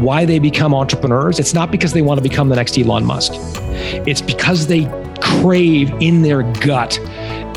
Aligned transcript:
why 0.00 0.24
they 0.24 0.38
become 0.38 0.76
entrepreneurs, 0.76 1.40
it's 1.40 1.54
not 1.54 1.72
because 1.72 1.92
they 1.92 2.02
want 2.02 2.22
to 2.22 2.22
become 2.22 2.48
the 2.48 2.54
next 2.54 2.78
Elon 2.78 3.04
Musk. 3.04 3.32
It's 4.06 4.22
because 4.22 4.68
they 4.68 4.84
crave 5.20 5.90
in 6.00 6.22
their 6.22 6.44
gut 6.60 7.00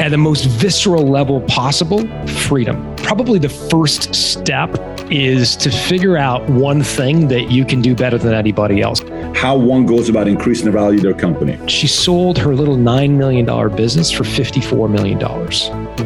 at 0.01 0.09
the 0.09 0.17
most 0.17 0.45
visceral 0.45 1.07
level 1.07 1.41
possible 1.41 2.07
freedom. 2.25 2.95
Probably 2.95 3.37
the 3.37 3.47
first 3.47 4.15
step 4.15 4.75
is 5.11 5.55
to 5.57 5.69
figure 5.69 6.17
out 6.17 6.49
one 6.49 6.81
thing 6.81 7.27
that 7.27 7.51
you 7.51 7.63
can 7.63 7.79
do 7.79 7.93
better 7.93 8.17
than 8.17 8.33
anybody 8.33 8.81
else. 8.81 9.01
How 9.35 9.55
one 9.55 9.85
goes 9.85 10.09
about 10.09 10.27
increasing 10.27 10.65
the 10.65 10.71
value 10.71 10.97
of 10.97 11.03
their 11.03 11.13
company. 11.13 11.59
She 11.67 11.85
sold 11.85 12.39
her 12.39 12.55
little 12.55 12.75
$9 12.75 13.17
million 13.17 13.45
business 13.75 14.09
for 14.09 14.23
$54 14.23 14.89
million. 14.89 15.19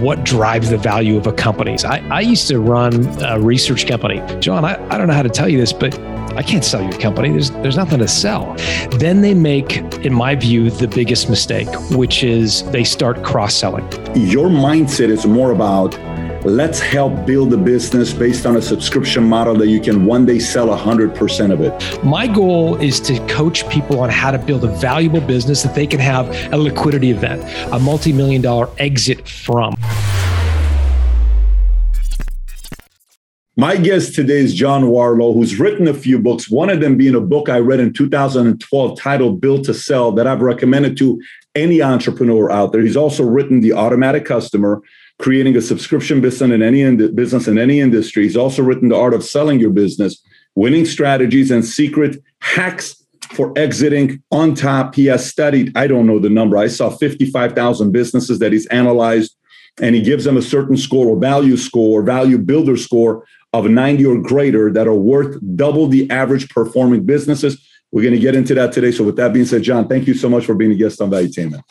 What 0.04 0.26
drives 0.26 0.70
the 0.70 0.78
value 0.78 1.16
of 1.16 1.28
a 1.28 1.34
company? 1.34 1.78
I, 1.86 2.06
I 2.10 2.20
used 2.20 2.50
to 2.50 2.60
run 2.60 3.06
a 3.24 3.40
research 3.40 3.88
company. 3.88 4.22
John, 4.42 4.66
I, 4.66 4.74
I 4.90 4.98
don't 4.98 5.08
know 5.08 5.14
how 5.14 5.24
to 5.24 5.30
tell 5.30 5.48
you 5.48 5.58
this, 5.58 5.72
but 5.72 5.98
I 6.36 6.44
can't 6.44 6.66
sell 6.66 6.82
your 6.82 7.00
company. 7.00 7.30
There's 7.30 7.52
there's 7.52 7.78
nothing 7.78 8.00
to 8.00 8.08
sell. 8.10 8.56
Then 8.98 9.22
they 9.22 9.34
make, 9.34 9.78
in 10.06 10.14
my 10.14 10.36
view, 10.36 10.70
the 10.70 10.88
biggest 10.88 11.30
mistake, 11.30 11.70
which 11.92 12.24
is 12.24 12.64
they 12.72 12.84
start 12.84 13.24
cross-selling. 13.24 13.86
Your 14.16 14.50
mindset 14.50 15.10
is 15.10 15.26
more 15.26 15.52
about 15.52 15.98
let's 16.46 16.80
help 16.80 17.26
build 17.26 17.54
a 17.54 17.58
business 17.58 18.14
based 18.14 18.46
on 18.46 18.58
a 18.58 18.62
subscription 18.62 19.24
model 19.24 19.56
that 19.56 19.68
you 19.68 19.80
can 19.80 20.06
one 20.06 20.26
day 20.26 20.38
sell 20.38 20.68
100% 20.68 21.52
of 21.52 21.62
it. 21.62 22.04
My 22.04 22.28
goal 22.28 22.76
is 22.76 23.00
to 23.02 23.18
coach 23.28 23.68
people 23.70 24.00
on 24.02 24.10
how 24.10 24.30
to 24.30 24.38
build 24.38 24.64
a 24.64 24.68
valuable 24.68 25.22
business 25.22 25.64
that 25.64 25.74
they 25.74 25.88
can 25.88 26.00
have 26.00 26.30
a 26.54 26.58
liquidity 26.58 27.12
event, 27.12 27.44
a 27.74 27.80
multi-million 27.80 28.42
dollar 28.42 28.70
exit 28.78 29.28
from. 29.28 29.76
My 33.58 33.78
guest 33.78 34.14
today 34.14 34.40
is 34.40 34.54
John 34.54 34.84
Warrillow, 34.84 35.34
who's 35.34 35.58
written 35.58 35.88
a 35.88 35.94
few 35.94 36.20
books, 36.20 36.50
one 36.50 36.70
of 36.70 36.82
them 36.82 36.98
being 36.98 37.16
a 37.16 37.22
book 37.22 37.48
I 37.48 37.60
read 37.60 37.80
in 37.80 37.94
2012 37.94 39.00
titled 39.00 39.40
Built 39.40 39.64
to 39.66 39.74
Sell 39.74 40.12
that 40.12 40.28
I've 40.28 40.42
recommended 40.42 40.98
to 40.98 41.22
any 41.56 41.82
entrepreneur 41.82 42.52
out 42.52 42.74
there. 42.74 42.82
He's 42.82 42.98
also 42.98 43.24
written 43.24 43.62
The 43.62 43.72
Automatic 43.72 44.26
Customer, 44.26 44.82
creating 45.20 45.56
a 45.56 45.62
subscription 45.62 46.20
business 46.20 46.52
in 46.52 46.62
any 46.62 46.82
in- 46.82 47.16
business 47.16 47.48
in 47.48 47.58
any 47.58 47.80
industry. 47.80 48.24
He's 48.24 48.36
also 48.36 48.62
written 48.62 48.90
The 48.90 48.98
Art 48.98 49.14
of 49.14 49.24
Selling 49.24 49.62
Your 49.62 49.70
Business, 49.70 50.22
Winning 50.56 50.84
Strategies 50.84 51.50
and 51.50 51.64
Secret 51.64 52.22
Hacks 52.42 53.06
for 53.32 53.54
Exiting 53.58 54.22
on 54.32 54.54
top. 54.54 54.96
He 54.96 55.06
has 55.06 55.26
studied, 55.26 55.72
I 55.78 55.88
don't 55.88 56.08
know 56.08 56.20
the 56.20 56.30
number, 56.30 56.58
I 56.58 56.68
saw 56.68 56.90
55,000 56.90 57.94
businesses 57.94 58.40
that 58.40 58.52
he's 58.52 58.68
analyzed 58.68 59.34
and 59.82 59.96
he 59.96 60.02
gives 60.02 60.24
them 60.24 60.38
a 60.38 60.42
certain 60.42 60.78
score 60.78 61.08
or 61.08 61.20
value 61.20 61.58
score, 61.58 62.02
value 62.02 62.38
builder 62.38 62.78
score 62.78 63.26
of 63.56 63.70
90 63.70 64.06
or 64.06 64.18
greater 64.22 64.72
that 64.72 64.88
are 64.88 64.96
worth 64.96 65.38
double 65.56 65.88
the 65.88 66.10
average 66.12 66.50
performing 66.50 67.06
businesses. 67.06 67.66
We're 67.92 68.02
going 68.02 68.14
to 68.14 68.20
get 68.20 68.36
into 68.36 68.54
that 68.56 68.74
today. 68.74 68.92
So, 68.92 69.04
with 69.04 69.16
that 69.16 69.34
being 69.34 69.46
said, 69.46 69.64
John, 69.64 69.88
thank 69.88 70.08
you 70.08 70.14
so 70.14 70.28
much 70.28 70.46
for 70.46 70.56
being 70.56 70.72
a 70.72 70.76
guest 70.76 71.02
on 71.02 71.10
Valuetainment. 71.10 71.62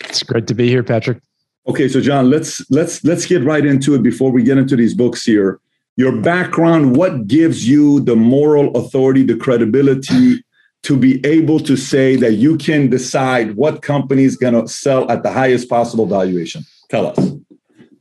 It's 0.00 0.22
great 0.22 0.46
to 0.48 0.54
be 0.54 0.68
here, 0.68 0.82
Patrick. 0.82 1.20
Okay, 1.66 1.88
so 1.88 2.00
John, 2.00 2.28
let's 2.28 2.68
let's 2.70 3.02
let's 3.04 3.24
get 3.24 3.42
right 3.42 3.64
into 3.64 3.94
it 3.94 4.02
before 4.02 4.30
we 4.30 4.42
get 4.42 4.58
into 4.58 4.76
these 4.76 4.94
books 4.94 5.24
here. 5.24 5.60
Your 5.96 6.20
background, 6.20 6.96
what 6.96 7.26
gives 7.26 7.66
you 7.66 8.00
the 8.00 8.16
moral 8.16 8.76
authority, 8.76 9.22
the 9.22 9.36
credibility 9.36 10.44
to 10.82 10.96
be 10.96 11.24
able 11.24 11.60
to 11.60 11.76
say 11.76 12.16
that 12.16 12.34
you 12.34 12.58
can 12.58 12.90
decide 12.90 13.54
what 13.54 13.80
company 13.80 14.24
is 14.24 14.36
going 14.36 14.54
to 14.54 14.68
sell 14.68 15.10
at 15.10 15.22
the 15.22 15.32
highest 15.32 15.70
possible 15.70 16.04
valuation? 16.04 16.64
Tell 16.90 17.06
us. 17.06 17.32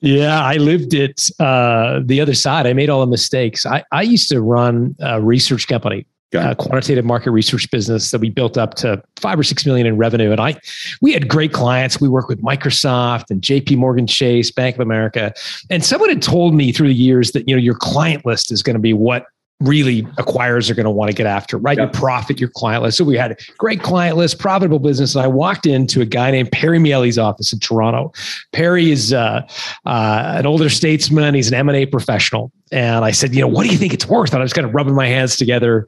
Yeah, 0.04 0.44
I 0.44 0.56
lived 0.56 0.94
it 0.94 1.30
uh, 1.40 2.02
the 2.04 2.20
other 2.20 2.34
side. 2.34 2.68
I 2.68 2.73
made 2.73 2.90
all 2.90 3.00
the 3.00 3.08
mistakes. 3.08 3.66
I, 3.66 3.86
I 3.94 4.02
used 4.02 4.28
to 4.30 4.42
run 4.42 4.98
a 5.00 5.22
research 5.22 5.66
company, 5.70 6.06
a 6.34 6.56
quantitative 6.56 7.06
market 7.06 7.32
research 7.32 7.72
business 7.72 8.12
that 8.12 8.20
we 8.20 8.30
built 8.30 8.58
up 8.58 8.74
to 8.76 9.02
five 9.16 9.40
or 9.40 9.44
six 9.44 9.66
million 9.66 9.88
in 9.88 9.96
revenue. 9.96 10.31
And 10.31 10.42
I, 10.42 10.59
we 11.02 11.14
had 11.14 11.30
great 11.30 11.54
clients. 11.54 12.02
We 12.02 12.09
worked 12.09 12.28
with 12.28 12.42
Microsoft 12.42 13.30
and 13.30 13.42
J.P. 13.42 13.78
Morgan 13.78 14.06
Chase, 14.06 14.52
Bank 14.52 14.75
of 14.75 14.81
America, 14.81 15.34
and 15.69 15.86
someone 15.86 16.09
had 16.09 16.22
told 16.22 16.53
me 16.53 16.74
through 16.74 16.90
the 16.90 16.94
years 16.94 17.31
that 17.31 17.47
you 17.47 17.56
know 17.56 17.62
your 17.62 17.75
client 17.75 18.25
list 18.25 18.52
is 18.52 18.62
going 18.62 18.75
to 18.75 18.81
be 18.81 18.91
what 18.91 19.25
really 19.59 20.03
acquirers 20.18 20.69
are 20.69 20.75
going 20.75 20.86
to 20.86 20.91
want 20.91 21.09
to 21.09 21.16
get 21.16 21.25
after, 21.25 21.58
right? 21.58 21.78
Your 21.78 21.88
profit, 21.88 22.40
your 22.40 22.50
client 22.50 22.84
list. 22.84 22.97
So 22.97 23.06
we 23.06 23.18
had 23.18 23.31
a 23.31 23.38
great 23.58 23.81
client 23.81 24.18
list, 24.18 24.40
profitable 24.40 24.80
business. 24.80 25.16
And 25.16 25.24
I 25.24 25.28
walked 25.28 25.66
into 25.66 26.02
a 26.02 26.06
guy 26.06 26.31
named 26.31 26.52
Perry 26.52 26.80
Miele's 26.80 27.18
office 27.18 27.53
in 27.53 27.59
Toronto. 27.59 28.12
Perry 28.52 28.91
is 28.91 29.14
uh, 29.14 29.47
uh, 29.86 30.34
an 30.38 30.46
older 30.46 30.69
statesman. 30.69 31.34
He's 31.34 31.47
an 31.47 31.53
M&A 31.53 31.86
professional. 31.86 32.52
And 32.72 33.06
I 33.06 33.12
said, 33.12 33.34
you 33.34 33.41
know, 33.41 33.47
what 33.47 33.66
do 33.66 33.72
you 33.72 33.78
think 33.78 33.94
it's 33.94 34.08
worth? 34.08 34.34
And 34.34 34.40
I 34.40 34.44
was 34.44 34.53
kind 34.53 34.68
of 34.68 34.74
rubbing 34.74 34.96
my 34.96 35.08
hands 35.08 35.38
together. 35.38 35.88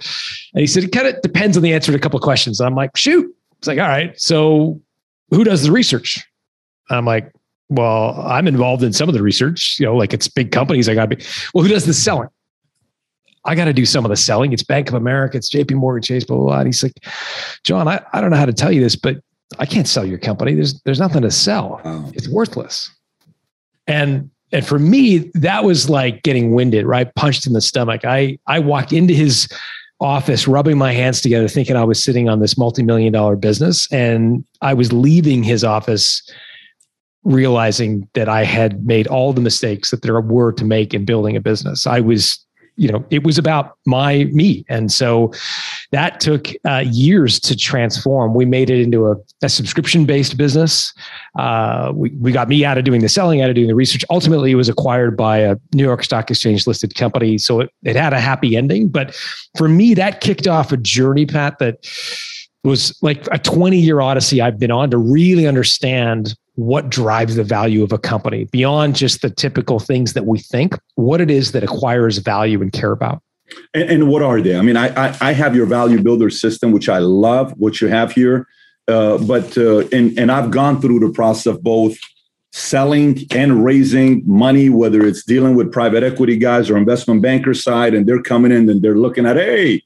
And 0.53 0.61
he 0.61 0.67
said, 0.67 0.83
it 0.83 0.91
kind 0.91 1.07
of 1.07 1.21
depends 1.21 1.57
on 1.57 1.63
the 1.63 1.73
answer 1.73 1.91
to 1.91 1.97
a 1.97 2.01
couple 2.01 2.17
of 2.17 2.23
questions. 2.23 2.59
And 2.59 2.67
I'm 2.67 2.75
like, 2.75 2.95
shoot. 2.95 3.29
It's 3.57 3.67
like, 3.67 3.79
all 3.79 3.87
right, 3.87 4.19
so 4.19 4.79
who 5.31 5.43
does 5.43 5.63
the 5.63 5.71
research? 5.71 6.23
And 6.89 6.97
I'm 6.97 7.05
like, 7.05 7.31
well, 7.69 8.21
I'm 8.21 8.47
involved 8.47 8.83
in 8.83 8.93
some 8.93 9.09
of 9.09 9.15
the 9.15 9.23
research, 9.23 9.77
you 9.79 9.85
know, 9.85 9.95
like 9.95 10.13
it's 10.13 10.27
big 10.27 10.51
companies. 10.51 10.87
I 10.87 10.93
got 10.93 11.09
to 11.09 11.15
be, 11.15 11.23
well, 11.53 11.63
who 11.63 11.69
does 11.69 11.85
the 11.85 11.93
selling? 11.93 12.29
I 13.45 13.55
got 13.55 13.65
to 13.65 13.73
do 13.73 13.85
some 13.85 14.05
of 14.05 14.09
the 14.09 14.15
selling. 14.15 14.53
It's 14.53 14.63
Bank 14.63 14.89
of 14.89 14.95
America, 14.95 15.37
it's 15.37 15.49
JP 15.49 15.75
Morgan 15.75 16.01
Chase, 16.01 16.23
blah, 16.23 16.37
blah, 16.37 16.45
blah. 16.45 16.59
And 16.59 16.67
he's 16.67 16.83
like, 16.83 16.93
John, 17.63 17.87
I, 17.87 18.03
I 18.13 18.21
don't 18.21 18.31
know 18.31 18.37
how 18.37 18.45
to 18.45 18.53
tell 18.53 18.71
you 18.71 18.81
this, 18.81 18.95
but 18.95 19.17
I 19.59 19.65
can't 19.65 19.87
sell 19.87 20.05
your 20.05 20.17
company. 20.17 20.55
There's 20.55 20.81
there's 20.81 20.99
nothing 20.99 21.21
to 21.21 21.31
sell. 21.31 21.81
Wow. 21.85 22.11
It's 22.13 22.27
worthless. 22.27 22.91
And 23.87 24.29
and 24.51 24.65
for 24.65 24.79
me, 24.79 25.31
that 25.35 25.63
was 25.63 25.89
like 25.89 26.23
getting 26.23 26.53
winded, 26.53 26.85
right? 26.85 27.13
Punched 27.15 27.45
in 27.45 27.53
the 27.53 27.61
stomach. 27.61 28.05
I 28.05 28.39
I 28.47 28.59
walked 28.59 28.91
into 28.91 29.13
his 29.13 29.47
office 30.01 30.47
rubbing 30.47 30.77
my 30.77 30.91
hands 30.91 31.21
together, 31.21 31.47
thinking 31.47 31.75
I 31.75 31.83
was 31.83 32.03
sitting 32.03 32.27
on 32.27 32.39
this 32.39 32.57
multi-million 32.57 33.13
dollar 33.13 33.35
business. 33.35 33.91
And 33.91 34.43
I 34.61 34.73
was 34.73 34.91
leaving 34.91 35.43
his 35.43 35.63
office 35.63 36.21
realizing 37.23 38.07
that 38.13 38.29
I 38.29 38.43
had 38.43 38.85
made 38.85 39.07
all 39.07 39.33
the 39.33 39.41
mistakes 39.41 39.91
that 39.91 40.03
there 40.03 40.19
were 40.19 40.51
to 40.53 40.65
make 40.65 40.93
in 40.93 41.05
building 41.05 41.35
a 41.35 41.41
business. 41.41 41.87
I 41.87 41.99
was 41.99 42.44
you 42.77 42.89
know 42.89 43.05
it 43.09 43.23
was 43.23 43.37
about 43.37 43.77
my 43.85 44.25
me. 44.25 44.65
And 44.69 44.91
so 44.91 45.31
that 45.91 46.19
took 46.19 46.49
uh, 46.65 46.83
years 46.85 47.39
to 47.41 47.55
transform. 47.55 48.33
We 48.33 48.45
made 48.45 48.69
it 48.69 48.81
into 48.81 49.07
a, 49.07 49.15
a 49.41 49.49
subscription 49.49 50.05
based 50.05 50.37
business. 50.37 50.93
Uh, 51.37 51.91
we, 51.93 52.09
we 52.11 52.31
got 52.31 52.47
me 52.47 52.65
out 52.65 52.77
of 52.77 52.83
doing 52.83 53.01
the 53.01 53.09
selling 53.09 53.41
out 53.41 53.49
of 53.49 53.55
doing 53.55 53.67
the 53.67 53.75
research. 53.75 54.03
Ultimately 54.09 54.51
it 54.51 54.55
was 54.55 54.69
acquired 54.69 55.15
by 55.17 55.37
a 55.37 55.55
new 55.73 55.83
york 55.83 56.03
stock 56.03 56.29
exchange 56.29 56.67
listed 56.67 56.95
company 56.95 57.37
so 57.37 57.61
it, 57.61 57.71
it 57.83 57.95
had 57.95 58.13
a 58.13 58.19
happy 58.19 58.55
ending. 58.55 58.89
But 58.89 59.15
for 59.57 59.67
me 59.67 59.93
that 59.93 60.21
kicked 60.21 60.47
off 60.47 60.71
a 60.71 60.77
journey 60.77 61.25
pat 61.25 61.59
that 61.59 61.85
was 62.63 62.97
like 63.01 63.27
a 63.31 63.37
20 63.37 63.79
year 63.79 64.01
odyssey 64.01 64.41
i've 64.41 64.57
been 64.57 64.71
on 64.71 64.89
to 64.89 64.97
really 64.97 65.47
understand 65.47 66.35
what 66.55 66.89
drives 66.89 67.35
the 67.35 67.43
value 67.43 67.83
of 67.83 67.91
a 67.91 67.97
company 67.97 68.45
beyond 68.45 68.95
just 68.95 69.21
the 69.21 69.29
typical 69.29 69.79
things 69.79 70.13
that 70.13 70.25
we 70.25 70.39
think, 70.39 70.75
what 70.95 71.21
it 71.21 71.29
is 71.29 71.51
that 71.51 71.63
acquires 71.63 72.17
value 72.17 72.61
and 72.61 72.71
care 72.71 72.91
about. 72.91 73.21
And, 73.73 73.89
and 73.89 74.07
what 74.07 74.21
are 74.21 74.41
they? 74.41 74.57
I 74.57 74.61
mean, 74.61 74.77
I, 74.77 74.87
I, 74.95 75.17
I 75.21 75.31
have 75.33 75.55
your 75.55 75.65
value 75.65 76.01
builder 76.01 76.29
system, 76.29 76.71
which 76.71 76.89
I 76.89 76.97
love 76.97 77.53
what 77.57 77.81
you 77.81 77.87
have 77.87 78.11
here. 78.11 78.47
Uh, 78.87 79.17
but 79.17 79.57
uh, 79.57 79.79
and 79.91 80.17
and 80.17 80.31
I've 80.31 80.51
gone 80.51 80.79
through 80.79 80.99
the 80.99 81.11
process 81.11 81.47
of 81.47 81.63
both 81.63 81.97
selling 82.53 83.19
and 83.31 83.65
raising 83.65 84.21
money, 84.25 84.69
whether 84.69 85.05
it's 85.05 85.25
dealing 85.25 85.55
with 85.55 85.71
private 85.71 86.03
equity 86.03 86.37
guys 86.37 86.69
or 86.69 86.77
investment 86.77 87.21
banker 87.21 87.53
side, 87.53 87.93
and 87.93 88.07
they're 88.07 88.21
coming 88.21 88.51
in 88.51 88.69
and 88.69 88.81
they're 88.81 88.95
looking 88.95 89.25
at, 89.25 89.35
hey, 89.35 89.81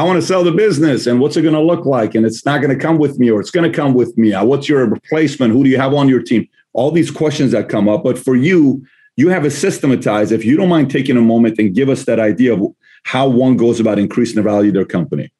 I 0.00 0.02
want 0.02 0.18
to 0.18 0.26
sell 0.26 0.42
the 0.42 0.50
business 0.50 1.06
and 1.06 1.20
what's 1.20 1.36
it 1.36 1.42
going 1.42 1.52
to 1.52 1.60
look 1.60 1.84
like? 1.84 2.14
And 2.14 2.24
it's 2.24 2.46
not 2.46 2.62
going 2.62 2.74
to 2.74 2.82
come 2.82 2.96
with 2.96 3.18
me 3.18 3.30
or 3.30 3.38
it's 3.38 3.50
going 3.50 3.70
to 3.70 3.76
come 3.76 3.92
with 3.92 4.16
me. 4.16 4.32
Uh, 4.32 4.42
what's 4.42 4.66
your 4.66 4.86
replacement? 4.86 5.52
Who 5.52 5.62
do 5.62 5.68
you 5.68 5.76
have 5.76 5.92
on 5.92 6.08
your 6.08 6.22
team? 6.22 6.48
All 6.72 6.90
these 6.90 7.10
questions 7.10 7.52
that 7.52 7.68
come 7.68 7.86
up. 7.86 8.02
But 8.02 8.18
for 8.18 8.34
you, 8.34 8.82
you 9.16 9.28
have 9.28 9.44
a 9.44 9.50
systematized. 9.50 10.32
If 10.32 10.42
you 10.42 10.56
don't 10.56 10.70
mind 10.70 10.90
taking 10.90 11.18
a 11.18 11.20
moment 11.20 11.58
and 11.58 11.74
give 11.74 11.90
us 11.90 12.06
that 12.06 12.18
idea 12.18 12.54
of 12.54 12.74
how 13.04 13.28
one 13.28 13.58
goes 13.58 13.78
about 13.78 13.98
increasing 13.98 14.36
the 14.36 14.42
value 14.42 14.68
of 14.68 14.74
their 14.74 14.86
company. 14.86 15.30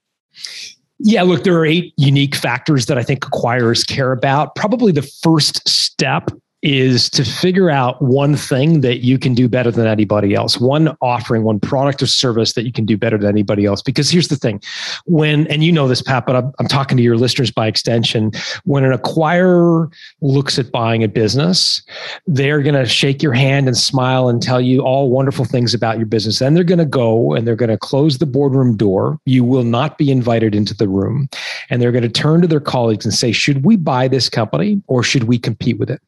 Yeah, 0.99 1.23
look, 1.23 1.43
there 1.43 1.57
are 1.57 1.65
eight 1.65 1.95
unique 1.97 2.35
factors 2.35 2.85
that 2.85 2.99
I 2.99 3.03
think 3.03 3.21
acquirers 3.21 3.87
care 3.87 4.13
about. 4.13 4.57
Probably 4.57 4.93
the 4.93 5.11
first 5.23 5.67
step 5.67 6.31
is 6.63 7.09
to 7.11 7.25
figure 7.25 7.71
out 7.71 8.01
one 8.03 8.37
thing 8.37 8.83
that 8.83 8.99
you 8.99 9.19
can 9.19 9.35
do 9.35 9.49
better 9.49 9.71
than 9.71 9.87
anybody 9.87 10.35
else, 10.35 10.59
one 10.59 10.97
offering, 11.01 11.43
one 11.43 11.59
product 11.59 12.03
or 12.03 12.07
service 12.07 12.53
that 12.53 12.65
you 12.65 12.73
can 12.73 12.85
do 12.85 12.97
better 12.97 13.17
than 13.17 13.29
anybody 13.29 13.65
else. 13.65 13.81
Because 13.81 14.11
here's 14.11 14.29
the 14.29 14.37
thing 14.37 14.61
when, 15.07 15.47
and 15.47 15.65
you 15.65 15.73
know 15.73 15.89
this, 15.89 16.03
Pat, 16.03 16.27
but 16.27 16.37
I'm, 16.37 16.53
I'm 16.59 16.69
talking 16.69 16.97
to 16.97 17.03
your 17.03 17.17
listeners 17.17 17.51
by 17.51 17.67
extension. 17.67 18.33
When 18.65 18.85
an 18.85 18.97
acquirer 18.97 19.91
looks 20.21 20.59
at 20.59 20.71
buying 20.71 21.03
a 21.03 21.09
business, 21.09 21.83
they're 22.27 22.63
going 22.63 22.75
to 22.75 22.87
shake 22.87 23.23
your 23.23 23.33
hand 23.33 23.67
and 23.67 23.77
smile 23.77 24.29
and 24.29 24.43
tell 24.43 24.61
you 24.61 24.83
all 24.83 25.11
wonderful 25.11 25.45
things 25.45 25.73
about 25.73 25.97
your 25.97 26.07
business. 26.07 26.41
Then 26.41 26.55
they're 26.55 26.65
going 26.65 26.79
to 26.79 26.85
go 26.85 27.35
and 27.35 27.47
they're 27.47 27.57
going 27.57 27.71
to 27.71 27.79
close 27.79 28.19
the 28.19 28.27
boardroom 28.27 28.77
door. 28.77 29.19
You 29.25 29.45
will 29.45 29.65
not 29.65 29.97
be 29.97 30.11
invited 30.11 30.55
into 30.55 30.75
the 30.75 30.89
room. 30.89 31.29
And 31.71 31.81
they're 31.81 31.93
going 31.93 32.03
to 32.03 32.09
turn 32.09 32.43
to 32.43 32.47
their 32.47 32.61
colleagues 32.61 33.05
and 33.05 33.15
say, 33.15 33.33
should 33.33 33.65
we 33.65 33.77
buy 33.77 34.09
this 34.09 34.29
company 34.29 34.83
or 34.89 35.03
should 35.03 35.25
we 35.25 35.39
compete 35.39 35.79
with 35.79 35.91
it? 35.91 36.03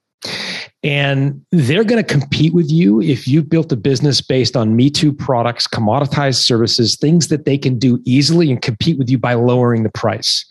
And 0.84 1.44
they're 1.52 1.84
going 1.84 2.02
to 2.02 2.12
compete 2.12 2.52
with 2.52 2.70
you 2.70 3.00
if 3.00 3.28
you 3.28 3.42
built 3.42 3.70
a 3.70 3.76
business 3.76 4.20
based 4.20 4.56
on 4.56 4.74
Me 4.74 4.90
Too 4.90 5.12
products, 5.12 5.68
commoditized 5.68 6.42
services, 6.42 6.96
things 6.96 7.28
that 7.28 7.44
they 7.44 7.56
can 7.56 7.78
do 7.78 8.00
easily 8.04 8.50
and 8.50 8.60
compete 8.60 8.98
with 8.98 9.08
you 9.08 9.16
by 9.16 9.34
lowering 9.34 9.84
the 9.84 9.90
price. 9.90 10.44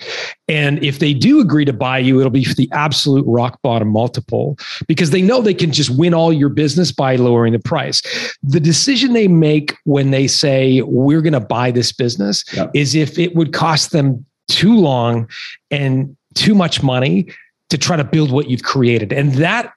And 0.47 0.81
if 0.83 0.99
they 0.99 1.13
do 1.13 1.41
agree 1.41 1.65
to 1.65 1.73
buy 1.73 1.99
you, 1.99 2.19
it'll 2.19 2.29
be 2.29 2.45
for 2.45 2.53
the 2.53 2.69
absolute 2.71 3.25
rock 3.27 3.59
bottom 3.61 3.89
multiple 3.89 4.57
because 4.87 5.11
they 5.11 5.21
know 5.21 5.41
they 5.41 5.53
can 5.53 5.71
just 5.71 5.89
win 5.89 6.13
all 6.13 6.31
your 6.31 6.49
business 6.49 6.93
by 6.93 7.17
lowering 7.17 7.51
the 7.51 7.59
price. 7.59 8.01
The 8.41 8.59
decision 8.61 9.11
they 9.11 9.27
make 9.27 9.75
when 9.83 10.11
they 10.11 10.27
say, 10.27 10.81
we're 10.83 11.21
going 11.21 11.33
to 11.33 11.41
buy 11.41 11.71
this 11.71 11.91
business 11.91 12.45
is 12.73 12.95
if 12.95 13.19
it 13.19 13.35
would 13.35 13.51
cost 13.51 13.91
them 13.91 14.25
too 14.47 14.77
long 14.77 15.29
and 15.71 16.15
too 16.35 16.55
much 16.55 16.81
money 16.81 17.27
to 17.69 17.77
try 17.77 17.97
to 17.97 18.03
build 18.03 18.31
what 18.31 18.49
you've 18.49 18.63
created. 18.63 19.11
And 19.11 19.33
that 19.33 19.73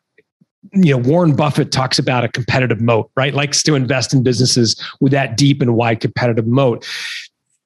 you 0.73 0.97
know 0.97 0.99
Warren 0.99 1.35
Buffett 1.35 1.73
talks 1.73 1.99
about 1.99 2.25
a 2.25 2.29
competitive 2.29 2.81
moat, 2.81 3.11
right? 3.17 3.35
Likes 3.35 3.63
to 3.65 3.75
invest 3.75 4.15
in 4.15 4.23
businesses 4.23 4.81
with 5.01 5.13
that 5.13 5.37
deep 5.37 5.61
and 5.63 5.75
wide 5.75 6.01
competitive 6.01 6.47
moat. 6.47 6.87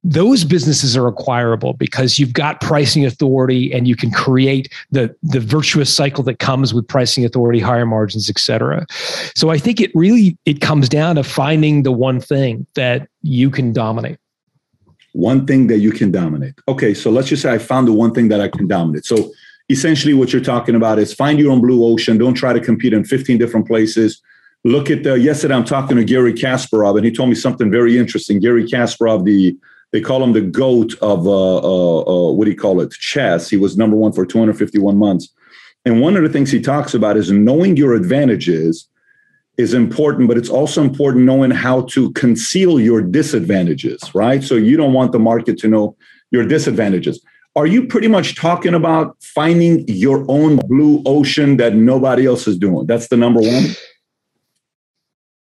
Those 0.01 0.45
businesses 0.45 0.95
are 0.95 1.07
acquirable 1.07 1.73
because 1.73 2.17
you've 2.17 2.31
got 2.31 2.61
pricing 2.61 3.05
authority 3.05 3.73
and 3.73 3.85
you 3.87 3.95
can 3.95 4.11
create 4.11 4.73
the 4.91 5.13
the 5.23 5.39
virtuous 5.39 5.93
cycle 5.93 6.23
that 6.23 6.39
comes 6.39 6.73
with 6.73 6.87
pricing 6.87 7.25
authority, 7.25 7.59
higher 7.59 7.85
margins, 7.85 8.29
et 8.29 8.39
cetera. 8.39 8.85
So 9.35 9.49
I 9.49 9.57
think 9.57 9.81
it 9.81 9.91
really 9.93 10.37
it 10.45 10.61
comes 10.61 10.87
down 10.87 11.15
to 11.15 11.23
finding 11.23 11.83
the 11.83 11.91
one 11.91 12.21
thing 12.21 12.65
that 12.75 13.07
you 13.21 13.49
can 13.49 13.73
dominate. 13.73 14.19
One 15.13 15.45
thing 15.45 15.67
that 15.67 15.79
you 15.79 15.91
can 15.91 16.11
dominate. 16.11 16.53
Okay, 16.67 16.93
so 16.93 17.09
let's 17.09 17.27
just 17.27 17.41
say 17.41 17.51
I 17.51 17.57
found 17.57 17.87
the 17.87 17.93
one 17.93 18.13
thing 18.13 18.29
that 18.29 18.39
I 18.39 18.47
can 18.47 18.67
dominate. 18.67 19.05
So 19.05 19.31
essentially 19.69 20.13
what 20.13 20.33
you're 20.33 20.41
talking 20.41 20.75
about 20.75 20.99
is 20.99 21.13
find 21.13 21.39
your 21.39 21.51
own 21.51 21.61
blue 21.61 21.85
ocean. 21.85 22.17
Don't 22.17 22.33
try 22.33 22.53
to 22.53 22.59
compete 22.59 22.93
in 22.93 23.03
15 23.03 23.37
different 23.37 23.67
places. 23.67 24.21
Look 24.65 24.89
at 24.89 25.03
the, 25.03 25.17
yesterday 25.17 25.53
I'm 25.53 25.63
talking 25.63 25.95
to 25.97 26.03
Garry 26.03 26.33
Kasparov 26.33 26.97
and 26.97 27.05
he 27.05 27.11
told 27.11 27.29
me 27.29 27.35
something 27.35 27.71
very 27.71 27.97
interesting. 27.97 28.39
Garry 28.39 28.65
Kasparov, 28.65 29.23
the 29.25 29.57
they 29.91 30.01
call 30.01 30.23
him 30.23 30.33
the 30.33 30.41
goat 30.41 30.93
of 31.01 31.25
uh, 31.25 31.57
uh, 31.57 32.01
uh, 32.01 32.31
what 32.31 32.45
do 32.45 32.51
you 32.51 32.57
call 32.57 32.79
it? 32.79 32.91
Chess. 32.91 33.49
He 33.49 33.57
was 33.57 33.75
number 33.75 33.95
one 33.95 34.11
for 34.11 34.23
251 34.23 34.97
months. 34.97 35.29
And 35.83 35.99
one 35.99 36.15
of 36.15 36.21
the 36.21 36.29
things 36.29 36.51
he 36.51 36.61
talks 36.61 36.93
about 36.93 37.17
is 37.17 37.31
knowing 37.31 37.75
your 37.75 37.95
advantages 37.95 38.87
is 39.57 39.73
important, 39.73 40.27
but 40.27 40.37
it's 40.37 40.49
also 40.49 40.83
important 40.83 41.25
knowing 41.25 41.49
how 41.49 41.81
to 41.81 42.11
conceal 42.11 42.79
your 42.79 43.01
disadvantages, 43.01 43.99
right? 44.13 44.43
So 44.43 44.55
you 44.55 44.77
don't 44.77 44.93
want 44.93 45.11
the 45.11 45.19
market 45.19 45.57
to 45.59 45.67
know 45.67 45.97
your 46.29 46.45
disadvantages 46.45 47.19
are 47.59 47.67
you 47.67 47.85
pretty 47.85 48.07
much 48.07 48.35
talking 48.35 48.73
about 48.73 49.17
finding 49.21 49.85
your 49.87 50.25
own 50.29 50.57
blue 50.67 51.03
ocean 51.05 51.57
that 51.57 51.75
nobody 51.75 52.25
else 52.25 52.47
is 52.47 52.57
doing? 52.57 52.87
That's 52.87 53.09
the 53.09 53.17
number 53.17 53.41
one. 53.41 53.65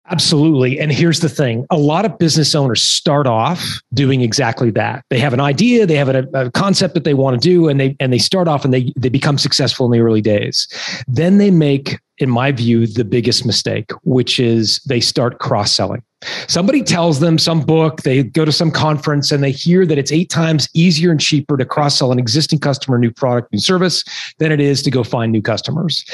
Absolutely. 0.09 0.79
And 0.79 0.93
here's 0.93 1.19
the 1.19 1.29
thing 1.29 1.67
a 1.69 1.77
lot 1.77 2.05
of 2.05 2.17
business 2.17 2.55
owners 2.55 2.81
start 2.81 3.27
off 3.27 3.81
doing 3.93 4.21
exactly 4.21 4.71
that. 4.71 5.05
They 5.11 5.19
have 5.19 5.33
an 5.33 5.41
idea, 5.41 5.85
they 5.85 5.97
have 5.97 6.09
a, 6.09 6.29
a, 6.33 6.51
concept 6.53 6.95
that 6.95 7.03
they 7.03 7.15
want 7.15 7.43
to 7.43 7.49
do, 7.49 7.69
and 7.69 7.81
they 7.81 7.97
and 7.99 8.13
they 8.13 8.19
start 8.19 8.47
off 8.47 8.65
and 8.65 8.73
they, 8.73 8.93
they 8.97 9.09
become 9.09 9.37
successful 9.37 9.85
in 9.87 9.91
the 9.91 9.99
early 9.99 10.23
days. 10.23 10.69
Then 11.09 11.39
they 11.39 11.51
make, 11.51 11.99
in 12.19 12.31
my 12.31 12.53
view, 12.53 12.87
the 12.87 13.05
biggest 13.05 13.45
mistake, 13.45 13.91
which 14.05 14.39
is 14.39 14.81
they 14.87 15.01
start 15.01 15.41
cross-selling. 15.41 16.05
Somebody 16.49 16.83
tells 16.83 17.21
them 17.21 17.39
some 17.39 17.61
book, 17.61 18.03
they 18.03 18.23
go 18.23 18.47
to 18.47 18.53
some 18.53 18.71
conference 18.71 19.31
and 19.31 19.45
they 19.45 19.51
hear 19.51 19.85
that 19.85 19.99
it's 19.99 20.11
eight 20.11 20.31
times 20.31 20.67
easier 20.73 21.11
and 21.11 21.21
cheaper 21.21 21.59
to 21.59 21.65
cross 21.65 21.99
sell 21.99 22.11
an 22.11 22.19
existing 22.19 22.59
customer 22.59 22.99
new 22.99 23.11
product, 23.11 23.53
new 23.53 23.59
service 23.59 24.03
than 24.39 24.51
it 24.51 24.61
is 24.61 24.83
to 24.83 24.91
go 24.91 25.05
find 25.05 25.31
new 25.31 25.43
customers. 25.43 26.05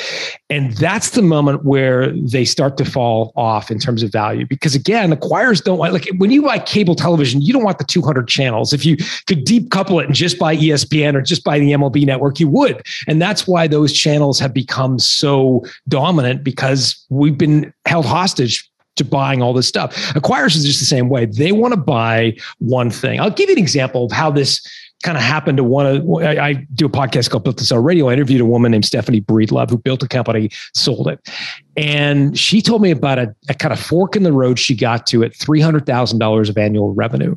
And 0.50 0.76
that's 0.76 1.10
the 1.10 1.22
moment 1.22 1.64
where 1.64 2.12
they 2.16 2.44
start 2.44 2.76
to 2.78 2.84
fall 2.84 3.32
off 3.37 3.70
in 3.70 3.78
terms 3.78 4.02
of 4.02 4.10
value. 4.10 4.44
Because 4.44 4.75
again, 4.75 5.12
acquirers 5.12 5.62
don't 5.62 5.78
want, 5.78 5.93
like 5.93 6.08
when 6.16 6.32
you 6.32 6.43
buy 6.43 6.58
cable 6.58 6.96
television, 6.96 7.40
you 7.40 7.52
don't 7.52 7.64
want 7.64 7.78
the 7.78 7.84
200 7.84 8.26
channels. 8.26 8.72
If 8.72 8.84
you 8.84 8.96
could 9.28 9.46
decouple 9.46 10.02
it 10.02 10.06
and 10.06 10.14
just 10.14 10.37
buy 10.37 10.56
ESPN 10.56 11.14
or 11.14 11.20
just 11.20 11.44
buy 11.44 11.60
the 11.60 11.70
MLB 11.70 12.05
network, 12.05 12.40
you 12.40 12.48
would. 12.48 12.84
And 13.06 13.22
that's 13.22 13.46
why 13.46 13.69
those 13.69 13.93
channels 13.93 14.40
have 14.40 14.52
become 14.52 14.98
so 14.98 15.64
dominant 15.88 16.43
because 16.43 17.06
we've 17.08 17.38
been 17.38 17.72
held 17.87 18.06
hostage 18.06 18.69
to 18.96 19.04
buying 19.04 19.42
all 19.42 19.52
this 19.52 19.66
stuff. 19.66 19.94
Acquirers 20.14 20.56
is 20.56 20.64
just 20.64 20.80
the 20.80 20.86
same 20.86 21.08
way. 21.08 21.26
They 21.26 21.52
want 21.52 21.72
to 21.74 21.80
buy 21.80 22.36
one 22.58 22.90
thing. 22.90 23.20
I'll 23.20 23.30
give 23.30 23.48
you 23.48 23.56
an 23.56 23.62
example 23.62 24.04
of 24.04 24.12
how 24.12 24.30
this 24.30 24.66
kind 25.02 25.16
of 25.16 25.22
happened 25.22 25.56
to 25.56 25.64
one 25.64 25.86
of 25.86 26.08
I, 26.22 26.48
I 26.48 26.52
do 26.74 26.86
a 26.86 26.88
podcast 26.88 27.30
called 27.30 27.44
Built 27.44 27.58
to 27.58 27.64
Sell 27.64 27.78
Radio. 27.78 28.08
I 28.08 28.12
interviewed 28.12 28.40
a 28.40 28.46
woman 28.46 28.70
named 28.72 28.84
Stephanie 28.84 29.20
Breedlove 29.20 29.70
who 29.70 29.78
built 29.78 30.02
a 30.02 30.08
company, 30.08 30.50
sold 30.74 31.08
it. 31.08 31.28
And 31.76 32.38
she 32.38 32.62
told 32.62 32.82
me 32.82 32.90
about 32.90 33.18
a, 33.18 33.34
a 33.48 33.54
kind 33.54 33.72
of 33.72 33.80
fork 33.80 34.16
in 34.16 34.22
the 34.22 34.32
road 34.32 34.58
she 34.58 34.76
got 34.76 35.06
to 35.08 35.24
at 35.24 35.32
$300,000 35.32 36.48
of 36.48 36.58
annual 36.58 36.94
revenue. 36.94 37.36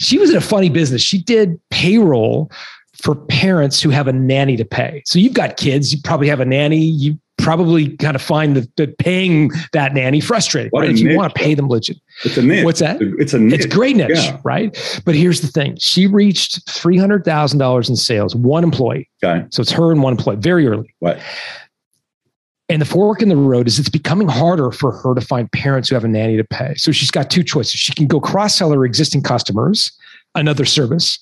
She 0.00 0.18
was 0.18 0.30
in 0.30 0.36
a 0.36 0.40
funny 0.40 0.70
business. 0.70 1.02
She 1.02 1.20
did 1.22 1.60
payroll 1.70 2.50
for 3.02 3.14
parents 3.14 3.80
who 3.80 3.90
have 3.90 4.08
a 4.08 4.12
nanny 4.12 4.56
to 4.56 4.64
pay. 4.64 5.02
So 5.06 5.18
you've 5.18 5.34
got 5.34 5.56
kids, 5.56 5.92
you 5.92 6.00
probably 6.02 6.28
have 6.28 6.40
a 6.40 6.44
nanny, 6.44 6.84
you 6.84 7.18
probably 7.38 7.96
kind 7.96 8.16
of 8.16 8.22
find 8.22 8.56
the, 8.56 8.68
that 8.76 8.98
paying 8.98 9.50
that 9.72 9.94
nanny 9.94 10.20
frustrating. 10.20 10.70
What 10.70 10.80
right? 10.80 10.90
If 10.90 10.98
you 10.98 11.16
want 11.16 11.32
to 11.32 11.40
pay 11.40 11.54
them 11.54 11.68
legit. 11.68 11.98
It's 12.24 12.36
a 12.36 12.42
niche. 12.42 12.64
What's 12.64 12.80
that? 12.80 12.98
It's 13.00 13.32
a 13.32 13.38
niche. 13.38 13.54
It's 13.54 13.64
a 13.64 13.68
great 13.68 13.96
niche, 13.96 14.10
yeah. 14.12 14.40
right? 14.42 15.00
But 15.04 15.14
here's 15.14 15.40
the 15.40 15.46
thing. 15.46 15.76
She 15.78 16.06
reached 16.08 16.66
$300,000 16.66 17.88
in 17.88 17.96
sales, 17.96 18.34
one 18.34 18.64
employee. 18.64 19.08
Okay. 19.22 19.46
So 19.50 19.62
it's 19.62 19.70
her 19.70 19.92
and 19.92 20.02
one 20.02 20.14
employee 20.14 20.36
very 20.36 20.66
early. 20.66 20.92
What? 20.98 21.20
And 22.68 22.82
the 22.82 22.86
fork 22.86 23.22
in 23.22 23.28
the 23.28 23.36
road 23.36 23.66
is 23.66 23.78
it's 23.78 23.88
becoming 23.88 24.28
harder 24.28 24.70
for 24.72 24.92
her 24.92 25.14
to 25.14 25.20
find 25.20 25.50
parents 25.52 25.88
who 25.88 25.94
have 25.94 26.04
a 26.04 26.08
nanny 26.08 26.36
to 26.36 26.44
pay. 26.44 26.74
So 26.74 26.92
she's 26.92 27.10
got 27.10 27.30
two 27.30 27.42
choices. 27.42 27.74
She 27.74 27.94
can 27.94 28.08
go 28.08 28.20
cross 28.20 28.56
sell 28.56 28.72
her 28.72 28.84
existing 28.84 29.22
customers 29.22 29.90
another 30.34 30.64
service 30.64 31.18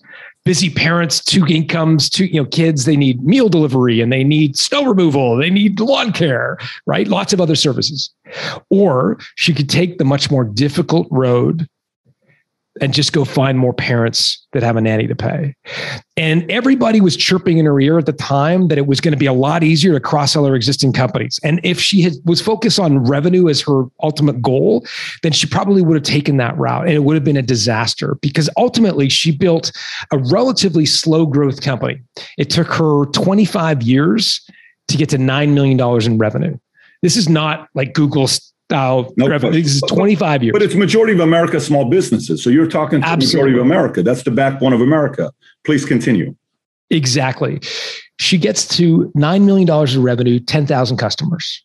busy 0.47 0.71
parents, 0.71 1.23
two 1.23 1.45
incomes, 1.47 2.09
two 2.09 2.25
you 2.27 2.41
know 2.41 2.49
kids. 2.49 2.87
They 2.87 2.97
need 2.97 3.23
meal 3.23 3.51
delivery 3.51 4.01
and 4.01 4.11
they 4.11 4.25
need 4.25 4.57
snow 4.57 4.85
removal. 4.85 5.37
They 5.37 5.51
need 5.51 5.79
lawn 5.79 6.13
care, 6.13 6.57
right? 6.87 7.07
Lots 7.07 7.35
of 7.35 7.41
other 7.41 7.57
services. 7.57 8.09
Or 8.71 9.19
she 9.35 9.53
could 9.53 9.69
take 9.69 9.99
the 9.99 10.05
much 10.05 10.31
more 10.31 10.45
difficult 10.45 11.09
road 11.11 11.69
and 12.81 12.93
just 12.93 13.13
go 13.13 13.25
find 13.25 13.59
more 13.59 13.73
parents 13.73 14.47
that 14.53 14.63
have 14.63 14.77
a 14.77 14.81
nanny 14.81 15.07
to 15.07 15.15
pay. 15.15 15.55
And 16.17 16.51
everybody 16.51 17.01
was 17.01 17.17
chirping 17.17 17.59
in 17.59 17.67
her 17.67 17.79
ear 17.81 17.99
at 17.99 18.07
the 18.07 18.13
time 18.13 18.69
that 18.69 18.79
it 18.79 18.87
was 18.87 19.01
going 19.01 19.13
to 19.13 19.19
be 19.19 19.27
a 19.27 19.33
lot 19.33 19.63
easier 19.63 19.93
to 19.93 20.01
cross 20.01 20.33
sell 20.33 20.45
her 20.45 20.55
existing 20.55 20.93
companies. 20.93 21.39
And 21.43 21.61
if 21.63 21.81
she 21.81 22.03
had, 22.03 22.15
was 22.25 22.41
focused 22.41 22.79
on 22.79 23.05
revenue 23.05 23.49
as 23.49 23.61
her 23.63 23.85
ultimate 24.03 24.43
goal, 24.43 24.87
then 25.23 25.33
she 25.33 25.47
probably 25.47 25.83
would 25.83 25.95
have 25.95 26.05
taken 26.05 26.37
that 26.39 26.57
route 26.59 26.87
and 26.87 26.95
it 26.95 27.05
would 27.05 27.15
have 27.15 27.25
been 27.25 27.37
a 27.37 27.43
disaster 27.43 28.17
because 28.21 28.51
ultimately 28.57 29.09
she 29.09 29.31
built 29.31 29.73
a 30.13 30.19
relatively 30.19 30.87
slow 30.87 31.27
growth 31.27 31.63
company. 31.63 32.01
It 32.39 32.51
took 32.51 32.69
her 32.69 33.07
25 33.07 33.83
years 33.83 34.41
to 34.89 34.97
get 34.97 35.09
to 35.11 35.19
$9 35.19 35.53
million 35.53 36.03
in 36.03 36.19
revenue. 36.19 36.59
This 37.03 37.17
is 37.17 37.29
not 37.29 37.69
like 37.75 37.93
Google's 37.93 38.46
nope. 39.17 39.41
this 39.53 39.77
is 39.77 39.81
25 39.83 40.43
years. 40.43 40.53
But 40.53 40.63
it's 40.63 40.75
majority 40.75 41.13
of 41.13 41.21
America 41.21 41.61
small 41.61 41.85
businesses. 41.89 42.43
So 42.43 42.51
you're 42.51 42.67
talking 42.67 43.01
to 43.01 43.07
Absolutely. 43.07 43.53
majority 43.53 43.59
of 43.59 43.67
America. 43.67 44.03
That's 44.03 44.25
the 44.25 44.31
backbone 44.31 44.73
of 44.73 44.81
America. 44.81 45.33
Please 45.65 45.85
continue. 45.85 46.35
Exactly. 46.91 47.61
She 48.19 48.39
gets 48.39 48.67
to 48.77 49.13
$9 49.17 49.45
million 49.45 49.69
in 49.69 50.03
revenue, 50.03 50.41
10,000 50.41 50.97
customers. 50.97 51.63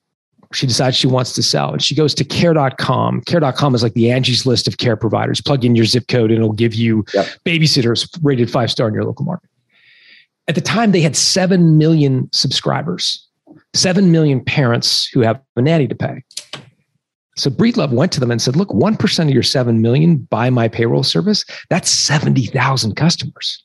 She 0.53 0.67
decides 0.67 0.97
she 0.97 1.07
wants 1.07 1.33
to 1.33 1.43
sell 1.43 1.71
and 1.71 1.81
she 1.81 1.95
goes 1.95 2.13
to 2.15 2.25
care.com. 2.25 3.21
Care.com 3.21 3.73
is 3.73 3.83
like 3.83 3.93
the 3.93 4.11
Angie's 4.11 4.45
list 4.45 4.67
of 4.67 4.77
care 4.77 4.97
providers. 4.97 5.39
Plug 5.39 5.63
in 5.63 5.75
your 5.75 5.85
zip 5.85 6.07
code 6.07 6.29
and 6.29 6.39
it'll 6.39 6.51
give 6.51 6.73
you 6.73 7.05
yep. 7.13 7.27
babysitters 7.45 8.09
rated 8.21 8.51
five 8.51 8.69
star 8.69 8.89
in 8.89 8.93
your 8.93 9.05
local 9.05 9.23
market. 9.23 9.49
At 10.47 10.55
the 10.55 10.61
time, 10.61 10.91
they 10.91 11.01
had 11.01 11.15
7 11.15 11.77
million 11.77 12.29
subscribers, 12.33 13.25
7 13.73 14.11
million 14.11 14.43
parents 14.43 15.07
who 15.13 15.21
have 15.21 15.39
a 15.55 15.61
nanny 15.61 15.87
to 15.87 15.95
pay. 15.95 16.23
So 17.37 17.49
Breedlove 17.49 17.91
went 17.91 18.11
to 18.13 18.19
them 18.19 18.31
and 18.31 18.41
said, 18.41 18.55
look, 18.55 18.69
1% 18.69 19.23
of 19.23 19.29
your 19.29 19.43
7 19.43 19.81
million 19.81 20.17
buy 20.17 20.49
my 20.49 20.67
payroll 20.67 21.03
service. 21.03 21.45
That's 21.69 21.89
70,000 21.89 22.95
customers, 22.95 23.63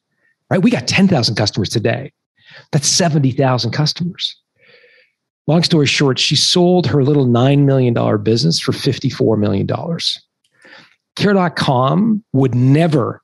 right? 0.50 0.62
We 0.62 0.70
got 0.70 0.86
10,000 0.86 1.34
customers 1.34 1.68
today. 1.68 2.12
That's 2.70 2.88
70,000 2.88 3.72
customers. 3.72 4.36
Long 5.48 5.62
story 5.62 5.86
short, 5.86 6.18
she 6.18 6.36
sold 6.36 6.86
her 6.86 7.04
little 7.04 7.26
$9 7.26 7.64
million 7.64 8.22
business 8.22 8.60
for 8.60 8.72
$54 8.72 9.38
million. 9.38 9.66
Care.com 11.16 12.24
would 12.32 12.54
never 12.54 13.22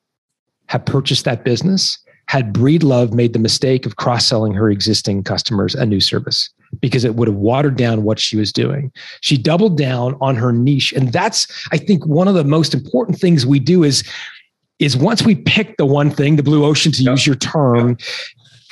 have 0.67 0.85
purchased 0.85 1.25
that 1.25 1.45
business 1.45 2.02
had 2.33 2.55
Breedlove 2.55 3.12
made 3.12 3.35
the 3.35 3.39
mistake 3.39 3.85
of 3.85 3.97
cross 3.97 4.25
selling 4.25 4.55
her 4.55 4.71
existing 4.71 5.23
customers 5.23 5.75
a 5.75 5.85
new 5.85 6.01
service 6.01 6.49
because 6.81 7.05
it 7.05 7.15
would 7.15 7.29
have 7.29 7.37
watered 7.37 7.77
down 7.77 8.05
what 8.05 8.19
she 8.19 8.39
was 8.39 8.51
doing. 8.51 8.91
She 9.21 9.37
doubled 9.37 9.77
down 9.77 10.17
on 10.19 10.35
her 10.37 10.51
niche. 10.51 10.95
And 10.95 11.12
that's, 11.12 11.47
I 11.73 11.77
think, 11.77 12.07
one 12.07 12.29
of 12.29 12.35
the 12.35 12.43
most 12.43 12.73
important 12.73 13.19
things 13.19 13.45
we 13.45 13.59
do 13.59 13.85
is, 13.85 14.03
is 14.79 14.97
once 14.97 15.23
we 15.23 15.35
pick 15.35 15.77
the 15.77 15.85
one 15.85 16.11
thing, 16.11 16.37
the 16.37 16.43
blue 16.43 16.65
ocean 16.65 16.91
to 16.93 17.03
use 17.03 17.27
your 17.27 17.37
term, 17.37 17.99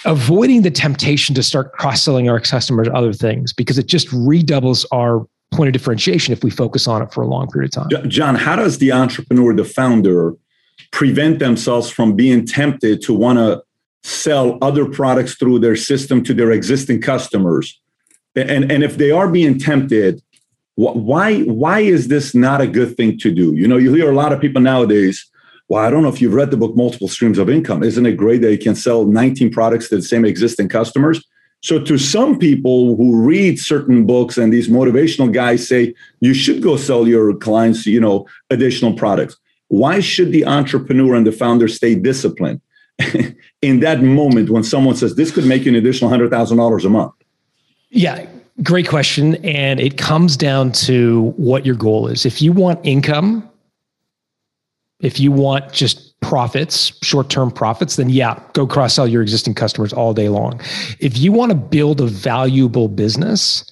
avoiding 0.07 0.63
the 0.63 0.71
temptation 0.71 1.35
to 1.35 1.43
start 1.43 1.75
cross-selling 1.75 2.31
our 2.31 2.41
customers 2.41 2.89
other 2.95 3.13
things 3.13 3.53
because 3.53 3.77
it 3.77 3.89
just 3.89 4.11
redoubles 4.11 4.87
our 4.91 5.27
point 5.53 5.69
of 5.69 5.75
differentiation 5.75 6.33
if 6.33 6.43
we 6.43 6.51
focus 6.51 6.89
on 6.89 7.03
it 7.03 7.13
for 7.13 7.21
a 7.21 7.27
long 7.27 7.47
period 7.49 7.77
of 7.77 7.91
time. 7.91 8.09
John, 8.09 8.37
how 8.37 8.57
does 8.57 8.79
the 8.79 8.91
entrepreneur, 8.91 9.55
the 9.55 9.67
founder, 9.67 10.35
prevent 10.93 11.39
themselves 11.39 11.91
from 11.91 12.17
being 12.17 12.47
tempted 12.47 13.03
to 13.03 13.15
want 13.15 13.39
to 13.39 13.63
sell 14.03 14.59
other 14.63 14.87
products 14.87 15.35
through 15.35 15.59
their 15.59 15.77
system 15.77 16.23
to 16.25 16.35
their 16.35 16.51
existing 16.53 17.01
customers? 17.01 17.81
And, 18.37 18.71
and 18.71 18.83
if 18.83 18.97
they 18.97 19.11
are 19.11 19.29
being 19.29 19.59
tempted, 19.59 20.23
why 20.77 21.41
why 21.43 21.81
is 21.81 22.09
this 22.09 22.35
not 22.35 22.61
a 22.61 22.67
good 22.67 22.97
thing 22.97 23.19
to 23.19 23.31
do? 23.31 23.55
You 23.55 23.69
know, 23.69 23.77
you 23.77 23.93
hear 23.93 24.11
a 24.11 24.15
lot 24.15 24.33
of 24.33 24.41
people 24.41 24.63
nowadays. 24.63 25.29
Well, 25.69 25.85
I 25.85 25.91
don't 25.91 26.03
know 26.03 26.09
if 26.09 26.21
you've 26.21 26.35
read 26.35 26.51
the 26.51 26.57
book 26.57 26.75
Multiple 26.75 27.07
Streams 27.07 27.39
of 27.39 27.49
Income. 27.49 27.83
Isn't 27.83 28.07
it 28.07 28.17
great 28.17 28.41
that 28.43 28.51
you 28.51 28.59
can 28.59 28.75
sell 28.75 29.05
19 29.05 29.51
products 29.51 29.89
to 29.89 29.97
the 29.97 30.03
same 30.03 30.25
existing 30.25 30.69
customers? 30.69 31.23
So, 31.63 31.79
to 31.79 31.99
some 31.99 32.39
people 32.39 32.97
who 32.97 33.23
read 33.23 33.61
certain 33.61 34.07
books 34.07 34.39
and 34.39 34.53
these 34.53 34.69
motivational 34.69 35.33
guys 35.33 35.69
say 35.69 35.95
you 36.21 36.33
should 36.33 36.63
go 36.63 36.77
sell 36.77 37.07
your 37.07 37.35
clients, 37.35 37.87
you 37.87 38.01
know, 38.01 38.27
additional 38.49 38.95
products. 38.95 39.37
Why 39.71 40.01
should 40.01 40.33
the 40.33 40.45
entrepreneur 40.47 41.15
and 41.15 41.25
the 41.25 41.31
founder 41.31 41.69
stay 41.69 41.95
disciplined 41.95 42.61
in 43.63 43.79
that 43.81 44.03
moment 44.03 44.51
when 44.51 44.65
someone 44.65 44.97
says 44.97 45.15
this 45.15 45.31
could 45.31 45.47
make 45.47 45.65
you 45.65 45.71
an 45.71 45.77
additional 45.77 46.11
hundred 46.11 46.31
thousand 46.31 46.59
dollars 46.59 46.85
a 46.85 46.91
month? 46.91 47.15
Yeah, 47.91 48.27
great 48.65 48.89
question, 48.89 49.37
and 49.45 49.79
it 49.79 49.97
comes 49.97 50.37
down 50.37 50.73
to 50.73 51.33
what 51.37 51.65
your 51.65 51.77
goal 51.77 52.09
is. 52.09 52.27
If 52.27 52.43
you 52.43 52.53
want 52.53 52.81
income, 52.85 53.49
if 54.99 55.21
you 55.21 55.31
want 55.31 55.73
just 55.73 56.21
profits, 56.21 56.93
short 57.05 57.31
term 57.31 57.53
profits, 57.53 57.95
then 57.95 58.11
yeah, 58.11 58.43
go 58.55 58.67
cross 58.67 58.95
sell 58.95 59.07
your 59.07 59.23
existing 59.23 59.55
customers 59.55 59.93
all 59.93 60.13
day 60.13 60.29
long. 60.29 60.61
If 60.99 61.17
you 61.17 61.31
want 61.31 61.51
to 61.51 61.57
build 61.57 62.01
a 62.01 62.07
valuable 62.07 62.89
business, 62.89 63.71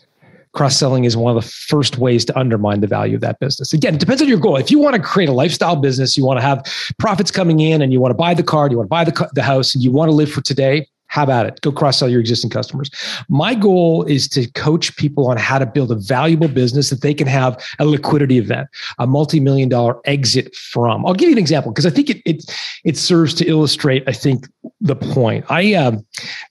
cross 0.58 0.76
selling 0.76 1.04
is 1.04 1.16
one 1.16 1.36
of 1.36 1.40
the 1.40 1.48
first 1.48 1.98
ways 1.98 2.24
to 2.24 2.36
undermine 2.36 2.80
the 2.80 2.88
value 2.88 3.14
of 3.14 3.20
that 3.20 3.38
business. 3.38 3.72
Again, 3.72 3.94
it 3.94 4.00
depends 4.00 4.20
on 4.20 4.26
your 4.26 4.40
goal. 4.40 4.56
If 4.56 4.72
you 4.72 4.80
want 4.80 4.96
to 4.96 5.00
create 5.00 5.28
a 5.28 5.32
lifestyle 5.32 5.76
business, 5.76 6.16
you 6.16 6.26
want 6.26 6.38
to 6.38 6.42
have 6.42 6.66
profits 6.98 7.30
coming 7.30 7.60
in 7.60 7.80
and 7.80 7.92
you 7.92 8.00
want 8.00 8.10
to 8.10 8.16
buy 8.16 8.34
the 8.34 8.42
car, 8.42 8.68
you 8.68 8.76
want 8.76 8.86
to 8.86 8.90
buy 8.90 9.04
the, 9.04 9.30
the 9.34 9.42
house, 9.44 9.72
and 9.72 9.84
you 9.84 9.92
want 9.92 10.08
to 10.08 10.12
live 10.12 10.32
for 10.32 10.40
today, 10.40 10.88
how 11.18 11.24
about 11.24 11.46
it? 11.46 11.60
Go 11.62 11.72
cross 11.72 11.98
sell 11.98 12.08
your 12.08 12.20
existing 12.20 12.48
customers. 12.48 12.92
My 13.28 13.52
goal 13.52 14.04
is 14.04 14.28
to 14.28 14.48
coach 14.52 14.96
people 14.96 15.26
on 15.26 15.36
how 15.36 15.58
to 15.58 15.66
build 15.66 15.90
a 15.90 15.96
valuable 15.96 16.46
business 16.46 16.90
that 16.90 17.00
they 17.00 17.12
can 17.12 17.26
have 17.26 17.60
a 17.80 17.84
liquidity 17.84 18.38
event, 18.38 18.68
a 19.00 19.06
multi-million 19.06 19.68
dollar 19.68 19.96
exit 20.04 20.54
from. 20.54 21.04
I'll 21.04 21.14
give 21.14 21.28
you 21.28 21.34
an 21.34 21.38
example 21.38 21.72
because 21.72 21.86
I 21.86 21.90
think 21.90 22.10
it, 22.10 22.22
it 22.24 22.44
it 22.84 22.96
serves 22.96 23.34
to 23.34 23.46
illustrate. 23.46 24.04
I 24.06 24.12
think 24.12 24.46
the 24.80 24.94
point. 24.94 25.44
I 25.48 25.74
um, 25.74 26.06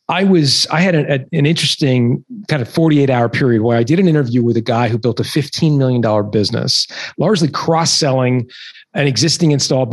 I 0.09 0.25
was 0.25 0.67
I 0.67 0.81
had 0.81 0.95
a, 0.95 1.13
a, 1.13 1.25
an 1.31 1.45
interesting 1.45 2.25
kind 2.49 2.61
of 2.61 2.67
48 2.67 3.09
hour 3.09 3.29
period 3.29 3.61
where 3.61 3.77
I 3.77 3.83
did 3.83 3.99
an 3.99 4.07
interview 4.09 4.43
with 4.43 4.57
a 4.57 4.61
guy 4.61 4.89
who 4.89 4.97
built 4.97 5.21
a 5.21 5.23
15 5.23 5.77
million 5.77 6.01
dollar 6.01 6.23
business, 6.23 6.87
largely 7.17 7.47
cross 7.47 7.91
selling 7.91 8.49
an 8.93 9.05
existing 9.05 9.51
install 9.51 9.85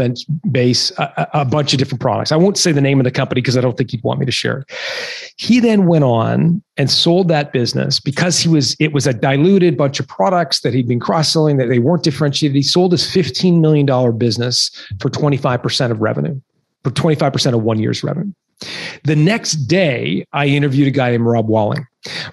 base, 0.50 0.90
a, 0.98 1.28
a, 1.34 1.44
bunch 1.44 1.72
of 1.72 1.78
different 1.78 2.00
products. 2.00 2.32
I 2.32 2.36
won't 2.36 2.56
say 2.56 2.72
the 2.72 2.80
name 2.80 3.00
of 3.00 3.04
the 3.04 3.10
company 3.10 3.40
because 3.40 3.56
I 3.56 3.60
don't 3.60 3.76
think 3.76 3.90
he'd 3.90 4.02
want 4.02 4.20
me 4.20 4.26
to 4.26 4.32
share 4.32 4.58
it. 4.58 4.72
He 5.36 5.60
then 5.60 5.86
went 5.86 6.04
on 6.04 6.62
and 6.76 6.90
sold 6.90 7.28
that 7.28 7.52
business 7.52 8.00
because 8.00 8.38
he 8.38 8.48
was 8.48 8.76
it 8.78 8.92
was 8.92 9.06
a 9.06 9.12
diluted 9.12 9.76
bunch 9.76 10.00
of 10.00 10.06
products 10.08 10.60
that 10.60 10.72
he'd 10.72 10.88
been 10.88 11.00
cross-selling 11.00 11.56
that 11.56 11.68
they 11.68 11.80
weren't 11.80 12.02
differentiated. 12.02 12.54
He 12.54 12.62
sold 12.62 12.92
his 12.92 13.04
$15 13.04 13.60
million 13.60 14.16
business 14.16 14.70
for 15.00 15.10
25% 15.10 15.90
of 15.90 16.00
revenue, 16.00 16.40
for 16.84 16.90
25% 16.90 17.54
of 17.54 17.62
one 17.62 17.78
year's 17.78 18.04
revenue. 18.04 18.32
The 19.02 19.16
next 19.16 19.54
day, 19.66 20.24
I 20.32 20.46
interviewed 20.46 20.88
a 20.88 20.92
guy 20.92 21.10
named 21.10 21.26
Rob 21.26 21.48
Walling. 21.48 21.86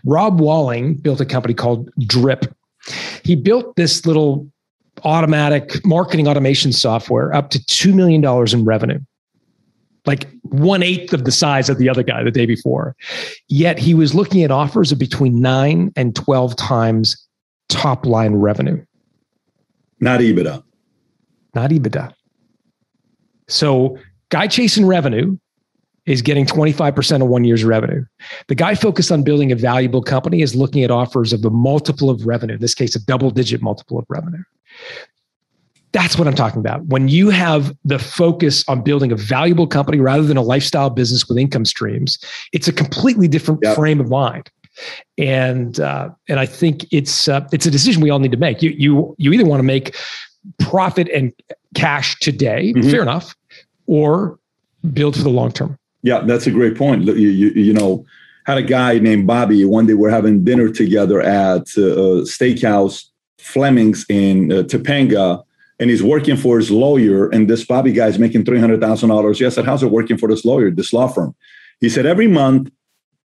Rob 0.06 0.40
Walling 0.40 0.96
built 0.96 1.20
a 1.20 1.26
company 1.26 1.54
called 1.54 1.90
Drip. 2.06 2.46
He 3.24 3.36
built 3.36 3.76
this 3.76 4.06
little 4.06 4.51
automatic 5.04 5.86
marketing 5.86 6.28
automation 6.28 6.72
software 6.72 7.34
up 7.34 7.50
to 7.52 7.60
$2 7.60 7.94
million 7.94 8.24
in 8.54 8.66
revenue, 8.66 9.00
like 10.06 10.30
one 10.44 10.84
eighth 10.84 11.14
of 11.14 11.26
the 11.26 11.32
size 11.32 11.70
of 11.70 11.78
the 11.78 11.90
other 11.90 12.04
guy 12.04 12.24
the 12.24 12.32
day 12.32 12.46
before. 12.46 12.96
Yet 13.48 13.80
he 13.80 13.94
was 13.94 14.16
looking 14.16 14.44
at 14.44 14.52
offers 14.52 14.92
of 14.92 15.00
between 15.00 15.42
nine 15.42 15.92
and 15.96 16.16
12 16.16 16.56
times 16.56 17.28
top 17.70 18.06
line 18.06 18.36
revenue. 18.36 18.84
Not 20.00 20.20
EBITDA. 20.20 20.64
Not 21.54 21.70
EBITDA. 21.72 22.14
So, 23.48 23.98
guy 24.30 24.48
chasing 24.48 24.86
revenue 24.86 25.38
is 26.12 26.22
getting 26.22 26.46
25% 26.46 27.22
of 27.22 27.28
one 27.28 27.46
year's 27.46 27.64
revenue. 27.64 28.04
The 28.48 28.56
guy 28.56 28.76
focused 28.76 29.12
on 29.12 29.24
building 29.24 29.52
a 29.52 29.56
valuable 29.56 30.02
company 30.02 30.42
is 30.42 30.56
looking 30.56 30.84
at 30.84 30.92
offers 30.92 31.32
of 31.32 31.46
a 31.46 31.50
multiple 31.50 32.10
of 32.10 32.26
revenue, 32.26 32.56
in 32.56 32.60
this 32.60 32.76
case, 32.76 32.96
a 32.96 33.06
double 33.06 33.32
digit 33.32 33.62
multiple 33.62 33.98
of 33.98 34.06
revenue. 34.10 34.44
That's 35.94 36.18
what 36.18 36.28
I'm 36.28 36.36
talking 36.36 36.60
about. 36.60 36.86
When 36.86 37.08
you 37.08 37.30
have 37.30 37.74
the 37.86 37.98
focus 37.98 38.68
on 38.68 38.82
building 38.82 39.12
a 39.12 39.16
valuable 39.16 39.68
company 39.68 40.00
rather 40.00 40.24
than 40.24 40.38
a 40.38 40.42
lifestyle 40.42 40.90
business 40.90 41.28
with 41.30 41.38
income 41.38 41.66
streams, 41.66 42.18
it's 42.52 42.68
a 42.68 42.74
completely 42.74 43.30
different 43.30 43.62
yep. 43.64 43.76
frame 43.76 44.02
of 44.02 44.10
mind. 44.10 44.50
And 45.18 45.80
uh, 45.80 46.10
and 46.30 46.40
I 46.40 46.46
think 46.46 46.86
it's 46.92 47.28
uh, 47.28 47.46
it's 47.52 47.66
a 47.66 47.72
decision 47.72 48.02
we 48.02 48.10
all 48.10 48.20
need 48.20 48.32
to 48.32 48.38
make. 48.38 48.62
You 48.62 48.70
you 48.72 49.16
you 49.18 49.34
either 49.34 49.46
want 49.46 49.60
to 49.60 49.66
make 49.66 49.96
profit 50.60 51.10
and 51.10 51.34
cash 51.76 52.18
today, 52.20 52.74
mm-hmm. 52.74 52.90
fair 52.90 53.02
enough, 53.02 53.36
or 53.86 54.40
build 54.94 55.18
for 55.18 55.24
the 55.24 55.30
long 55.30 55.52
term. 55.52 55.78
Yeah, 56.04 56.22
that's 56.22 56.48
a 56.48 56.52
great 56.52 56.78
point. 56.78 57.04
You, 57.04 57.14
you, 57.14 57.50
you 57.50 57.74
know, 57.74 58.06
had 58.46 58.58
a 58.58 58.64
guy 58.64 59.00
named 59.00 59.28
Bobby. 59.28 59.64
One 59.66 59.86
day 59.86 59.94
we're 59.94 60.10
having 60.10 60.44
dinner 60.44 60.70
together 60.70 61.22
at 61.22 61.62
uh, 61.78 62.26
steakhouse, 62.26 63.06
Fleming's 63.38 64.06
in 64.10 64.52
uh, 64.52 64.56
Topanga, 64.64 65.44
and 65.80 65.90
he's 65.90 66.04
working 66.04 66.38
for 66.38 66.58
his 66.58 66.72
lawyer. 66.72 67.30
And 67.30 67.50
this 67.50 67.66
Bobby 67.66 67.92
guy 67.92 68.08
is 68.08 68.20
making 68.20 68.46
three 68.46 68.60
hundred 68.60 68.82
thousand 68.82 69.10
dollars. 69.10 69.40
Yes, 69.40 69.54
I 69.54 69.56
said, 69.58 69.66
"How's 69.66 69.84
it 69.84 69.92
working 69.92 70.18
for 70.18 70.28
this 70.28 70.46
lawyer, 70.46 70.72
this 70.72 70.94
law 70.94 71.08
firm?" 71.08 71.36
He 71.80 71.90
said, 71.90 72.06
"Every 72.06 72.28
month, 72.28 72.72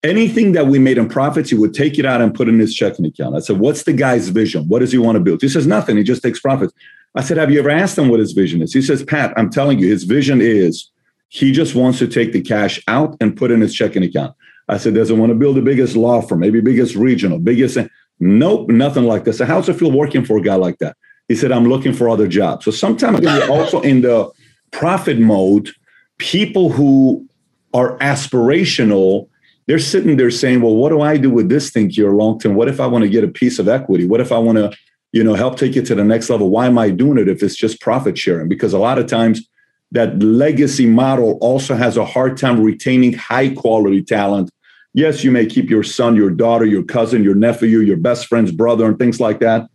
anything 0.04 0.52
that 0.54 0.68
we 0.68 0.80
made 0.80 0.98
in 0.98 1.08
profits, 1.08 1.50
he 1.50 1.56
would 1.56 1.74
take 1.74 1.98
it 1.98 2.06
out 2.06 2.22
and 2.22 2.34
put 2.34 2.50
in 2.50 2.60
his 2.60 2.76
checking 2.76 3.06
account." 3.06 3.36
I 3.36 3.40
said, 3.40 3.60
"What's 3.60 3.84
the 3.84 3.94
guy's 3.94 4.30
vision? 4.30 4.68
What 4.68 4.80
does 4.80 4.92
he 4.92 4.98
want 4.98 5.16
to 5.16 5.22
build?" 5.22 5.42
He 5.42 5.50
says, 5.50 5.66
"Nothing. 5.66 5.96
He 5.96 6.04
just 6.04 6.24
takes 6.24 6.40
profits." 6.40 6.74
I 7.16 7.22
said, 7.22 7.38
"Have 7.38 7.52
you 7.52 7.60
ever 7.60 7.70
asked 7.70 7.98
him 7.98 8.10
what 8.10 8.20
his 8.20 8.34
vision 8.34 8.62
is?" 8.62 8.74
He 8.74 8.82
says, 8.82 9.04
"Pat, 9.04 9.34
I'm 9.38 9.50
telling 9.50 9.80
you, 9.80 9.88
his 9.88 10.04
vision 10.04 10.42
is." 10.42 10.90
He 11.30 11.52
just 11.52 11.76
wants 11.76 12.00
to 12.00 12.08
take 12.08 12.32
the 12.32 12.42
cash 12.42 12.82
out 12.88 13.18
and 13.20 13.36
put 13.36 13.52
in 13.52 13.62
his 13.62 13.74
checking 13.74 14.04
account. 14.04 14.36
I 14.68 14.78
said, 14.78 14.96
doesn't 14.96 15.20
want 15.20 15.32
to 15.32 15.36
build 15.36 15.58
the 15.58 15.62
biggest 15.62 15.96
law 15.96 16.22
firm, 16.22 16.40
maybe 16.40 16.62
biggest 16.62 16.96
regional, 16.96 17.40
biggest? 17.40 17.78
Nope, 18.20 18.70
nothing 18.70 19.04
like 19.04 19.26
this. 19.26 19.38
So 19.38 19.46
how's 19.46 19.70
it 19.70 19.76
feel 19.76 19.92
working 19.92 20.24
for 20.26 20.38
a 20.38 20.42
guy 20.42 20.56
like 20.56 20.78
that? 20.80 20.96
He 21.28 21.36
said, 21.36 21.52
I'm 21.52 21.66
looking 21.66 21.94
for 21.94 22.10
other 22.10 22.28
jobs. 22.28 22.66
So 22.66 22.72
sometimes 22.72 23.22
you're 23.22 23.52
also 23.52 23.82
in 23.82 24.02
the 24.02 24.32
profit 24.72 25.20
mode. 25.20 25.70
People 26.18 26.70
who 26.70 27.28
are 27.74 27.98
aspirational, 27.98 29.28
they're 29.68 29.80
sitting 29.80 30.18
there 30.18 30.32
saying, 30.32 30.62
well, 30.62 30.76
what 30.76 30.90
do 30.90 31.02
I 31.02 31.18
do 31.18 31.30
with 31.30 31.50
this 31.50 31.72
thing 31.72 31.90
here 31.90 32.12
long 32.12 32.40
term? 32.40 32.56
What 32.56 32.70
if 32.70 32.80
I 32.80 32.88
want 32.88 33.04
to 33.04 33.10
get 33.10 33.24
a 33.24 33.28
piece 33.28 33.60
of 33.60 33.68
equity? 33.68 34.08
What 34.08 34.22
if 34.22 34.32
I 34.32 34.38
want 34.38 34.58
to, 34.58 34.72
you 35.12 35.24
know, 35.24 35.34
help 35.34 35.58
take 35.58 35.76
it 35.76 35.86
to 35.88 35.96
the 35.96 36.04
next 36.04 36.30
level? 36.30 36.50
Why 36.50 36.68
am 36.68 36.78
I 36.78 36.90
doing 36.90 37.18
it 37.18 37.28
if 37.28 37.44
it's 37.44 37.56
just 37.56 37.82
profit 37.82 38.18
sharing? 38.18 38.48
Because 38.48 38.74
a 38.74 38.80
lot 38.80 38.98
of 38.98 39.08
times 39.08 39.48
that 39.96 40.20
legacy 40.22 40.86
model 40.86 41.38
also 41.42 41.74
has 41.76 41.98
a 41.98 42.06
hard 42.06 42.38
time 42.38 42.62
retaining 42.62 43.14
high 43.14 43.50
quality 43.50 44.04
talent. 44.04 44.52
Yes, 44.94 45.24
you 45.24 45.32
may 45.32 45.46
keep 45.46 45.70
your 45.70 45.84
son, 45.84 46.16
your 46.16 46.30
daughter, 46.30 46.66
your 46.66 46.84
cousin, 46.84 47.24
your 47.24 47.36
nephew, 47.36 47.80
your 47.80 47.98
best 47.98 48.28
friend's 48.28 48.52
brother, 48.52 48.86
and 48.86 49.00
things 49.00 49.20
like 49.20 49.40
that. 49.40 49.68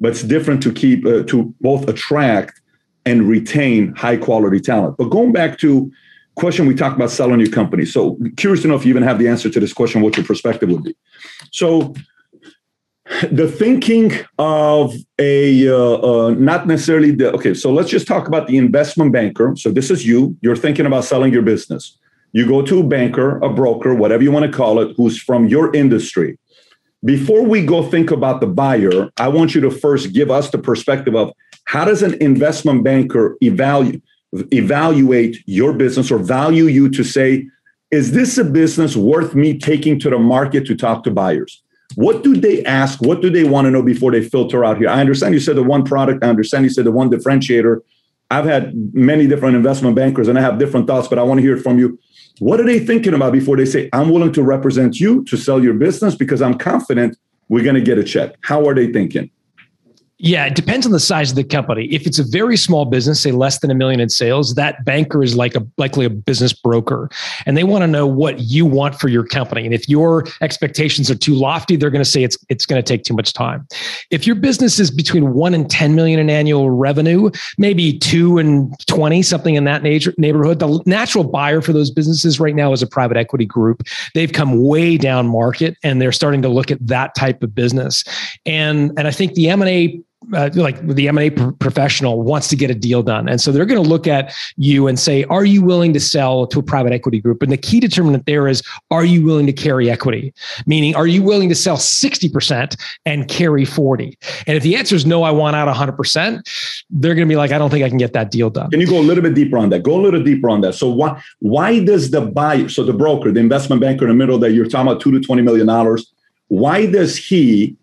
But 0.00 0.12
it's 0.12 0.22
different 0.22 0.62
to 0.64 0.72
keep 0.72 1.06
uh, 1.06 1.22
to 1.24 1.54
both 1.60 1.88
attract 1.88 2.60
and 3.06 3.28
retain 3.28 3.94
high 3.94 4.16
quality 4.16 4.60
talent. 4.60 4.96
But 4.98 5.10
going 5.10 5.32
back 5.32 5.58
to 5.58 5.90
question 6.36 6.66
we 6.66 6.74
talked 6.74 6.96
about 6.96 7.10
selling 7.10 7.40
your 7.40 7.50
company. 7.50 7.84
So 7.84 8.18
curious 8.36 8.62
to 8.62 8.68
know 8.68 8.74
if 8.74 8.84
you 8.84 8.90
even 8.90 9.02
have 9.02 9.18
the 9.18 9.28
answer 9.28 9.50
to 9.50 9.60
this 9.60 9.72
question, 9.72 10.00
what 10.00 10.16
your 10.16 10.26
perspective 10.26 10.68
would 10.70 10.84
be. 10.84 10.96
So 11.52 11.94
the 13.32 13.48
thinking 13.50 14.12
of 14.38 14.94
a 15.18 15.68
uh, 15.68 15.96
uh, 15.96 16.30
not 16.30 16.66
necessarily 16.66 17.10
the 17.10 17.32
okay 17.32 17.54
so 17.54 17.72
let's 17.72 17.90
just 17.90 18.06
talk 18.06 18.28
about 18.28 18.46
the 18.46 18.56
investment 18.56 19.12
banker. 19.12 19.54
So 19.56 19.70
this 19.70 19.90
is 19.90 20.06
you. 20.06 20.36
You're 20.42 20.56
thinking 20.56 20.86
about 20.86 21.04
selling 21.04 21.32
your 21.32 21.42
business. 21.42 21.98
You 22.32 22.46
go 22.46 22.62
to 22.62 22.80
a 22.80 22.86
banker 22.86 23.38
a 23.38 23.48
broker 23.48 23.94
whatever 23.94 24.22
you 24.22 24.30
want 24.30 24.50
to 24.50 24.56
call 24.56 24.80
it 24.80 24.94
who's 24.96 25.20
from 25.20 25.48
your 25.48 25.74
industry. 25.74 26.38
Before 27.04 27.42
we 27.42 27.64
go 27.64 27.82
think 27.82 28.10
about 28.10 28.40
the 28.40 28.46
buyer 28.46 29.08
i 29.16 29.26
want 29.26 29.54
you 29.54 29.60
to 29.62 29.70
first 29.70 30.12
give 30.12 30.30
us 30.30 30.50
the 30.50 30.58
perspective 30.58 31.16
of 31.16 31.32
how 31.64 31.84
does 31.84 32.02
an 32.02 32.14
investment 32.22 32.84
banker 32.84 33.36
evaluate 33.40 34.02
evaluate 34.52 35.38
your 35.46 35.72
business 35.72 36.10
or 36.10 36.18
value 36.18 36.66
you 36.66 36.88
to 36.90 37.02
say 37.02 37.48
is 37.90 38.12
this 38.12 38.38
a 38.38 38.44
business 38.44 38.94
worth 38.94 39.34
me 39.34 39.58
taking 39.58 39.98
to 39.98 40.10
the 40.10 40.18
market 40.18 40.66
to 40.66 40.76
talk 40.76 41.02
to 41.02 41.10
buyers 41.10 41.62
what 41.96 42.22
do 42.22 42.36
they 42.36 42.64
ask? 42.64 43.00
What 43.00 43.20
do 43.20 43.30
they 43.30 43.44
want 43.44 43.66
to 43.66 43.70
know 43.70 43.82
before 43.82 44.12
they 44.12 44.22
filter 44.22 44.64
out 44.64 44.78
here? 44.78 44.88
I 44.88 45.00
understand 45.00 45.34
you 45.34 45.40
said 45.40 45.56
the 45.56 45.62
one 45.62 45.84
product. 45.84 46.24
I 46.24 46.28
understand 46.28 46.64
you 46.64 46.70
said 46.70 46.84
the 46.84 46.92
one 46.92 47.10
differentiator. 47.10 47.80
I've 48.30 48.44
had 48.44 48.72
many 48.94 49.26
different 49.26 49.56
investment 49.56 49.96
bankers 49.96 50.28
and 50.28 50.38
I 50.38 50.42
have 50.42 50.58
different 50.58 50.86
thoughts, 50.86 51.08
but 51.08 51.18
I 51.18 51.22
want 51.22 51.38
to 51.38 51.42
hear 51.42 51.56
it 51.56 51.62
from 51.62 51.78
you. 51.78 51.98
What 52.38 52.60
are 52.60 52.64
they 52.64 52.78
thinking 52.78 53.12
about 53.12 53.32
before 53.32 53.56
they 53.56 53.64
say, 53.64 53.90
I'm 53.92 54.10
willing 54.10 54.32
to 54.32 54.42
represent 54.42 55.00
you 55.00 55.24
to 55.24 55.36
sell 55.36 55.62
your 55.62 55.74
business 55.74 56.14
because 56.14 56.40
I'm 56.40 56.56
confident 56.56 57.18
we're 57.48 57.64
going 57.64 57.74
to 57.74 57.80
get 57.80 57.98
a 57.98 58.04
check? 58.04 58.36
How 58.42 58.66
are 58.68 58.74
they 58.74 58.92
thinking? 58.92 59.30
Yeah, 60.22 60.44
it 60.44 60.54
depends 60.54 60.84
on 60.84 60.92
the 60.92 61.00
size 61.00 61.30
of 61.30 61.36
the 61.36 61.44
company. 61.44 61.86
If 61.86 62.06
it's 62.06 62.18
a 62.18 62.24
very 62.24 62.58
small 62.58 62.84
business, 62.84 63.22
say 63.22 63.32
less 63.32 63.60
than 63.60 63.70
a 63.70 63.74
million 63.74 64.00
in 64.00 64.10
sales, 64.10 64.54
that 64.54 64.84
banker 64.84 65.22
is 65.22 65.34
like 65.34 65.54
a 65.54 65.66
likely 65.78 66.04
a 66.04 66.10
business 66.10 66.52
broker, 66.52 67.08
and 67.46 67.56
they 67.56 67.64
want 67.64 67.82
to 67.84 67.86
know 67.86 68.06
what 68.06 68.38
you 68.38 68.66
want 68.66 69.00
for 69.00 69.08
your 69.08 69.24
company. 69.24 69.64
And 69.64 69.72
if 69.72 69.88
your 69.88 70.26
expectations 70.42 71.10
are 71.10 71.14
too 71.14 71.34
lofty, 71.34 71.76
they're 71.76 71.88
going 71.88 72.04
to 72.04 72.10
say 72.10 72.22
it's 72.22 72.36
it's 72.50 72.66
going 72.66 72.82
to 72.82 72.86
take 72.86 73.02
too 73.04 73.14
much 73.14 73.32
time. 73.32 73.66
If 74.10 74.26
your 74.26 74.36
business 74.36 74.78
is 74.78 74.90
between 74.90 75.32
one 75.32 75.54
and 75.54 75.70
ten 75.70 75.94
million 75.94 76.20
in 76.20 76.28
annual 76.28 76.68
revenue, 76.68 77.30
maybe 77.56 77.98
two 77.98 78.36
and 78.36 78.74
twenty, 78.86 79.22
something 79.22 79.54
in 79.54 79.64
that 79.64 79.82
nature 79.82 80.12
neighborhood, 80.18 80.58
the 80.58 80.82
natural 80.84 81.24
buyer 81.24 81.62
for 81.62 81.72
those 81.72 81.90
businesses 81.90 82.38
right 82.38 82.54
now 82.54 82.74
is 82.74 82.82
a 82.82 82.86
private 82.86 83.16
equity 83.16 83.46
group. 83.46 83.84
They've 84.14 84.30
come 84.32 84.62
way 84.62 84.98
down 84.98 85.28
market, 85.28 85.78
and 85.82 86.02
they're 86.02 86.12
starting 86.12 86.42
to 86.42 86.50
look 86.50 86.70
at 86.70 86.86
that 86.86 87.14
type 87.14 87.42
of 87.42 87.54
business. 87.54 88.04
And 88.44 88.92
and 88.98 89.08
I 89.08 89.12
think 89.12 89.32
the 89.32 89.48
M 89.48 89.62
and 89.62 89.70
A 89.70 90.02
uh, 90.34 90.50
like 90.54 90.86
the 90.86 91.08
M&A 91.08 91.30
professional 91.30 92.22
wants 92.22 92.48
to 92.48 92.56
get 92.56 92.70
a 92.70 92.74
deal 92.74 93.02
done. 93.02 93.28
And 93.28 93.40
so 93.40 93.50
they're 93.50 93.64
going 93.64 93.82
to 93.82 93.88
look 93.88 94.06
at 94.06 94.34
you 94.56 94.86
and 94.86 94.98
say, 94.98 95.24
are 95.24 95.44
you 95.44 95.62
willing 95.62 95.92
to 95.94 96.00
sell 96.00 96.46
to 96.48 96.58
a 96.58 96.62
private 96.62 96.92
equity 96.92 97.20
group? 97.20 97.42
And 97.42 97.50
the 97.50 97.56
key 97.56 97.80
determinant 97.80 98.26
there 98.26 98.46
is, 98.46 98.62
are 98.90 99.04
you 99.04 99.24
willing 99.24 99.46
to 99.46 99.52
carry 99.52 99.90
equity? 99.90 100.34
Meaning, 100.66 100.94
are 100.94 101.06
you 101.06 101.22
willing 101.22 101.48
to 101.48 101.54
sell 101.54 101.78
60% 101.78 102.76
and 103.06 103.28
carry 103.28 103.64
40? 103.64 104.18
And 104.46 104.56
if 104.56 104.62
the 104.62 104.76
answer 104.76 104.94
is 104.94 105.06
no, 105.06 105.22
I 105.22 105.30
want 105.30 105.56
out 105.56 105.74
100%, 105.74 106.84
they're 106.90 107.14
going 107.14 107.26
to 107.26 107.32
be 107.32 107.36
like, 107.36 107.50
I 107.50 107.58
don't 107.58 107.70
think 107.70 107.84
I 107.84 107.88
can 107.88 107.98
get 107.98 108.12
that 108.12 108.30
deal 108.30 108.50
done. 108.50 108.70
Can 108.70 108.80
you 108.80 108.86
go 108.86 108.98
a 108.98 109.02
little 109.02 109.22
bit 109.22 109.34
deeper 109.34 109.56
on 109.56 109.70
that? 109.70 109.82
Go 109.82 109.98
a 109.98 110.02
little 110.02 110.22
deeper 110.22 110.50
on 110.50 110.60
that. 110.60 110.74
So 110.74 110.90
why, 110.90 111.22
why 111.38 111.82
does 111.82 112.10
the 112.10 112.20
buyer, 112.20 112.68
so 112.68 112.84
the 112.84 112.92
broker, 112.92 113.32
the 113.32 113.40
investment 113.40 113.80
banker 113.80 114.04
in 114.04 114.10
the 114.10 114.14
middle 114.14 114.38
that 114.40 114.52
you're 114.52 114.66
talking 114.66 114.88
about 114.88 115.00
two 115.00 115.18
to 115.18 115.18
$20 115.18 115.42
million, 115.42 115.98
why 116.48 116.84
does 116.84 117.16
he 117.16 117.76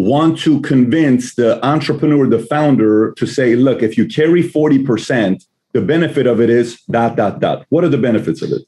want 0.00 0.38
to 0.38 0.60
convince 0.62 1.34
the 1.34 1.64
entrepreneur, 1.64 2.26
the 2.26 2.38
founder, 2.38 3.12
to 3.18 3.26
say, 3.26 3.54
look, 3.54 3.82
if 3.82 3.98
you 3.98 4.06
carry 4.06 4.42
40%, 4.42 5.44
the 5.72 5.80
benefit 5.82 6.26
of 6.26 6.40
it 6.40 6.48
is 6.48 6.80
dot, 6.90 7.16
dot, 7.16 7.40
dot. 7.40 7.66
What 7.68 7.84
are 7.84 7.88
the 7.88 7.98
benefits 7.98 8.40
of 8.42 8.50
it? 8.50 8.62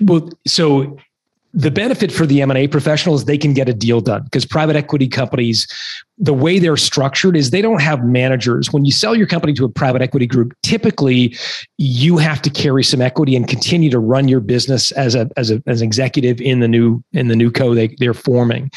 Well, 0.00 0.28
so 0.46 0.98
the 1.54 1.70
benefit 1.70 2.12
for 2.12 2.26
the 2.26 2.42
M&A 2.42 2.68
professionals, 2.68 3.24
they 3.24 3.38
can 3.38 3.54
get 3.54 3.68
a 3.68 3.74
deal 3.74 4.00
done 4.00 4.24
because 4.24 4.44
private 4.44 4.76
equity 4.76 5.08
companies 5.08 5.66
the 6.18 6.34
way 6.34 6.58
they're 6.58 6.76
structured 6.76 7.36
is 7.36 7.50
they 7.50 7.62
don't 7.62 7.80
have 7.80 8.04
managers. 8.04 8.72
When 8.72 8.84
you 8.84 8.90
sell 8.90 9.14
your 9.14 9.26
company 9.26 9.52
to 9.54 9.64
a 9.64 9.68
private 9.68 10.02
equity 10.02 10.26
group, 10.26 10.52
typically 10.62 11.36
you 11.78 12.16
have 12.18 12.42
to 12.42 12.50
carry 12.50 12.82
some 12.82 13.00
equity 13.00 13.36
and 13.36 13.46
continue 13.46 13.88
to 13.90 14.00
run 14.00 14.26
your 14.26 14.40
business 14.40 14.90
as 14.92 15.14
a 15.14 15.30
as 15.36 15.50
a 15.50 15.62
as 15.66 15.80
an 15.80 15.86
executive 15.86 16.40
in 16.40 16.58
the 16.58 16.68
new 16.68 17.02
in 17.12 17.28
the 17.28 17.36
new 17.36 17.50
co 17.50 17.74
they, 17.74 17.88
they're 17.98 18.14
forming. 18.14 18.70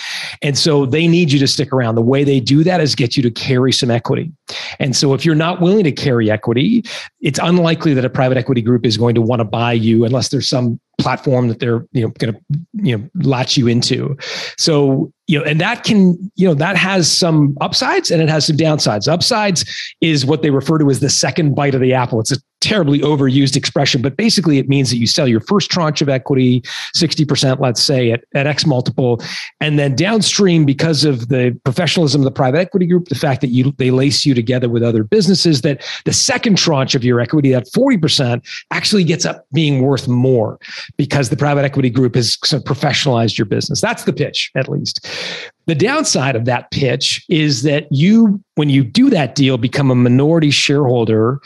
And 0.44 0.58
so 0.58 0.86
they 0.86 1.08
need 1.08 1.32
you 1.32 1.40
to 1.40 1.48
stick 1.48 1.74
around. 1.74 1.96
The 1.96 2.02
way 2.02 2.24
they 2.24 2.40
do 2.40 2.64
that 2.64 2.80
is 2.80 2.94
get 2.94 3.18
you 3.18 3.24
to 3.24 3.32
carry 3.32 3.72
some 3.72 3.90
equity. 3.90 4.32
And 4.80 4.96
so 4.96 5.14
if 5.14 5.26
you're 5.26 5.36
not 5.36 5.62
willing 5.62 5.84
to 5.84 5.92
carry 5.92 6.30
equity, 6.30 6.84
it's 7.22 7.40
unlikely 7.42 7.96
that 7.96 8.06
a 8.06 8.10
private 8.10 8.38
equity 8.38 8.62
group 8.62 8.86
is 8.86 8.98
going 8.98 9.16
to 9.16 9.22
want 9.22 9.40
to 9.40 9.46
buy 9.46 9.74
you 9.74 10.06
unless 10.06 10.30
there's 10.30 10.48
some 10.48 10.80
platform 11.02 11.48
that 11.48 11.60
they're 11.60 11.86
you 11.92 12.04
know 12.04 12.10
going 12.20 12.34
to 12.34 12.42
you 12.74 12.98
know 12.98 13.10
latch 13.16 13.58
you 13.58 13.68
into. 13.68 14.18
So 14.58 15.12
you 15.28 15.40
know, 15.40 15.46
and 15.46 15.62
that 15.62 15.86
can, 15.86 16.30
you 16.36 16.46
know, 16.46 16.54
that 16.54 16.76
has 16.76 17.10
some 17.10 17.58
upsides 17.62 18.12
and 18.12 18.22
it 18.22 18.28
has 18.28 18.48
some 18.48 18.58
downsides. 18.58 19.08
Upsides 19.08 19.64
is 20.02 20.26
what 20.26 20.42
they 20.42 20.50
refer 20.50 20.78
to 20.78 20.90
as 20.90 21.00
the 21.00 21.10
second 21.10 21.56
bite 21.56 21.74
of 21.74 21.80
the 21.80 21.94
apple. 21.94 22.20
It's 22.20 22.34
a 22.34 22.38
terribly 22.62 23.00
overused 23.00 23.56
expression, 23.56 24.02
but 24.02 24.16
basically 24.16 24.58
it 24.58 24.70
means 24.70 24.90
that 24.92 24.98
you 24.98 25.08
sell 25.08 25.28
your 25.28 25.40
first 25.42 25.70
tranche 25.70 26.02
of 26.02 26.10
equity, 26.10 26.62
60%, 26.96 27.60
let's 27.60 27.82
say, 27.82 28.12
at, 28.12 28.24
at 28.34 28.48
X 28.48 28.66
multiple. 28.66 29.22
And 29.60 29.78
then 29.78 29.96
downstream, 29.96 30.64
because 30.66 31.04
of 31.04 31.28
the 31.30 31.60
professionalism 31.66 32.22
of 32.22 32.26
the 32.26 32.32
private 32.32 32.60
equity 32.60 32.86
group, 32.86 33.10
the 33.10 33.16
fact 33.16 33.42
that 33.42 33.48
you 33.48 33.74
they 33.78 33.92
lace 33.92 34.26
you 34.26 34.34
together 34.34 34.70
with 34.70 34.84
other 34.84 35.04
businesses, 35.04 35.62
that 35.62 35.84
the 36.06 36.14
second 36.14 36.58
tranche 36.58 36.96
of 36.96 37.04
your 37.04 37.20
equity, 37.20 37.52
that 37.52 37.68
40%, 37.68 38.46
actually 38.72 39.04
gets 39.04 39.26
up 39.26 39.46
being 39.54 39.82
worth 39.82 40.08
more 40.08 40.60
because 40.98 41.30
the 41.30 41.38
private 41.38 41.66
equity 41.66 41.90
group 41.90 42.16
has 42.16 42.38
sort 42.46 42.62
of 42.62 42.66
professionalized 42.66 43.38
your 43.38 43.46
business. 43.46 43.82
That's 43.82 44.04
the 44.04 44.14
pitch, 44.14 44.52
at 44.56 44.70
least. 44.70 45.08
The 45.68 45.76
downside 45.76 46.36
of 46.36 46.46
that 46.46 46.72
pitch 46.72 47.24
is 47.30 47.64
that 47.64 47.88
you, 47.92 48.44
when 48.56 48.70
you 48.70 48.84
do 48.84 49.10
that 49.10 49.36
deal, 49.36 49.58
become 49.58 49.92
a 49.92 49.96
minority 49.96 50.52
shareholder 50.52 51.40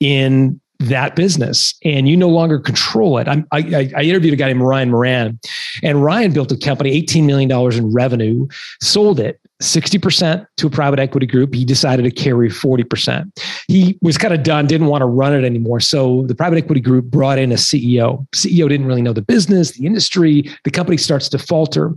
in 0.00 0.60
that 0.80 1.16
business 1.16 1.74
and 1.84 2.08
you 2.08 2.16
no 2.16 2.28
longer 2.28 2.58
control 2.58 3.18
it. 3.18 3.26
I, 3.26 3.44
I, 3.50 3.90
I 3.96 4.02
interviewed 4.02 4.32
a 4.32 4.36
guy 4.36 4.46
named 4.46 4.60
Ryan 4.60 4.90
Moran, 4.90 5.40
and 5.82 6.04
Ryan 6.04 6.32
built 6.32 6.52
a 6.52 6.56
company, 6.56 7.02
$18 7.02 7.24
million 7.24 7.50
in 7.72 7.92
revenue, 7.92 8.46
sold 8.80 9.18
it 9.18 9.40
60% 9.60 10.46
to 10.56 10.66
a 10.68 10.70
private 10.70 11.00
equity 11.00 11.26
group. 11.26 11.52
He 11.52 11.64
decided 11.64 12.04
to 12.04 12.12
carry 12.12 12.48
40%. 12.48 13.28
He 13.66 13.98
was 14.02 14.16
kind 14.16 14.32
of 14.32 14.44
done, 14.44 14.68
didn't 14.68 14.86
want 14.86 15.02
to 15.02 15.06
run 15.06 15.34
it 15.34 15.44
anymore. 15.44 15.80
So 15.80 16.22
the 16.26 16.34
private 16.34 16.58
equity 16.58 16.80
group 16.80 17.06
brought 17.06 17.38
in 17.38 17.50
a 17.50 17.56
CEO. 17.56 18.24
CEO 18.30 18.68
didn't 18.68 18.86
really 18.86 19.02
know 19.02 19.12
the 19.12 19.22
business, 19.22 19.72
the 19.72 19.84
industry. 19.84 20.48
The 20.62 20.70
company 20.70 20.96
starts 20.96 21.28
to 21.30 21.38
falter. 21.38 21.92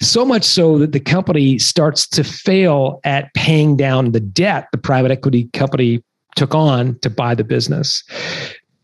So 0.00 0.24
much 0.24 0.44
so 0.44 0.78
that 0.78 0.92
the 0.92 1.00
company 1.00 1.58
starts 1.58 2.06
to 2.10 2.22
fail 2.22 3.00
at 3.02 3.34
paying 3.34 3.76
down 3.76 4.12
the 4.12 4.20
debt 4.20 4.68
the 4.70 4.78
private 4.78 5.10
equity 5.10 5.50
company 5.52 6.04
took 6.36 6.54
on 6.54 6.98
to 7.00 7.10
buy 7.10 7.34
the 7.34 7.44
business. 7.44 8.04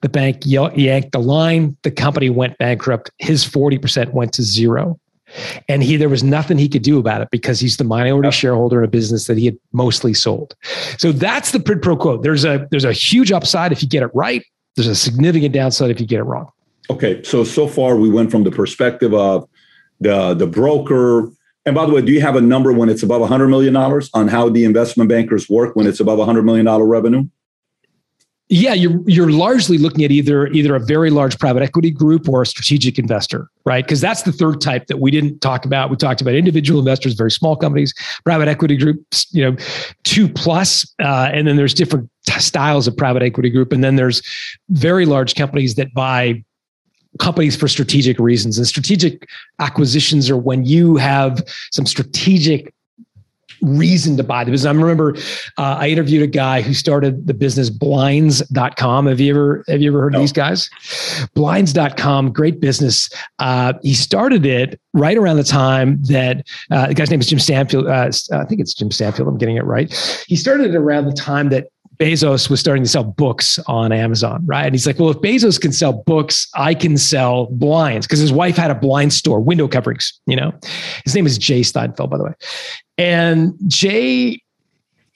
The 0.00 0.08
bank 0.08 0.42
yanked 0.44 1.12
the 1.12 1.18
line. 1.18 1.76
The 1.82 1.90
company 1.90 2.30
went 2.30 2.56
bankrupt. 2.58 3.10
His 3.18 3.44
40% 3.44 4.12
went 4.12 4.32
to 4.34 4.42
zero. 4.42 4.98
And 5.68 5.82
he 5.82 5.96
there 5.96 6.08
was 6.08 6.22
nothing 6.22 6.56
he 6.56 6.68
could 6.68 6.82
do 6.82 6.98
about 6.98 7.20
it 7.20 7.28
because 7.30 7.60
he's 7.60 7.76
the 7.76 7.84
minority 7.84 8.30
shareholder 8.30 8.78
in 8.78 8.84
a 8.84 8.90
business 8.90 9.26
that 9.26 9.36
he 9.36 9.44
had 9.44 9.58
mostly 9.72 10.14
sold. 10.14 10.54
So 10.96 11.12
that's 11.12 11.50
the 11.50 11.60
quid 11.60 11.82
pro 11.82 11.96
quo. 11.96 12.16
There's 12.16 12.44
a 12.44 12.66
there's 12.70 12.84
a 12.84 12.92
huge 12.92 13.30
upside 13.30 13.70
if 13.70 13.82
you 13.82 13.88
get 13.88 14.02
it 14.02 14.10
right. 14.14 14.42
There's 14.76 14.86
a 14.86 14.94
significant 14.94 15.52
downside 15.52 15.90
if 15.90 16.00
you 16.00 16.06
get 16.06 16.20
it 16.20 16.24
wrong. 16.24 16.50
Okay, 16.88 17.22
so 17.24 17.44
so 17.44 17.66
far 17.66 17.96
we 17.96 18.08
went 18.08 18.30
from 18.30 18.44
the 18.44 18.50
perspective 18.50 19.12
of 19.12 19.46
the 20.00 20.34
the 20.34 20.46
broker. 20.46 21.30
And 21.66 21.74
by 21.74 21.84
the 21.84 21.92
way, 21.92 22.00
do 22.00 22.12
you 22.12 22.22
have 22.22 22.36
a 22.36 22.40
number 22.40 22.72
when 22.72 22.88
it's 22.88 23.02
above 23.02 23.20
$100 23.20 23.50
million 23.50 23.76
on 23.76 24.28
how 24.28 24.48
the 24.48 24.64
investment 24.64 25.10
bankers 25.10 25.50
work 25.50 25.76
when 25.76 25.86
it's 25.86 26.00
above 26.00 26.18
$100 26.18 26.42
million 26.42 26.66
revenue? 26.66 27.28
Yeah 28.48 28.72
you're 28.72 29.02
you're 29.06 29.30
largely 29.30 29.78
looking 29.78 30.04
at 30.04 30.10
either 30.10 30.46
either 30.48 30.74
a 30.74 30.80
very 30.80 31.10
large 31.10 31.38
private 31.38 31.62
equity 31.62 31.90
group 31.90 32.28
or 32.28 32.42
a 32.42 32.46
strategic 32.46 32.98
investor 32.98 33.50
right? 33.64 33.84
Because 33.84 34.00
that's 34.00 34.22
the 34.22 34.32
third 34.32 34.62
type 34.62 34.86
that 34.86 34.98
we 34.98 35.10
didn't 35.10 35.40
talk 35.40 35.66
about. 35.66 35.90
We 35.90 35.96
talked 35.96 36.22
about 36.22 36.32
individual 36.34 36.78
investors 36.80 37.14
very 37.14 37.30
small 37.30 37.56
companies 37.56 37.92
private 38.24 38.48
equity 38.48 38.76
groups 38.76 39.26
you 39.32 39.44
know 39.44 39.56
two 40.04 40.28
plus 40.28 40.90
uh, 41.02 41.30
and 41.32 41.46
then 41.46 41.56
there's 41.56 41.74
different 41.74 42.08
styles 42.36 42.86
of 42.86 42.96
private 42.96 43.22
equity 43.22 43.50
group. 43.50 43.72
And 43.72 43.82
then 43.82 43.96
there's 43.96 44.22
very 44.70 45.06
large 45.06 45.34
companies 45.34 45.74
that 45.76 45.92
buy 45.94 46.44
companies 47.18 47.56
for 47.56 47.68
strategic 47.68 48.18
reasons. 48.18 48.58
And 48.58 48.66
strategic 48.66 49.26
acquisitions 49.58 50.30
are 50.30 50.36
when 50.36 50.64
you 50.64 50.96
have 50.96 51.42
some 51.70 51.86
strategic 51.86 52.72
reason 53.62 54.16
to 54.16 54.22
buy 54.22 54.44
the 54.44 54.50
business. 54.50 54.68
I 54.68 54.72
remember 54.72 55.16
uh, 55.56 55.76
I 55.78 55.88
interviewed 55.88 56.22
a 56.22 56.26
guy 56.26 56.62
who 56.62 56.74
started 56.74 57.26
the 57.26 57.34
business 57.34 57.70
blinds.com. 57.70 59.06
Have 59.06 59.20
you 59.20 59.30
ever 59.30 59.64
have 59.68 59.80
you 59.80 59.90
ever 59.90 60.00
heard 60.00 60.12
no. 60.12 60.18
of 60.18 60.22
these 60.22 60.32
guys? 60.32 60.70
Blinds.com, 61.34 62.32
great 62.32 62.60
business. 62.60 63.10
Uh, 63.38 63.74
he 63.82 63.94
started 63.94 64.46
it 64.46 64.80
right 64.94 65.16
around 65.16 65.36
the 65.36 65.44
time 65.44 66.02
that 66.04 66.46
uh, 66.70 66.88
the 66.88 66.94
guy's 66.94 67.10
name 67.10 67.20
is 67.20 67.28
Jim 67.28 67.38
Stanfield. 67.38 67.86
Uh, 67.86 68.10
I 68.32 68.44
think 68.44 68.60
it's 68.60 68.74
Jim 68.74 68.90
Stanfield. 68.90 69.28
I'm 69.28 69.38
getting 69.38 69.56
it 69.56 69.64
right. 69.64 69.92
He 70.26 70.36
started 70.36 70.74
it 70.74 70.76
around 70.76 71.06
the 71.06 71.12
time 71.12 71.48
that 71.50 71.68
Bezos 71.98 72.48
was 72.48 72.60
starting 72.60 72.84
to 72.84 72.88
sell 72.88 73.04
books 73.04 73.58
on 73.66 73.92
Amazon, 73.92 74.42
right? 74.46 74.64
And 74.64 74.74
he's 74.74 74.86
like, 74.86 74.98
well, 74.98 75.10
if 75.10 75.18
Bezos 75.18 75.60
can 75.60 75.72
sell 75.72 75.92
books, 75.92 76.48
I 76.54 76.74
can 76.74 76.96
sell 76.96 77.46
blinds 77.46 78.06
because 78.06 78.20
his 78.20 78.32
wife 78.32 78.56
had 78.56 78.70
a 78.70 78.74
blind 78.74 79.12
store, 79.12 79.40
window 79.40 79.66
coverings, 79.66 80.18
you 80.26 80.36
know. 80.36 80.52
His 81.04 81.14
name 81.14 81.26
is 81.26 81.38
Jay 81.38 81.62
Steinfeld, 81.62 82.10
by 82.10 82.18
the 82.18 82.24
way. 82.24 82.34
And 82.98 83.54
Jay 83.66 84.40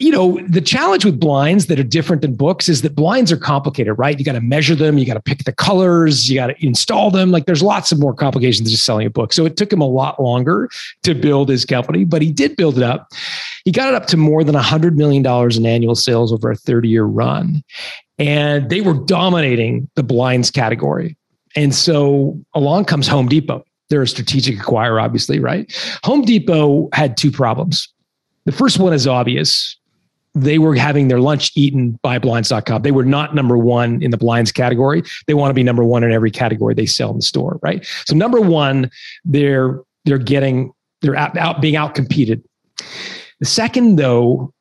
you 0.02 0.10
know, 0.10 0.40
the 0.48 0.60
challenge 0.60 1.04
with 1.04 1.20
blinds 1.20 1.66
that 1.66 1.78
are 1.78 1.84
different 1.84 2.22
than 2.22 2.34
books 2.34 2.68
is 2.68 2.82
that 2.82 2.96
blinds 2.96 3.30
are 3.30 3.36
complicated, 3.36 3.96
right? 3.96 4.18
You 4.18 4.24
got 4.24 4.32
to 4.32 4.40
measure 4.40 4.74
them, 4.74 4.98
you 4.98 5.06
got 5.06 5.14
to 5.14 5.20
pick 5.20 5.44
the 5.44 5.52
colors, 5.52 6.28
you 6.28 6.34
got 6.34 6.48
to 6.48 6.66
install 6.66 7.12
them. 7.12 7.30
Like 7.30 7.46
there's 7.46 7.62
lots 7.62 7.92
of 7.92 8.00
more 8.00 8.12
complications 8.12 8.66
than 8.66 8.72
just 8.72 8.84
selling 8.84 9.06
a 9.06 9.10
book. 9.10 9.32
So 9.32 9.46
it 9.46 9.56
took 9.56 9.72
him 9.72 9.80
a 9.80 9.86
lot 9.86 10.20
longer 10.20 10.68
to 11.04 11.14
build 11.14 11.48
his 11.48 11.64
company, 11.64 12.04
but 12.04 12.20
he 12.20 12.32
did 12.32 12.56
build 12.56 12.78
it 12.78 12.82
up. 12.82 13.12
He 13.64 13.70
got 13.70 13.90
it 13.90 13.94
up 13.94 14.06
to 14.08 14.16
more 14.16 14.42
than 14.42 14.56
$100 14.56 14.96
million 14.96 15.24
in 15.24 15.66
annual 15.66 15.94
sales 15.94 16.32
over 16.32 16.50
a 16.50 16.56
30 16.56 16.88
year 16.88 17.04
run. 17.04 17.62
And 18.18 18.70
they 18.70 18.80
were 18.80 18.94
dominating 18.94 19.88
the 19.94 20.02
blinds 20.02 20.50
category. 20.50 21.16
And 21.54 21.72
so 21.72 22.40
along 22.54 22.86
comes 22.86 23.06
Home 23.06 23.28
Depot. 23.28 23.64
They're 23.88 24.02
a 24.02 24.08
strategic 24.08 24.58
acquirer, 24.58 25.00
obviously, 25.00 25.38
right? 25.38 25.72
Home 26.02 26.22
Depot 26.22 26.88
had 26.92 27.16
two 27.16 27.30
problems. 27.30 27.88
The 28.46 28.52
first 28.52 28.80
one 28.80 28.92
is 28.92 29.06
obvious 29.06 29.76
they 30.34 30.58
were 30.58 30.74
having 30.74 31.08
their 31.08 31.20
lunch 31.20 31.52
eaten 31.54 31.98
by 32.02 32.18
blinds.com. 32.18 32.82
They 32.82 32.90
were 32.90 33.04
not 33.04 33.34
number 33.34 33.58
one 33.58 34.02
in 34.02 34.10
the 34.10 34.16
blinds 34.16 34.50
category. 34.50 35.02
They 35.26 35.34
want 35.34 35.50
to 35.50 35.54
be 35.54 35.62
number 35.62 35.84
one 35.84 36.02
in 36.04 36.12
every 36.12 36.30
category 36.30 36.74
they 36.74 36.86
sell 36.86 37.10
in 37.10 37.16
the 37.16 37.22
store, 37.22 37.58
right? 37.62 37.86
So 38.06 38.16
number 38.16 38.40
one, 38.40 38.90
they're 39.24 39.80
they're 40.04 40.18
getting 40.18 40.72
they're 41.02 41.16
out, 41.16 41.36
out 41.36 41.60
being 41.60 41.76
out 41.76 41.94
competed. 41.94 42.42
The 43.40 43.46
second, 43.46 43.96
though, 43.96 44.52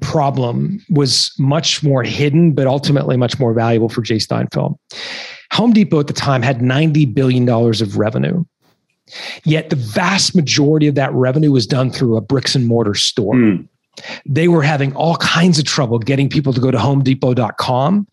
problem 0.00 0.84
was 0.90 1.32
much 1.38 1.82
more 1.82 2.02
hidden, 2.02 2.52
but 2.52 2.66
ultimately 2.66 3.16
much 3.16 3.38
more 3.38 3.52
valuable 3.52 3.88
for 3.88 4.02
Jay 4.02 4.18
Steinfeld. 4.18 4.78
Home 5.52 5.72
Depot 5.72 6.00
at 6.00 6.06
the 6.06 6.12
time 6.12 6.42
had 6.42 6.58
$90 6.58 7.14
billion 7.14 7.48
of 7.48 7.96
revenue. 7.96 8.44
Yet 9.44 9.70
the 9.70 9.76
vast 9.76 10.36
majority 10.36 10.86
of 10.86 10.94
that 10.96 11.12
revenue 11.14 11.50
was 11.50 11.66
done 11.66 11.90
through 11.90 12.16
a 12.16 12.20
bricks 12.20 12.54
and 12.54 12.66
mortar 12.66 12.94
store. 12.94 13.34
Mm. 13.34 13.66
They 14.26 14.48
were 14.48 14.62
having 14.62 14.94
all 14.94 15.16
kinds 15.16 15.58
of 15.58 15.64
trouble 15.64 15.98
getting 15.98 16.28
people 16.28 16.52
to 16.52 16.60
go 16.60 16.70
to 16.70 16.78
homedepot.com 16.78 18.06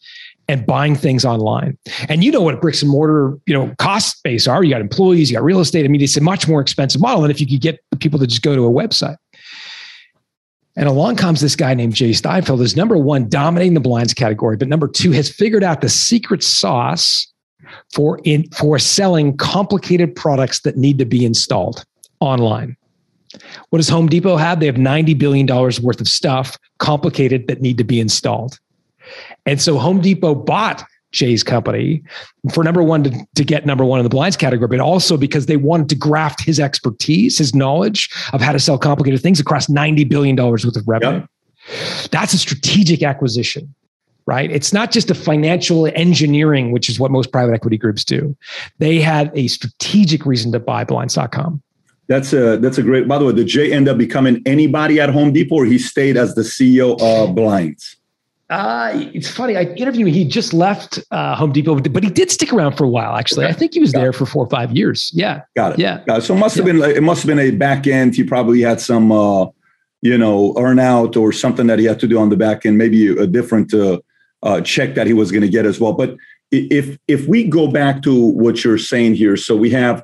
and 0.47 0.65
buying 0.65 0.95
things 0.95 1.25
online. 1.25 1.77
And 2.07 2.23
you 2.23 2.31
know 2.31 2.41
what 2.41 2.61
bricks 2.61 2.81
and 2.81 2.91
mortar, 2.91 3.37
you 3.45 3.53
know, 3.53 3.73
cost 3.79 4.21
base 4.23 4.47
are. 4.47 4.63
You 4.63 4.69
got 4.69 4.81
employees, 4.81 5.29
you 5.29 5.37
got 5.37 5.43
real 5.43 5.59
estate. 5.59 5.85
I 5.85 5.87
mean, 5.87 6.01
it's 6.01 6.17
a 6.17 6.21
much 6.21 6.47
more 6.47 6.61
expensive 6.61 7.01
model 7.01 7.21
than 7.21 7.31
if 7.31 7.39
you 7.39 7.47
could 7.47 7.61
get 7.61 7.79
people 7.99 8.19
to 8.19 8.27
just 8.27 8.41
go 8.41 8.55
to 8.55 8.65
a 8.65 8.71
website. 8.71 9.17
And 10.77 10.89
along 10.89 11.15
comes 11.15 11.41
this 11.41 11.55
guy 11.55 11.73
named 11.73 11.95
Jay 11.95 12.11
Steinfeld, 12.11 12.59
who's 12.59 12.75
number 12.75 12.97
one, 12.97 13.29
dominating 13.29 13.75
the 13.75 13.79
blinds 13.79 14.13
category, 14.13 14.57
but 14.57 14.67
number 14.67 14.87
two, 14.87 15.11
has 15.11 15.29
figured 15.29 15.63
out 15.63 15.81
the 15.81 15.89
secret 15.89 16.43
sauce 16.43 17.31
for 17.93 18.19
in 18.23 18.47
for 18.51 18.77
selling 18.77 19.35
complicated 19.37 20.15
products 20.15 20.61
that 20.61 20.77
need 20.77 20.99
to 20.99 21.05
be 21.05 21.25
installed 21.25 21.83
online. 22.19 22.75
What 23.69 23.77
does 23.77 23.89
Home 23.89 24.07
Depot 24.07 24.37
have? 24.37 24.59
They 24.59 24.65
have 24.65 24.75
$90 24.75 25.17
billion 25.17 25.47
worth 25.47 26.01
of 26.01 26.07
stuff, 26.07 26.57
complicated, 26.79 27.47
that 27.47 27.61
need 27.61 27.77
to 27.77 27.83
be 27.83 27.99
installed. 27.99 28.59
And 29.45 29.61
so 29.61 29.77
Home 29.77 30.01
Depot 30.01 30.35
bought 30.35 30.83
Jay's 31.11 31.43
company 31.43 32.03
for 32.53 32.63
number 32.63 32.83
one 32.83 33.03
to, 33.03 33.27
to 33.35 33.43
get 33.43 33.65
number 33.65 33.85
one 33.85 33.99
in 33.99 34.03
the 34.03 34.09
blinds 34.09 34.35
category, 34.35 34.67
but 34.67 34.79
also 34.79 35.17
because 35.17 35.45
they 35.45 35.57
wanted 35.57 35.89
to 35.89 35.95
graft 35.95 36.43
his 36.43 36.59
expertise, 36.59 37.37
his 37.37 37.55
knowledge 37.55 38.09
of 38.33 38.41
how 38.41 38.51
to 38.51 38.59
sell 38.59 38.77
complicated 38.77 39.21
things 39.21 39.39
across 39.39 39.67
$90 39.67 40.07
billion 40.07 40.35
worth 40.35 40.65
of 40.65 40.87
revenue. 40.87 41.25
Yep. 41.67 42.11
That's 42.11 42.33
a 42.33 42.37
strategic 42.37 43.01
acquisition, 43.01 43.73
right? 44.25 44.51
It's 44.51 44.73
not 44.73 44.91
just 44.91 45.09
a 45.09 45.15
financial 45.15 45.87
engineering, 45.87 46.71
which 46.71 46.89
is 46.89 46.99
what 46.99 47.11
most 47.11 47.31
private 47.31 47.53
equity 47.53 47.77
groups 47.77 48.03
do. 48.03 48.35
They 48.77 48.99
had 48.99 49.31
a 49.33 49.47
strategic 49.47 50.25
reason 50.25 50.51
to 50.51 50.59
buy 50.59 50.83
blinds.com. 50.83 51.63
That's 52.07 52.33
a 52.33 52.57
that's 52.57 52.77
a 52.77 52.83
great. 52.83 53.07
By 53.07 53.17
the 53.17 53.25
way, 53.25 53.33
did 53.33 53.47
Jay 53.47 53.73
end 53.73 53.87
up 53.87 53.97
becoming 53.97 54.41
anybody 54.45 54.99
at 54.99 55.09
Home 55.09 55.33
Depot, 55.33 55.55
or 55.55 55.65
he 55.65 55.79
stayed 55.79 56.17
as 56.17 56.35
the 56.35 56.41
CEO 56.43 56.99
of 57.01 57.35
Blinds? 57.35 57.97
Uh, 58.47 58.91
it's 59.13 59.27
funny. 59.27 59.57
I 59.57 59.63
interviewed 59.63 60.07
him. 60.07 60.13
He 60.13 60.23
just 60.23 60.53
left 60.53 60.99
uh, 61.09 61.35
Home 61.35 61.51
Depot, 61.51 61.79
but 61.79 62.03
he 62.03 62.11
did 62.11 62.29
stick 62.29 62.53
around 62.53 62.77
for 62.77 62.83
a 62.83 62.89
while. 62.89 63.15
Actually, 63.15 63.45
okay. 63.45 63.53
I 63.53 63.57
think 63.57 63.73
he 63.73 63.79
was 63.79 63.91
Got 63.91 64.01
there 64.01 64.09
it. 64.11 64.13
for 64.13 64.27
four 64.27 64.45
or 64.45 64.49
five 64.49 64.71
years. 64.71 65.09
Yeah. 65.15 65.41
Got 65.55 65.73
it. 65.73 65.79
Yeah. 65.79 66.03
Got 66.05 66.19
it. 66.19 66.21
So 66.21 66.35
it 66.35 66.37
must 66.37 66.55
have 66.57 66.67
yeah. 66.67 66.73
been 66.73 66.83
it 66.83 67.01
must 67.01 67.23
have 67.23 67.27
been 67.27 67.39
a 67.39 67.51
back 67.51 67.87
end. 67.87 68.15
He 68.15 68.23
probably 68.23 68.61
had 68.61 68.79
some, 68.79 69.11
uh, 69.11 69.47
you 70.01 70.17
know, 70.17 70.53
earn 70.59 70.77
out 70.77 71.17
or 71.17 71.31
something 71.31 71.65
that 71.67 71.79
he 71.79 71.85
had 71.85 71.99
to 72.01 72.07
do 72.07 72.19
on 72.19 72.29
the 72.29 72.37
back 72.37 72.67
end. 72.67 72.77
Maybe 72.77 73.07
a 73.07 73.25
different 73.25 73.73
uh, 73.73 73.99
uh, 74.43 74.61
check 74.61 74.93
that 74.93 75.07
he 75.07 75.13
was 75.13 75.31
going 75.31 75.41
to 75.41 75.49
get 75.49 75.65
as 75.65 75.79
well. 75.79 75.93
But 75.93 76.15
if 76.51 76.99
if 77.07 77.27
we 77.27 77.45
go 77.45 77.67
back 77.67 78.03
to 78.03 78.13
what 78.13 78.63
you're 78.63 78.77
saying 78.77 79.15
here, 79.15 79.37
so 79.37 79.55
we 79.55 79.71
have. 79.71 80.03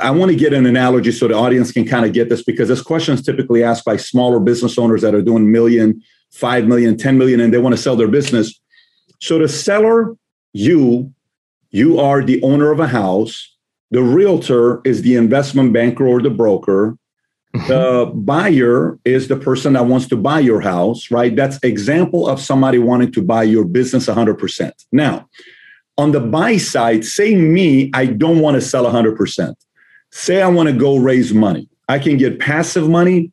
I 0.00 0.10
want 0.10 0.30
to 0.30 0.36
get 0.36 0.52
an 0.52 0.66
analogy 0.66 1.12
so 1.12 1.28
the 1.28 1.34
audience 1.34 1.70
can 1.70 1.86
kind 1.86 2.04
of 2.04 2.12
get 2.12 2.28
this 2.28 2.42
because 2.42 2.68
this 2.68 2.82
question 2.82 3.14
is 3.14 3.22
typically 3.22 3.62
asked 3.62 3.84
by 3.84 3.96
smaller 3.96 4.40
business 4.40 4.76
owners 4.76 5.02
that 5.02 5.14
are 5.14 5.22
doing 5.22 5.52
million 5.52 6.02
5 6.32 6.66
million, 6.66 6.96
10 6.96 7.18
million, 7.18 7.40
and 7.40 7.52
they 7.52 7.58
want 7.58 7.74
to 7.74 7.80
sell 7.80 7.96
their 7.96 8.08
business. 8.08 8.60
So 9.20 9.38
the 9.38 9.48
seller, 9.48 10.16
you, 10.52 11.12
you 11.70 11.98
are 11.98 12.22
the 12.22 12.42
owner 12.42 12.70
of 12.70 12.80
a 12.80 12.86
house. 12.86 13.56
The 13.90 14.02
realtor 14.02 14.80
is 14.84 15.02
the 15.02 15.16
investment 15.16 15.72
banker 15.72 16.06
or 16.06 16.20
the 16.20 16.30
broker. 16.30 16.96
Mm-hmm. 17.56 17.68
The 17.68 18.12
buyer 18.14 18.98
is 19.04 19.28
the 19.28 19.36
person 19.36 19.72
that 19.72 19.86
wants 19.86 20.06
to 20.08 20.16
buy 20.16 20.40
your 20.40 20.60
house, 20.60 21.10
right? 21.10 21.34
That's 21.34 21.58
example 21.62 22.28
of 22.28 22.40
somebody 22.40 22.78
wanting 22.78 23.12
to 23.12 23.22
buy 23.22 23.44
your 23.44 23.64
business 23.64 24.06
100%. 24.06 24.72
Now, 24.92 25.28
on 25.96 26.12
the 26.12 26.20
buy 26.20 26.58
side, 26.58 27.04
say 27.04 27.34
me, 27.34 27.90
I 27.94 28.06
don't 28.06 28.40
want 28.40 28.56
to 28.56 28.60
sell 28.60 28.84
100%. 28.84 29.54
Say 30.10 30.42
I 30.42 30.48
want 30.48 30.68
to 30.68 30.74
go 30.74 30.96
raise 30.96 31.32
money. 31.32 31.68
I 31.88 31.98
can 31.98 32.16
get 32.16 32.40
passive 32.40 32.88
money 32.88 33.32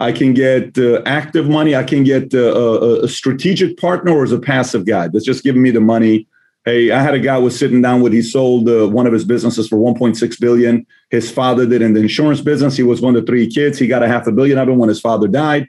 I 0.00 0.12
can 0.12 0.34
get 0.34 0.76
uh, 0.76 1.02
active 1.06 1.48
money. 1.48 1.76
I 1.76 1.84
can 1.84 2.04
get 2.04 2.34
uh, 2.34 2.38
a, 2.38 3.04
a, 3.04 3.08
strategic 3.08 3.78
partner 3.78 4.12
or 4.12 4.24
as 4.24 4.32
a 4.32 4.38
passive 4.38 4.86
guy 4.86 5.08
that's 5.08 5.24
just 5.24 5.44
giving 5.44 5.62
me 5.62 5.70
the 5.70 5.80
money. 5.80 6.26
Hey, 6.64 6.90
I 6.90 7.00
had 7.00 7.14
a 7.14 7.20
guy 7.20 7.38
was 7.38 7.56
sitting 7.56 7.80
down 7.80 8.00
with 8.00 8.12
he 8.12 8.22
sold 8.22 8.68
uh, 8.68 8.88
one 8.88 9.06
of 9.06 9.12
his 9.12 9.24
businesses 9.24 9.68
for 9.68 9.76
1.6 9.76 10.40
billion. 10.40 10.86
His 11.10 11.30
father 11.30 11.66
did 11.66 11.80
in 11.80 11.94
the 11.94 12.00
insurance 12.00 12.40
business. 12.40 12.76
He 12.76 12.82
was 12.82 13.00
one 13.00 13.14
of 13.14 13.26
three 13.26 13.46
kids. 13.46 13.78
He 13.78 13.86
got 13.86 14.02
a 14.02 14.08
half 14.08 14.26
a 14.26 14.32
billion 14.32 14.58
of 14.58 14.68
it 14.68 14.72
when 14.72 14.88
his 14.88 15.00
father 15.00 15.28
died. 15.28 15.68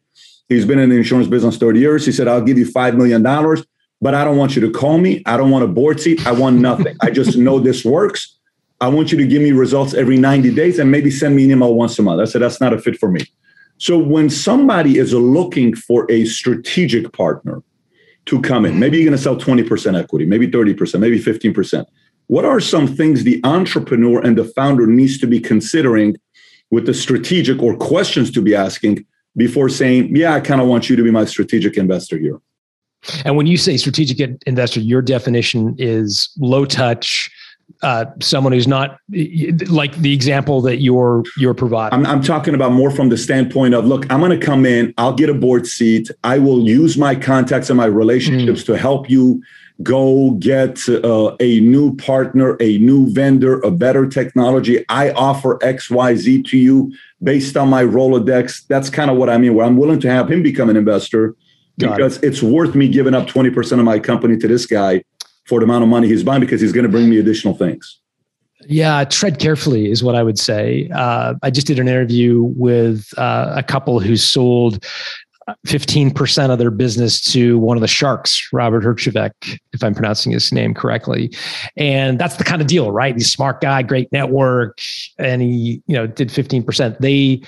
He's 0.50 0.66
been 0.66 0.80
in 0.80 0.90
the 0.90 0.96
insurance 0.96 1.28
business 1.28 1.58
30 1.58 1.80
years. 1.80 2.06
He 2.06 2.12
said, 2.12 2.28
"I'll 2.28 2.42
give 2.42 2.58
you 2.58 2.66
five 2.66 2.96
million 2.96 3.22
dollars, 3.22 3.64
but 4.02 4.16
I 4.16 4.24
don't 4.24 4.38
want 4.38 4.56
you 4.56 4.62
to 4.62 4.72
call 4.72 4.98
me. 4.98 5.22
I 5.26 5.38
don't 5.38 5.52
want 5.52 5.64
a 5.64 5.68
board 5.68 6.00
seat. 6.00 6.26
I 6.26 6.32
want 6.32 6.60
nothing. 6.60 6.96
I 7.02 7.12
just 7.12 7.38
know 7.38 7.60
this 7.60 7.86
works. 7.86 8.38
I 8.86 8.88
want 8.88 9.12
you 9.12 9.18
to 9.18 9.26
give 9.26 9.42
me 9.42 9.52
results 9.52 9.94
every 9.94 10.18
90 10.18 10.54
days 10.54 10.78
and 10.80 10.92
maybe 10.92 11.10
send 11.10 11.36
me 11.36 11.46
an 11.46 11.52
email 11.52 11.74
once 11.74 11.98
a 11.98 12.04
month." 12.04 12.22
I 12.22 12.26
said, 12.26 12.42
"That's 12.42 12.62
not 12.62 12.72
a 12.72 12.80
fit 12.80 12.98
for 12.98 13.10
me." 13.10 13.22
So 13.78 13.98
when 13.98 14.30
somebody 14.30 14.98
is 14.98 15.14
looking 15.14 15.76
for 15.76 16.06
a 16.10 16.26
strategic 16.26 17.12
partner 17.12 17.62
to 18.28 18.42
come 18.42 18.66
in, 18.66 18.80
maybe 18.80 18.98
you're 18.98 19.06
going 19.06 19.18
to 19.18 19.22
sell 19.22 19.36
20% 19.36 19.96
equity, 19.96 20.26
maybe 20.26 20.48
30%, 20.48 21.02
maybe 21.02 21.20
15%. 21.20 21.86
What 22.28 22.46
are 22.46 22.60
some 22.60 22.88
things 22.88 23.24
the 23.24 23.42
entrepreneur 23.44 24.20
and 24.20 24.38
the 24.38 24.46
founder 24.46 24.88
needs 24.88 25.18
to 25.20 25.28
be 25.28 25.40
considering 25.40 26.16
with 26.72 26.86
the 26.86 26.94
strategic 26.94 27.62
or 27.62 27.76
questions 27.76 28.32
to 28.32 28.42
be 28.42 28.56
asking 28.56 29.06
before 29.36 29.70
saying, 29.70 30.16
yeah, 30.16 30.34
I 30.34 30.40
kind 30.40 30.62
of 30.62 30.68
want 30.68 30.90
you 30.90 30.96
to 30.96 31.04
be 31.04 31.12
my 31.12 31.26
strategic 31.26 31.78
investor 31.78 32.18
here? 32.18 32.40
And 33.26 33.36
when 33.38 33.46
you 33.46 33.58
say 33.58 33.78
strategic 33.78 34.20
investor, 34.48 34.80
your 34.80 35.02
definition 35.02 35.76
is 35.78 36.30
low 36.40 36.66
touch, 36.66 37.30
uh, 37.82 38.06
someone 38.22 38.54
who's 38.54 38.68
not 38.68 39.00
like 39.68 39.96
the 39.98 40.14
example 40.14 40.62
that 40.62 40.82
you're 40.82 41.24
you're 41.38 41.54
providing? 41.54 42.00
I'm, 42.00 42.06
I'm 42.06 42.22
talking 42.22 42.56
about 42.56 42.72
more 42.72 42.92
from 42.92 43.10
the 43.10 43.18
standpoint 43.18 43.74
of 43.74 43.86
look, 43.86 44.12
I'm 44.12 44.20
going 44.20 44.38
to 44.38 44.46
come 44.46 44.66
in, 44.66 44.94
I'll 44.98 45.14
get 45.14 45.30
a 45.30 45.34
board 45.34 45.68
seat, 45.68 46.10
I 46.24 46.40
will 46.40 46.68
use 46.68 46.98
my 46.98 47.16
contacts 47.16 47.70
and 47.70 47.78
my 47.78 47.86
relationships 47.86 48.64
mm. 48.64 48.66
to 48.68 48.78
help 48.78 49.10
you 49.10 49.42
go 49.84 50.32
get 50.40 50.88
uh, 50.88 51.36
a 51.40 51.60
new 51.60 51.96
partner, 51.98 52.56
a 52.62 52.78
new 52.78 53.12
vendor, 53.12 53.60
a 53.60 53.72
better 53.72 54.08
technology. 54.08 54.86
I 54.88 55.12
offer 55.12 55.60
X, 55.62 55.90
Y, 55.90 56.16
Z 56.16 56.44
to 56.44 56.58
you 56.58 56.94
based 57.22 57.58
on 57.58 57.70
my 57.70 57.84
Rolodex. 57.84 58.66
That's 58.68 58.90
kind 58.90 59.12
of 59.12 59.18
what 59.18 59.30
I 59.30 59.38
mean. 59.38 59.54
Where 59.54 59.66
I'm 59.66 59.78
willing 59.78 60.00
to 60.02 60.10
have 60.10 60.32
him 60.32 60.44
become 60.44 60.70
an 60.70 60.78
investor 60.78 61.36
Got 61.78 61.98
because 61.98 62.18
it. 62.18 62.28
it's 62.28 62.42
worth 62.42 62.74
me 62.74 62.88
giving 62.88 63.14
up 63.14 63.28
20% 63.28 63.80
of 63.80 63.86
my 63.86 64.00
company 64.00 64.38
to 64.38 64.48
this 64.48 64.66
guy 64.66 65.04
for 65.46 65.60
the 65.60 65.64
amount 65.64 65.84
of 65.84 65.90
money 65.90 66.08
he's 66.08 66.24
buying 66.24 66.42
because 66.42 66.62
he's 66.62 66.72
going 66.72 66.86
to 66.86 66.90
bring 66.90 67.10
me 67.10 67.18
additional 67.18 67.56
things. 67.56 68.00
Yeah, 68.68 69.04
tread 69.04 69.40
carefully 69.40 69.92
is 69.92 70.04
what 70.04 70.16
I 70.16 70.24
would 70.24 70.40
say. 70.40 70.90
Uh, 70.94 71.36
I 71.44 71.52
just 71.52 71.68
did 71.68 71.78
an 71.78 71.88
interview 71.88 72.42
with 72.56 73.08
uh, 73.18 73.54
a 73.56 73.64
couple 73.64 74.00
who 74.00 74.16
sold 74.16 74.84
15% 75.68 76.50
of 76.50 76.58
their 76.58 76.72
business 76.72 77.22
to 77.34 77.60
one 77.60 77.78
of 77.78 77.82
the 77.82 77.88
sharks, 77.88 78.48
Robert 78.52 78.84
Herjavec, 78.84 79.32
if 79.74 79.84
I'm 79.84 79.94
pronouncing 79.94 80.32
his 80.32 80.52
name 80.52 80.74
correctly. 80.74 81.32
And 81.78 82.18
that's 82.18 82.38
the 82.38 82.44
kind 82.44 82.62
of 82.62 82.68
deal, 82.68 82.92
right? 82.92 83.14
He's 83.14 83.28
a 83.28 83.30
smart 83.30 83.62
guy, 83.62 83.84
great 83.84 84.12
network, 84.12 84.80
and 85.20 85.42
he, 85.42 85.84
you 85.86 85.96
know, 85.96 86.08
did 86.08 86.30
15%. 86.30 86.98
They 86.98 87.42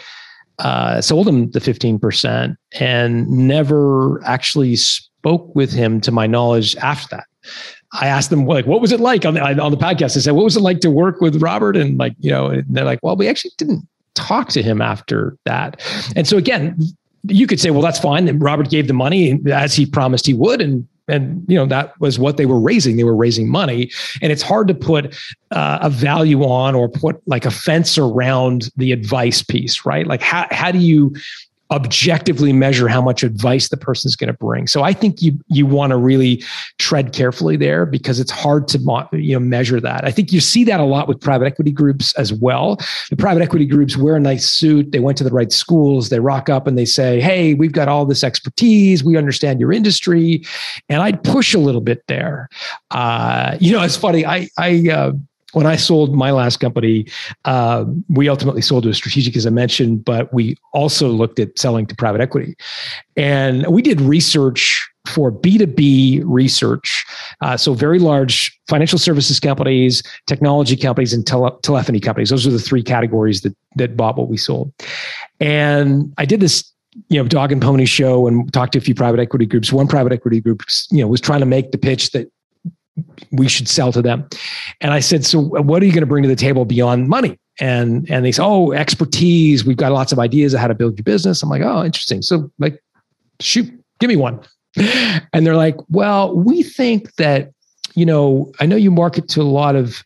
uh, 0.59 1.01
sold 1.01 1.27
him 1.27 1.49
the 1.51 1.59
15% 1.59 2.55
and 2.79 3.27
never 3.29 4.23
actually 4.25 4.75
spoke 4.75 5.55
with 5.55 5.71
him, 5.71 5.99
to 6.01 6.11
my 6.11 6.27
knowledge, 6.27 6.75
after 6.77 7.17
that. 7.17 7.25
I 7.93 8.07
asked 8.07 8.29
them 8.29 8.45
like, 8.45 8.65
what 8.65 8.81
was 8.81 8.91
it 8.91 8.99
like 8.99 9.25
on 9.25 9.35
the, 9.35 9.41
on 9.41 9.71
the 9.71 9.77
podcast? 9.77 10.17
I 10.17 10.19
said, 10.19 10.33
what 10.33 10.43
was 10.43 10.57
it 10.57 10.61
like 10.61 10.81
to 10.81 10.89
work 10.89 11.21
with 11.21 11.41
Robert? 11.41 11.77
And 11.77 11.97
like, 11.97 12.13
you 12.19 12.31
know, 12.31 12.47
and 12.47 12.65
they're 12.67 12.85
like, 12.85 12.99
well, 13.01 13.15
we 13.15 13.27
actually 13.27 13.51
didn't 13.57 13.87
talk 14.13 14.49
to 14.49 14.61
him 14.61 14.81
after 14.81 15.37
that. 15.45 15.81
And 16.15 16.27
so 16.27 16.37
again, 16.37 16.77
you 17.23 17.47
could 17.47 17.59
say, 17.59 17.71
well, 17.71 17.81
that's 17.81 17.99
fine. 17.99 18.27
Robert 18.39 18.69
gave 18.69 18.87
the 18.87 18.93
money 18.93 19.39
as 19.51 19.73
he 19.73 19.85
promised 19.85 20.25
he 20.25 20.33
would. 20.33 20.61
And 20.61 20.87
and 21.07 21.45
you 21.47 21.55
know 21.55 21.65
that 21.65 21.99
was 22.01 22.19
what 22.19 22.37
they 22.37 22.45
were 22.45 22.59
raising 22.59 22.97
they 22.97 23.03
were 23.05 23.15
raising 23.15 23.49
money 23.49 23.89
and 24.21 24.31
it's 24.31 24.41
hard 24.41 24.67
to 24.67 24.73
put 24.73 25.15
uh, 25.51 25.79
a 25.81 25.89
value 25.89 26.43
on 26.43 26.75
or 26.75 26.89
put 26.89 27.21
like 27.27 27.45
a 27.45 27.51
fence 27.51 27.97
around 27.97 28.69
the 28.75 28.91
advice 28.91 29.41
piece 29.41 29.85
right 29.85 30.05
like 30.05 30.21
how, 30.21 30.45
how 30.51 30.69
do 30.71 30.79
you 30.79 31.15
objectively 31.71 32.53
measure 32.53 32.87
how 32.87 33.01
much 33.01 33.23
advice 33.23 33.69
the 33.69 33.77
person 33.77 34.07
is 34.07 34.15
going 34.15 34.29
to 34.29 34.37
bring. 34.37 34.67
So 34.67 34.83
I 34.83 34.93
think 34.93 35.21
you 35.21 35.37
you 35.47 35.65
want 35.65 35.91
to 35.91 35.97
really 35.97 36.43
tread 36.77 37.13
carefully 37.13 37.57
there 37.57 37.85
because 37.85 38.19
it's 38.19 38.31
hard 38.31 38.67
to 38.69 39.07
you 39.11 39.33
know 39.33 39.39
measure 39.39 39.79
that. 39.81 40.05
I 40.05 40.11
think 40.11 40.31
you 40.31 40.39
see 40.39 40.63
that 40.65 40.79
a 40.79 40.85
lot 40.85 41.07
with 41.07 41.19
private 41.19 41.45
equity 41.45 41.71
groups 41.71 42.13
as 42.15 42.31
well. 42.31 42.77
The 43.09 43.17
private 43.17 43.41
equity 43.41 43.65
groups 43.65 43.97
wear 43.97 44.15
a 44.15 44.19
nice 44.19 44.47
suit, 44.47 44.91
they 44.91 44.99
went 44.99 45.17
to 45.17 45.23
the 45.23 45.31
right 45.31 45.51
schools, 45.51 46.09
they 46.09 46.19
rock 46.19 46.49
up 46.49 46.67
and 46.67 46.77
they 46.77 46.85
say, 46.85 47.19
"Hey, 47.19 47.53
we've 47.53 47.73
got 47.73 47.87
all 47.87 48.05
this 48.05 48.23
expertise, 48.23 49.03
we 49.03 49.17
understand 49.17 49.59
your 49.59 49.73
industry," 49.73 50.43
and 50.87 51.01
I'd 51.01 51.23
push 51.23 51.53
a 51.53 51.59
little 51.59 51.81
bit 51.81 52.03
there. 52.07 52.49
Uh, 52.91 53.57
you 53.59 53.73
know, 53.73 53.83
it's 53.83 53.97
funny. 53.97 54.25
I 54.25 54.47
I 54.57 54.89
uh, 54.89 55.11
when 55.57 55.65
I 55.65 55.75
sold 55.75 56.15
my 56.15 56.29
last 56.29 56.57
company, 56.57 57.07
uh, 57.45 57.83
we 58.09 58.29
ultimately 58.29 58.61
sold 58.61 58.83
to 58.83 58.89
a 58.89 58.93
strategic, 58.93 59.35
as 59.35 59.47
I 59.47 59.49
mentioned, 59.49 60.05
but 60.05 60.31
we 60.31 60.55
also 60.71 61.09
looked 61.09 61.39
at 61.39 61.57
selling 61.57 61.87
to 61.87 61.95
private 61.95 62.21
equity. 62.21 62.55
And 63.15 63.65
we 63.65 63.81
did 63.81 63.99
research 63.99 64.87
for 65.07 65.31
B2B 65.31 66.21
research. 66.25 67.03
Uh, 67.41 67.57
so, 67.57 67.73
very 67.73 67.97
large 67.97 68.55
financial 68.67 68.99
services 68.99 69.39
companies, 69.39 70.03
technology 70.27 70.75
companies, 70.75 71.11
and 71.11 71.25
tele- 71.25 71.57
telephony 71.63 71.99
companies. 71.99 72.29
Those 72.29 72.45
are 72.45 72.51
the 72.51 72.59
three 72.59 72.83
categories 72.83 73.41
that, 73.41 73.57
that 73.77 73.97
bought 73.97 74.15
what 74.15 74.27
we 74.27 74.37
sold. 74.37 74.71
And 75.39 76.13
I 76.19 76.25
did 76.25 76.39
this 76.39 76.71
you 77.09 77.21
know 77.21 77.27
dog 77.27 77.51
and 77.51 77.61
pony 77.61 77.85
show 77.85 78.27
and 78.27 78.51
talked 78.53 78.73
to 78.73 78.79
a 78.79 78.81
few 78.81 78.95
private 78.95 79.19
equity 79.19 79.45
groups 79.45 79.71
one 79.71 79.87
private 79.87 80.11
equity 80.11 80.41
group 80.41 80.63
you 80.89 80.99
know 80.99 81.07
was 81.07 81.21
trying 81.21 81.41
to 81.41 81.45
make 81.45 81.71
the 81.71 81.77
pitch 81.77 82.09
that 82.09 82.27
we 83.31 83.47
should 83.47 83.67
sell 83.67 83.91
to 83.91 84.01
them. 84.01 84.27
And 84.81 84.93
I 84.93 84.99
said, 84.99 85.25
so 85.25 85.39
uh, 85.57 85.61
what 85.61 85.81
are 85.81 85.85
you 85.85 85.91
going 85.91 86.01
to 86.01 86.07
bring 86.07 86.23
to 86.23 86.29
the 86.29 86.35
table 86.35 86.65
beyond 86.65 87.07
money? 87.09 87.39
And 87.59 88.09
and 88.09 88.23
they 88.23 88.31
said, 88.31 88.45
oh, 88.45 88.71
expertise. 88.71 89.65
We've 89.65 89.77
got 89.77 89.91
lots 89.91 90.11
of 90.11 90.19
ideas 90.19 90.53
of 90.53 90.59
how 90.59 90.67
to 90.67 90.75
build 90.75 90.97
your 90.97 91.03
business. 91.03 91.41
I'm 91.41 91.49
like, 91.49 91.63
oh, 91.63 91.83
interesting. 91.83 92.21
So 92.21 92.51
like, 92.59 92.81
shoot, 93.39 93.71
give 93.99 94.07
me 94.07 94.15
one. 94.15 94.39
And 95.33 95.45
they're 95.45 95.55
like, 95.55 95.75
well, 95.89 96.35
we 96.35 96.63
think 96.63 97.13
that 97.15 97.51
you 97.95 98.05
know, 98.05 98.51
I 98.59 98.67
know 98.67 98.75
you 98.75 98.91
market 98.91 99.27
to 99.29 99.41
a 99.41 99.43
lot 99.43 99.75
of 99.75 100.03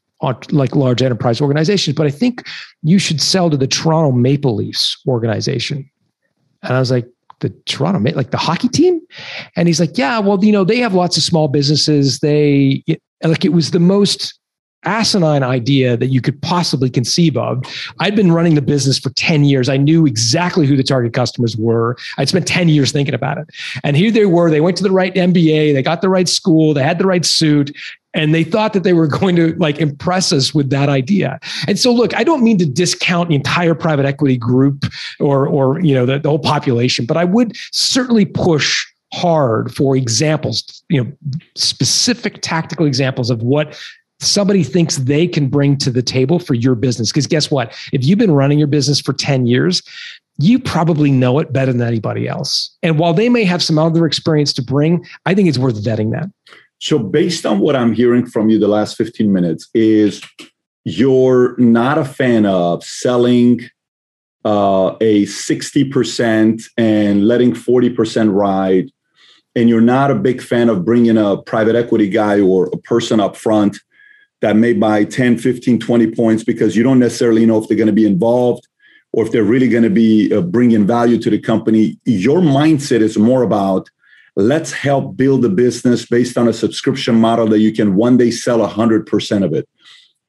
like 0.51 0.75
large 0.75 1.01
enterprise 1.01 1.41
organizations, 1.41 1.95
but 1.95 2.07
I 2.07 2.09
think 2.09 2.47
you 2.83 2.99
should 2.99 3.19
sell 3.19 3.49
to 3.49 3.57
the 3.57 3.67
Toronto 3.67 4.13
Maple 4.13 4.55
Leafs 4.55 4.97
organization. 5.07 5.89
And 6.63 6.73
I 6.73 6.79
was 6.79 6.89
like, 6.89 7.07
the 7.41 7.49
Toronto, 7.65 7.99
like 8.13 8.31
the 8.31 8.37
hockey 8.37 8.69
team? 8.69 9.01
And 9.55 9.67
he's 9.67 9.79
like, 9.79 9.97
yeah, 9.97 10.19
well, 10.19 10.43
you 10.43 10.51
know, 10.51 10.63
they 10.63 10.77
have 10.77 10.93
lots 10.93 11.17
of 11.17 11.23
small 11.23 11.47
businesses. 11.47 12.19
They, 12.19 12.83
like, 13.23 13.45
it 13.45 13.53
was 13.53 13.71
the 13.71 13.79
most 13.79 14.39
asinine 14.83 15.43
idea 15.43 15.95
that 15.97 16.07
you 16.07 16.21
could 16.21 16.41
possibly 16.41 16.89
conceive 16.89 17.37
of. 17.37 17.63
I'd 17.99 18.15
been 18.15 18.31
running 18.31 18.55
the 18.55 18.61
business 18.61 18.97
for 18.97 19.09
10 19.11 19.43
years. 19.45 19.69
I 19.69 19.77
knew 19.77 20.05
exactly 20.05 20.65
who 20.65 20.75
the 20.75 20.83
target 20.83 21.13
customers 21.13 21.55
were. 21.55 21.97
I'd 22.17 22.29
spent 22.29 22.47
10 22.47 22.69
years 22.69 22.91
thinking 22.91 23.13
about 23.13 23.37
it. 23.37 23.49
And 23.83 23.95
here 23.95 24.11
they 24.11 24.25
were. 24.25 24.49
They 24.49 24.61
went 24.61 24.77
to 24.77 24.83
the 24.83 24.91
right 24.91 25.13
MBA, 25.13 25.73
they 25.73 25.83
got 25.83 26.01
the 26.01 26.09
right 26.09 26.27
school, 26.27 26.73
they 26.73 26.83
had 26.83 26.97
the 26.97 27.05
right 27.05 27.25
suit, 27.25 27.75
and 28.13 28.35
they 28.35 28.43
thought 28.43 28.73
that 28.73 28.83
they 28.83 28.93
were 28.93 29.07
going 29.07 29.35
to 29.35 29.55
like 29.55 29.79
impress 29.79 30.33
us 30.33 30.53
with 30.53 30.69
that 30.69 30.89
idea. 30.89 31.39
And 31.67 31.79
so 31.79 31.93
look, 31.93 32.15
I 32.15 32.23
don't 32.23 32.43
mean 32.43 32.57
to 32.57 32.65
discount 32.65 33.29
the 33.29 33.35
entire 33.35 33.75
private 33.75 34.05
equity 34.05 34.37
group 34.37 34.85
or 35.19 35.47
or 35.47 35.79
you 35.81 35.93
know 35.93 36.05
the, 36.05 36.19
the 36.19 36.29
whole 36.29 36.39
population, 36.39 37.05
but 37.05 37.17
I 37.17 37.23
would 37.23 37.55
certainly 37.71 38.25
push 38.25 38.85
hard 39.13 39.73
for 39.75 39.95
examples, 39.95 40.83
you 40.89 41.03
know, 41.03 41.11
specific 41.55 42.41
tactical 42.41 42.85
examples 42.85 43.29
of 43.29 43.41
what 43.43 43.77
somebody 44.21 44.63
thinks 44.63 44.97
they 44.97 45.27
can 45.27 45.49
bring 45.49 45.77
to 45.77 45.91
the 45.91 46.01
table 46.01 46.39
for 46.39 46.53
your 46.53 46.75
business. 46.75 47.11
Because 47.11 47.27
guess 47.27 47.51
what? 47.51 47.75
If 47.91 48.05
you've 48.05 48.19
been 48.19 48.31
running 48.31 48.59
your 48.59 48.67
business 48.67 49.01
for 49.01 49.13
10 49.13 49.47
years, 49.47 49.81
you 50.37 50.59
probably 50.59 51.11
know 51.11 51.39
it 51.39 51.51
better 51.51 51.73
than 51.73 51.81
anybody 51.81 52.27
else. 52.27 52.75
And 52.81 52.97
while 52.97 53.13
they 53.13 53.29
may 53.29 53.43
have 53.43 53.61
some 53.61 53.77
other 53.77 54.05
experience 54.05 54.53
to 54.53 54.61
bring, 54.61 55.05
I 55.25 55.33
think 55.35 55.49
it's 55.49 55.57
worth 55.57 55.83
vetting 55.83 56.11
that. 56.11 56.29
So, 56.79 56.97
based 56.97 57.45
on 57.45 57.59
what 57.59 57.75
I'm 57.75 57.93
hearing 57.93 58.25
from 58.25 58.49
you 58.49 58.57
the 58.57 58.67
last 58.67 58.97
15 58.97 59.31
minutes, 59.31 59.69
is 59.75 60.21
you're 60.83 61.55
not 61.57 61.99
a 61.99 62.05
fan 62.05 62.47
of 62.47 62.83
selling 62.83 63.69
uh, 64.45 64.95
a 64.99 65.25
60% 65.25 66.63
and 66.77 67.27
letting 67.27 67.53
40% 67.53 68.33
ride. 68.33 68.89
And 69.55 69.69
you're 69.69 69.81
not 69.81 70.09
a 70.09 70.15
big 70.15 70.41
fan 70.41 70.69
of 70.69 70.83
bringing 70.83 71.17
a 71.17 71.37
private 71.37 71.75
equity 71.75 72.09
guy 72.09 72.39
or 72.39 72.67
a 72.73 72.77
person 72.77 73.19
up 73.19 73.35
front 73.35 73.77
that 74.41 74.55
may 74.55 74.73
buy 74.73 75.05
10, 75.05 75.37
15, 75.37 75.79
20 75.79 76.11
points 76.11 76.43
because 76.43 76.75
you 76.75 76.83
don't 76.83 76.99
necessarily 76.99 77.45
know 77.45 77.57
if 77.59 77.67
they're 77.67 77.77
going 77.77 77.87
to 77.87 77.93
be 77.93 78.05
involved 78.05 78.67
or 79.13 79.25
if 79.25 79.31
they're 79.31 79.43
really 79.43 79.69
going 79.69 79.83
to 79.83 79.89
be 79.89 80.33
uh, 80.33 80.41
bringing 80.41 80.85
value 80.85 81.19
to 81.19 81.29
the 81.29 81.39
company. 81.39 81.97
Your 82.05 82.39
mindset 82.39 83.01
is 83.01 83.17
more 83.17 83.43
about 83.43 83.89
let's 84.35 84.71
help 84.71 85.17
build 85.17 85.43
a 85.45 85.49
business 85.49 86.05
based 86.05 86.37
on 86.37 86.47
a 86.47 86.53
subscription 86.53 87.15
model 87.15 87.47
that 87.47 87.59
you 87.59 87.73
can 87.73 87.95
one 87.95 88.17
day 88.17 88.31
sell 88.31 88.59
100% 88.59 89.43
of 89.43 89.53
it. 89.53 89.67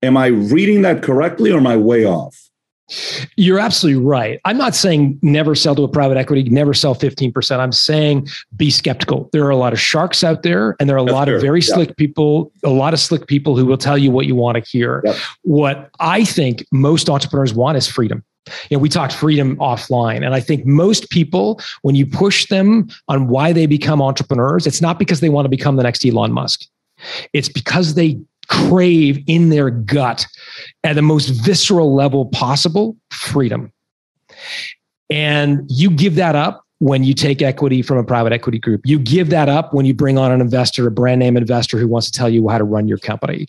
Am 0.02 0.16
I 0.16 0.26
reading 0.26 0.82
that 0.82 1.02
correctly 1.02 1.52
or 1.52 1.58
am 1.58 1.66
I 1.66 1.76
way 1.76 2.04
off? 2.04 2.41
You're 3.36 3.58
absolutely 3.58 4.02
right. 4.02 4.40
I'm 4.44 4.58
not 4.58 4.74
saying 4.74 5.18
never 5.22 5.54
sell 5.54 5.74
to 5.74 5.82
a 5.82 5.88
private 5.88 6.16
equity, 6.16 6.44
never 6.44 6.74
sell 6.74 6.94
15%. 6.94 7.58
I'm 7.58 7.72
saying 7.72 8.28
be 8.56 8.70
skeptical. 8.70 9.28
There 9.32 9.44
are 9.44 9.50
a 9.50 9.56
lot 9.56 9.72
of 9.72 9.80
sharks 9.80 10.22
out 10.22 10.42
there, 10.42 10.76
and 10.78 10.88
there 10.88 10.96
are 10.96 11.00
a 11.00 11.04
That's 11.04 11.14
lot 11.14 11.28
fair. 11.28 11.36
of 11.36 11.42
very 11.42 11.60
yeah. 11.60 11.74
slick 11.74 11.96
people, 11.96 12.52
a 12.64 12.70
lot 12.70 12.92
of 12.92 13.00
slick 13.00 13.26
people 13.26 13.56
who 13.56 13.66
will 13.66 13.78
tell 13.78 13.98
you 13.98 14.10
what 14.10 14.26
you 14.26 14.34
want 14.34 14.62
to 14.62 14.70
hear. 14.70 15.02
Yep. 15.04 15.16
What 15.42 15.90
I 16.00 16.24
think 16.24 16.64
most 16.72 17.08
entrepreneurs 17.08 17.54
want 17.54 17.76
is 17.76 17.86
freedom. 17.88 18.24
You 18.70 18.76
know, 18.76 18.80
we 18.80 18.88
talked 18.88 19.12
freedom 19.12 19.56
offline. 19.56 20.24
And 20.24 20.34
I 20.34 20.40
think 20.40 20.66
most 20.66 21.10
people, 21.10 21.60
when 21.82 21.94
you 21.94 22.06
push 22.06 22.46
them 22.46 22.88
on 23.08 23.28
why 23.28 23.52
they 23.52 23.66
become 23.66 24.02
entrepreneurs, 24.02 24.66
it's 24.66 24.82
not 24.82 24.98
because 24.98 25.20
they 25.20 25.28
want 25.28 25.44
to 25.44 25.48
become 25.48 25.76
the 25.76 25.84
next 25.84 26.04
Elon 26.04 26.32
Musk. 26.32 26.64
It's 27.32 27.48
because 27.48 27.94
they 27.94 28.20
crave 28.52 29.22
in 29.26 29.48
their 29.48 29.70
gut 29.70 30.26
at 30.84 30.94
the 30.94 31.02
most 31.02 31.28
visceral 31.28 31.94
level 31.94 32.26
possible 32.26 32.96
freedom. 33.10 33.72
And 35.10 35.64
you 35.68 35.90
give 35.90 36.16
that 36.16 36.36
up 36.36 36.64
when 36.82 37.04
you 37.04 37.14
take 37.14 37.40
equity 37.40 37.80
from 37.80 37.96
a 37.96 38.02
private 38.02 38.32
equity 38.32 38.58
group. 38.58 38.80
You 38.84 38.98
give 38.98 39.30
that 39.30 39.48
up 39.48 39.72
when 39.72 39.86
you 39.86 39.94
bring 39.94 40.18
on 40.18 40.32
an 40.32 40.40
investor, 40.40 40.86
a 40.88 40.90
brand 40.90 41.20
name 41.20 41.36
investor 41.36 41.78
who 41.78 41.86
wants 41.86 42.10
to 42.10 42.18
tell 42.18 42.28
you 42.28 42.48
how 42.48 42.58
to 42.58 42.64
run 42.64 42.88
your 42.88 42.98
company. 42.98 43.46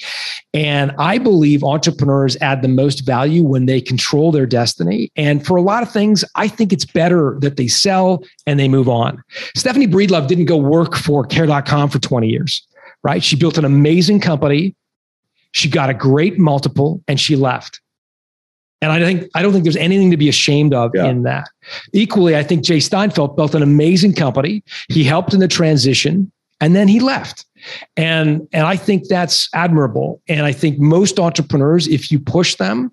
And 0.53 0.91
I 0.99 1.17
believe 1.17 1.63
entrepreneurs 1.63 2.37
add 2.41 2.61
the 2.61 2.67
most 2.67 3.05
value 3.07 3.41
when 3.41 3.65
they 3.65 3.81
control 3.81 4.31
their 4.31 4.45
destiny. 4.45 5.11
And 5.15 5.43
for 5.43 5.57
a 5.57 5.63
lot 5.63 5.81
of 5.81 5.91
things, 5.91 6.23
I 6.35 6.47
think 6.47 6.71
it's 6.71 6.85
better 6.85 7.37
that 7.41 7.57
they 7.57 7.67
sell 7.67 8.23
and 8.45 8.59
they 8.59 8.67
move 8.67 8.87
on. 8.87 9.23
Stephanie 9.55 9.87
Breedlove 9.87 10.27
didn't 10.27 10.45
go 10.45 10.57
work 10.57 10.95
for 10.95 11.25
care.com 11.25 11.89
for 11.89 11.97
20 11.97 12.27
years, 12.27 12.65
right? 13.03 13.23
She 13.23 13.35
built 13.35 13.57
an 13.57 13.65
amazing 13.65 14.19
company. 14.19 14.75
She 15.53 15.69
got 15.69 15.89
a 15.89 15.93
great 15.93 16.37
multiple 16.37 17.01
and 17.07 17.19
she 17.19 17.35
left. 17.35 17.79
And 18.83 18.91
I 18.91 18.99
think 18.99 19.29
I 19.33 19.41
don't 19.41 19.53
think 19.53 19.63
there's 19.63 19.77
anything 19.77 20.11
to 20.11 20.17
be 20.17 20.27
ashamed 20.27 20.73
of 20.73 20.91
yeah. 20.93 21.05
in 21.05 21.23
that. 21.23 21.47
Equally, 21.93 22.35
I 22.35 22.43
think 22.43 22.65
Jay 22.65 22.81
Steinfeld 22.81 23.37
built 23.37 23.55
an 23.55 23.63
amazing 23.63 24.13
company. 24.13 24.61
He 24.89 25.05
helped 25.05 25.33
in 25.33 25.39
the 25.39 25.47
transition, 25.47 26.29
and 26.59 26.75
then 26.75 26.89
he 26.89 26.99
left. 26.99 27.45
And 27.95 28.45
and 28.51 28.67
I 28.67 28.75
think 28.75 29.07
that's 29.07 29.47
admirable. 29.53 30.21
And 30.27 30.45
I 30.45 30.51
think 30.51 30.79
most 30.79 31.17
entrepreneurs, 31.17 31.87
if 31.87 32.11
you 32.11 32.19
push 32.19 32.55
them, 32.55 32.91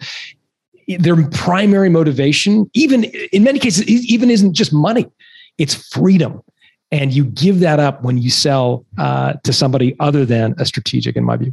their 0.87 1.27
primary 1.31 1.89
motivation, 1.89 2.71
even 2.73 3.05
in 3.33 3.43
many 3.43 3.59
cases, 3.59 3.83
even 3.89 4.31
isn't 4.31 4.55
just 4.55 4.73
money; 4.73 5.11
it's 5.59 5.75
freedom. 5.75 6.41
And 6.93 7.13
you 7.13 7.25
give 7.25 7.61
that 7.61 7.81
up 7.81 8.05
when 8.05 8.19
you 8.19 8.31
sell 8.31 8.85
uh, 8.97 9.35
to 9.43 9.53
somebody 9.53 9.97
other 9.99 10.25
than 10.25 10.55
a 10.59 10.65
strategic, 10.67 11.17
in 11.17 11.25
my 11.25 11.37
view 11.37 11.53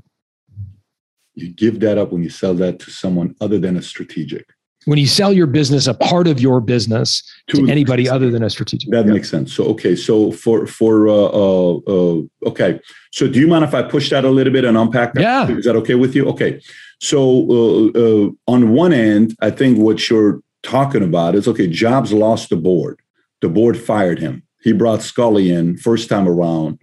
you 1.37 1.49
give 1.49 1.79
that 1.81 1.97
up 1.97 2.11
when 2.11 2.23
you 2.23 2.29
sell 2.29 2.55
that 2.55 2.79
to 2.79 2.91
someone 2.91 3.35
other 3.39 3.59
than 3.59 3.77
a 3.77 3.81
strategic. 3.81 4.49
When 4.85 4.97
you 4.97 5.05
sell 5.05 5.33
your 5.33 5.47
business 5.47 5.85
a 5.85 5.93
part 5.93 6.27
of 6.27 6.39
your 6.39 6.61
business 6.61 7.21
to, 7.49 7.65
to 7.65 7.71
anybody 7.71 8.09
other 8.09 8.31
than 8.31 8.41
a 8.41 8.49
strategic. 8.49 8.89
That 8.89 9.05
yeah. 9.05 9.13
makes 9.13 9.29
sense. 9.29 9.53
So 9.53 9.65
okay 9.65 9.95
so 9.95 10.31
for 10.31 10.65
for 10.65 11.09
uh, 11.09 11.13
uh, 11.13 11.77
uh, 11.87 12.21
okay. 12.47 12.79
So 13.11 13.27
do 13.27 13.39
you 13.39 13.47
mind 13.47 13.65
if 13.65 13.73
i 13.73 13.83
push 13.83 14.09
that 14.09 14.23
a 14.23 14.29
little 14.29 14.53
bit 14.53 14.65
and 14.65 14.77
unpack 14.77 15.13
that? 15.13 15.21
Yeah. 15.21 15.49
Is 15.49 15.65
that 15.65 15.75
okay 15.75 15.95
with 15.95 16.15
you? 16.15 16.27
Okay. 16.29 16.61
So 16.99 17.19
uh, 17.51 17.99
uh, 17.99 18.29
on 18.47 18.71
one 18.71 18.93
end 18.93 19.35
i 19.41 19.51
think 19.51 19.77
what 19.77 20.09
you're 20.09 20.41
talking 20.63 21.03
about 21.03 21.35
is 21.35 21.47
okay 21.47 21.67
jobs 21.67 22.11
lost 22.11 22.49
the 22.49 22.57
board. 22.57 22.99
The 23.41 23.49
board 23.49 23.77
fired 23.77 24.19
him. 24.19 24.43
He 24.61 24.71
brought 24.71 25.01
Sculley 25.01 25.55
in 25.55 25.77
first 25.77 26.09
time 26.09 26.27
around. 26.27 26.79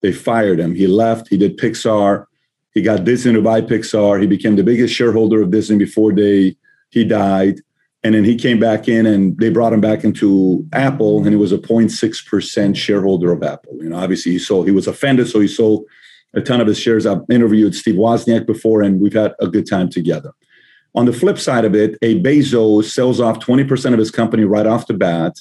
They 0.00 0.12
fired 0.12 0.60
him. 0.60 0.74
He 0.74 0.86
left. 0.86 1.28
He 1.28 1.36
did 1.36 1.58
pixar 1.58 2.27
he 2.78 2.82
got 2.82 3.04
Disney 3.04 3.32
to 3.32 3.42
buy 3.42 3.60
Pixar. 3.60 4.20
He 4.20 4.26
became 4.26 4.56
the 4.56 4.62
biggest 4.62 4.94
shareholder 4.94 5.42
of 5.42 5.50
Disney 5.50 5.76
before 5.78 6.12
they 6.12 6.56
he 6.90 7.04
died. 7.04 7.60
And 8.04 8.14
then 8.14 8.24
he 8.24 8.36
came 8.36 8.60
back 8.60 8.88
in 8.88 9.04
and 9.04 9.36
they 9.38 9.50
brought 9.50 9.72
him 9.72 9.80
back 9.80 10.04
into 10.04 10.64
Apple 10.72 11.18
and 11.18 11.30
he 11.30 11.36
was 11.36 11.50
a 11.50 11.58
0.6% 11.58 12.76
shareholder 12.76 13.32
of 13.32 13.42
Apple. 13.42 13.76
You 13.82 13.88
know, 13.88 13.96
obviously 13.96 14.32
he 14.32 14.38
sold, 14.38 14.66
he 14.66 14.72
was 14.72 14.86
offended, 14.86 15.28
so 15.28 15.40
he 15.40 15.48
sold 15.48 15.84
a 16.34 16.40
ton 16.40 16.60
of 16.60 16.68
his 16.68 16.78
shares. 16.78 17.04
I've 17.04 17.22
interviewed 17.28 17.74
Steve 17.74 17.96
Wozniak 17.96 18.46
before 18.46 18.82
and 18.82 19.00
we've 19.00 19.12
had 19.12 19.34
a 19.40 19.48
good 19.48 19.68
time 19.68 19.90
together. 19.90 20.32
On 20.94 21.04
the 21.04 21.12
flip 21.12 21.38
side 21.38 21.64
of 21.64 21.74
it, 21.74 21.98
a 22.00 22.22
Bezos 22.22 22.84
sells 22.84 23.20
off 23.20 23.40
20% 23.40 23.92
of 23.92 23.98
his 23.98 24.12
company 24.12 24.44
right 24.44 24.66
off 24.66 24.86
the 24.86 24.94
bat 24.94 25.36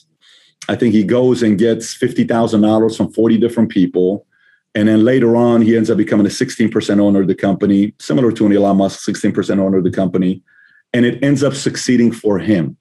I 0.69 0.76
think 0.76 0.93
he 0.93 1.04
goes 1.04 1.43
and 1.43 1.58
gets 1.58 1.93
fifty 1.93 2.23
thousand 2.23 2.62
dollars 2.62 2.97
from 2.97 3.12
forty 3.13 3.38
different 3.38 3.69
people. 3.69 4.26
And 4.75 4.88
then 4.88 5.03
later 5.03 5.36
on, 5.36 5.62
he 5.62 5.75
ends 5.75 5.89
up 5.89 5.97
becoming 5.97 6.25
a 6.25 6.30
16% 6.30 6.99
owner 6.99 7.21
of 7.21 7.27
the 7.27 7.36
company, 7.36 7.93
similar 7.99 8.32
to 8.32 8.45
an 8.45 8.56
Elon 8.56 8.77
Musk, 8.77 9.08
16% 9.08 9.60
owner 9.60 9.80
of 9.80 9.84
the 9.84 9.91
company. 9.91 10.41
And 10.93 11.06
it 11.06 11.23
ends 11.23 11.43
up 11.43 11.53
succeeding 11.53 12.12
for 12.12 12.39
him 12.39 12.77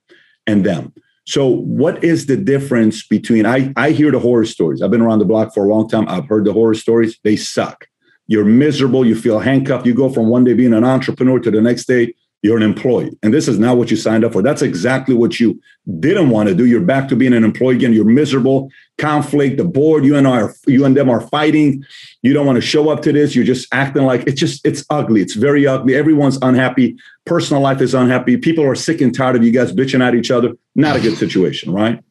and 0.47 0.65
them. 0.65 0.93
So, 1.27 1.47
what 1.47 2.05
is 2.05 2.27
the 2.27 2.37
difference 2.37 3.05
between? 3.05 3.47
I, 3.47 3.73
I 3.77 3.91
hear 3.91 4.13
the 4.13 4.21
horror 4.21 4.45
stories. 4.45 4.81
I've 4.81 4.93
been 4.93 5.01
around 5.01 5.19
the 5.19 5.25
block 5.25 5.53
for 5.53 5.65
a 5.65 5.69
long 5.69 5.89
time. 5.89 6.09
I've 6.09 6.29
heard 6.29 6.45
the 6.45 6.53
horror 6.53 6.75
stories. 6.75 7.19
They 7.25 7.35
suck. 7.35 7.89
You're 8.29 8.45
miserable. 8.45 9.05
You 9.05 9.17
feel 9.17 9.41
handcuffed. 9.41 9.87
You 9.87 9.95
go 9.95 10.09
from 10.09 10.29
one 10.29 10.45
day 10.45 10.55
being 10.55 10.73
an 10.73 10.85
entrepreneur 10.85 11.41
to 11.41 11.51
the 11.51 11.61
next 11.61 11.87
day 11.87 12.15
you're 12.47 12.57
an 12.57 12.63
employee. 12.63 13.11
And 13.23 13.35
this 13.35 13.49
is 13.49 13.59
not 13.59 13.77
what 13.77 13.91
you 13.91 13.97
signed 13.97 14.25
up 14.25 14.33
for. 14.33 14.43
That's 14.43 14.63
exactly 14.63 15.15
what 15.15 15.39
you 15.39 15.61
didn't 16.01 16.31
want 16.31 16.49
to 16.49 16.55
do. 16.55 16.65
You're 16.65 16.81
back 16.81 17.09
to 17.09 17.17
being 17.17 17.35
an 17.35 17.45
employee 17.45 17.77
again. 17.77 17.93
You're 17.93 18.05
miserable. 18.05 18.71
Conflict. 18.99 19.57
The 19.57 19.65
board 19.65 20.05
you 20.05 20.17
and 20.17 20.27
I 20.27 20.43
are 20.43 20.55
you 20.67 20.85
and 20.85 20.97
them 20.97 21.11
are 21.11 21.21
fighting. 21.21 21.85
You 22.23 22.33
don't 22.33 22.47
want 22.47 22.57
to 22.57 22.63
show 22.63 22.89
up 22.89 23.03
to 23.03 23.13
this. 23.13 23.35
You're 23.35 23.45
just 23.45 23.69
acting 23.73 24.05
like 24.05 24.27
it's 24.27 24.41
just 24.41 24.65
it's 24.65 24.85
ugly. 24.91 25.21
It's 25.21 25.35
very 25.35 25.67
ugly. 25.67 25.95
Everyone's 25.95 26.39
unhappy. 26.41 26.97
Personal 27.25 27.63
life 27.63 27.81
is 27.81 27.95
unhappy. 27.95 28.37
People 28.37 28.65
are 28.65 28.75
sick 28.75 29.01
and 29.01 29.15
tired 29.15 29.37
of 29.37 29.45
you 29.45 29.51
guys 29.51 29.73
bitching 29.73 30.01
at 30.01 30.15
each 30.15 30.31
other. 30.31 30.53
Not 30.75 30.97
a 30.97 31.01
good 31.01 31.17
situation 31.19 31.73
right? 31.73 32.03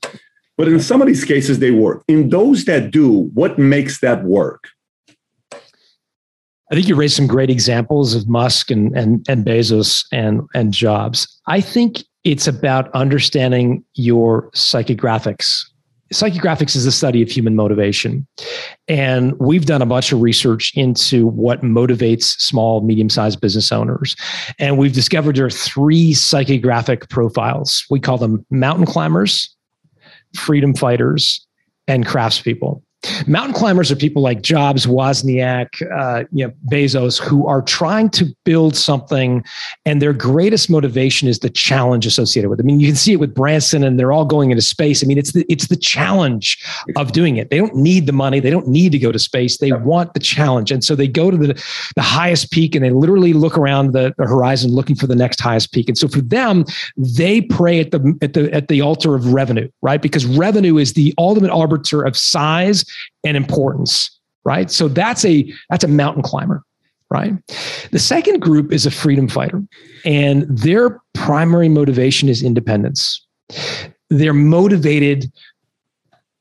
But 0.58 0.68
in 0.68 0.80
some 0.80 1.02
of 1.02 1.08
these 1.08 1.26
cases 1.26 1.60
they 1.60 1.72
work. 1.72 2.04
In 2.08 2.30
those 2.30 2.66
that 2.66 2.92
do 2.92 3.30
what 3.34 3.58
makes 3.58 4.00
that 4.02 4.24
work 4.24 4.70
I 6.72 6.76
think 6.76 6.88
you 6.88 6.96
raised 6.96 7.16
some 7.16 7.28
great 7.28 7.50
examples 7.50 8.16
of 8.16 8.28
Musk 8.28 8.72
and 8.72 8.96
and 8.98 9.26
and 9.30 9.46
Bezos 9.46 10.06
and 10.12 10.42
and 10.54 10.74
Jobs. 10.74 11.28
I 11.48 11.62
think 11.62 12.04
it's 12.24 12.48
about 12.48 12.92
understanding 12.94 13.84
your 13.94 14.50
psychographics. 14.52 15.64
Psychographics 16.14 16.76
is 16.76 16.86
the 16.86 16.92
study 16.92 17.22
of 17.22 17.30
human 17.30 17.56
motivation. 17.56 18.28
And 18.88 19.38
we've 19.40 19.66
done 19.66 19.82
a 19.82 19.86
bunch 19.86 20.12
of 20.12 20.22
research 20.22 20.72
into 20.76 21.28
what 21.28 21.62
motivates 21.62 22.40
small, 22.40 22.82
medium 22.82 23.10
sized 23.10 23.42
business 23.42 23.72
owners. 23.72 24.16
And 24.60 24.78
we've 24.78 24.94
discovered 24.94 25.36
there 25.36 25.46
are 25.46 25.52
three 25.52 26.14
psychographic 26.14 27.10
profiles. 27.10 27.86
We 27.90 28.00
call 28.00 28.18
them 28.18 28.46
mountain 28.52 28.86
climbers, 28.86 29.56
freedom 30.36 30.76
fighters, 30.76 31.46
and 31.88 32.06
craftspeople. 32.06 32.82
Mountain 33.28 33.54
climbers 33.54 33.92
are 33.92 33.96
people 33.96 34.22
like 34.22 34.42
Jobs, 34.42 34.86
Wozniak, 34.86 35.82
uh, 35.92 36.26
you 36.32 36.46
know, 36.46 36.54
Bezos, 36.70 37.22
who 37.22 37.48
are 37.48 37.62
trying 37.62 38.10
to 38.12 38.26
build 38.44 38.76
something, 38.76 39.44
and 39.86 40.02
their 40.02 40.14
greatest 40.14 40.70
motivation 40.70 41.28
is 41.28 41.40
the 41.40 41.50
challenge 41.50 42.06
associated 42.06 42.50
with 42.50 42.60
it. 42.60 42.64
I 42.64 42.66
mean, 42.66 42.80
you 42.80 42.88
can 42.88 42.96
see 42.96 43.14
it 43.14 43.20
with 43.20 43.34
Branson, 43.34 43.84
and 43.84 44.00
they're 44.00 44.12
all 44.12 44.26
going 44.26 44.52
into 44.52 44.62
space. 44.62 45.04
I 45.04 45.08
mean, 45.08 45.18
it's 45.18 45.34
the 45.34 45.46
it's 45.50 45.68
the 45.68 45.76
challenge 45.76 46.64
of 46.96 47.12
doing 47.12 47.38
it. 47.38 47.50
They 47.50 47.58
don't 47.58 47.76
need 47.76 48.06
the 48.06 48.14
money. 48.14 48.40
They 48.40 48.50
don't 48.50 48.68
need 48.68 48.92
to 48.92 49.00
go 49.00 49.12
to 49.12 49.20
space. 49.20 49.58
They 49.58 49.72
want 49.72 50.14
the 50.14 50.20
challenge, 50.20 50.72
and 50.72 50.84
so 50.84 50.96
they 50.96 51.08
go 51.08 51.32
to 51.32 51.38
the 51.38 51.54
the 51.96 52.02
highest 52.02 52.52
peak, 52.52 52.76
and 52.76 52.84
they 52.84 52.92
literally 52.92 53.34
look 53.34 53.58
around 53.58 53.94
the, 53.94 54.14
the 54.18 54.26
horizon 54.26 54.72
looking 54.72 54.96
for 54.96 55.08
the 55.08 55.16
next 55.16 55.40
highest 55.40 55.72
peak. 55.72 55.90
And 55.90 55.98
so 55.98 56.08
for 56.08 56.22
them, 56.22 56.66
they 56.98 57.42
pray 57.42 57.80
at 57.80 57.92
the 57.92 58.18
at 58.22 58.34
the 58.34 58.52
at 58.54 58.68
the 58.68 58.82
altar 58.82 59.16
of 59.16 59.34
revenue, 59.34 59.70
right? 59.82 60.02
Because 60.02 60.26
revenue 60.26 60.78
is 60.78 60.94
the 60.94 61.14
ultimate 61.18 61.52
arbiter 61.52 62.02
of 62.02 62.18
size 62.18 62.86
and 63.24 63.38
importance, 63.38 64.10
right? 64.44 64.70
So 64.72 64.88
that's 64.88 65.26
a 65.26 65.52
that's 65.70 65.84
a 65.84 65.88
mountain 65.88 66.24
climber, 66.24 66.64
right? 67.10 67.34
The 67.92 68.00
second 68.00 68.42
group 68.42 68.72
is 68.72 68.86
a 68.86 68.92
freedom 68.92 69.28
fighter, 69.28 69.64
and 70.06 70.44
their 70.50 71.02
primary 71.14 71.70
motivation 71.70 72.30
is 72.30 72.44
independence. 72.44 73.26
They're 74.10 74.34
motivated 74.34 75.32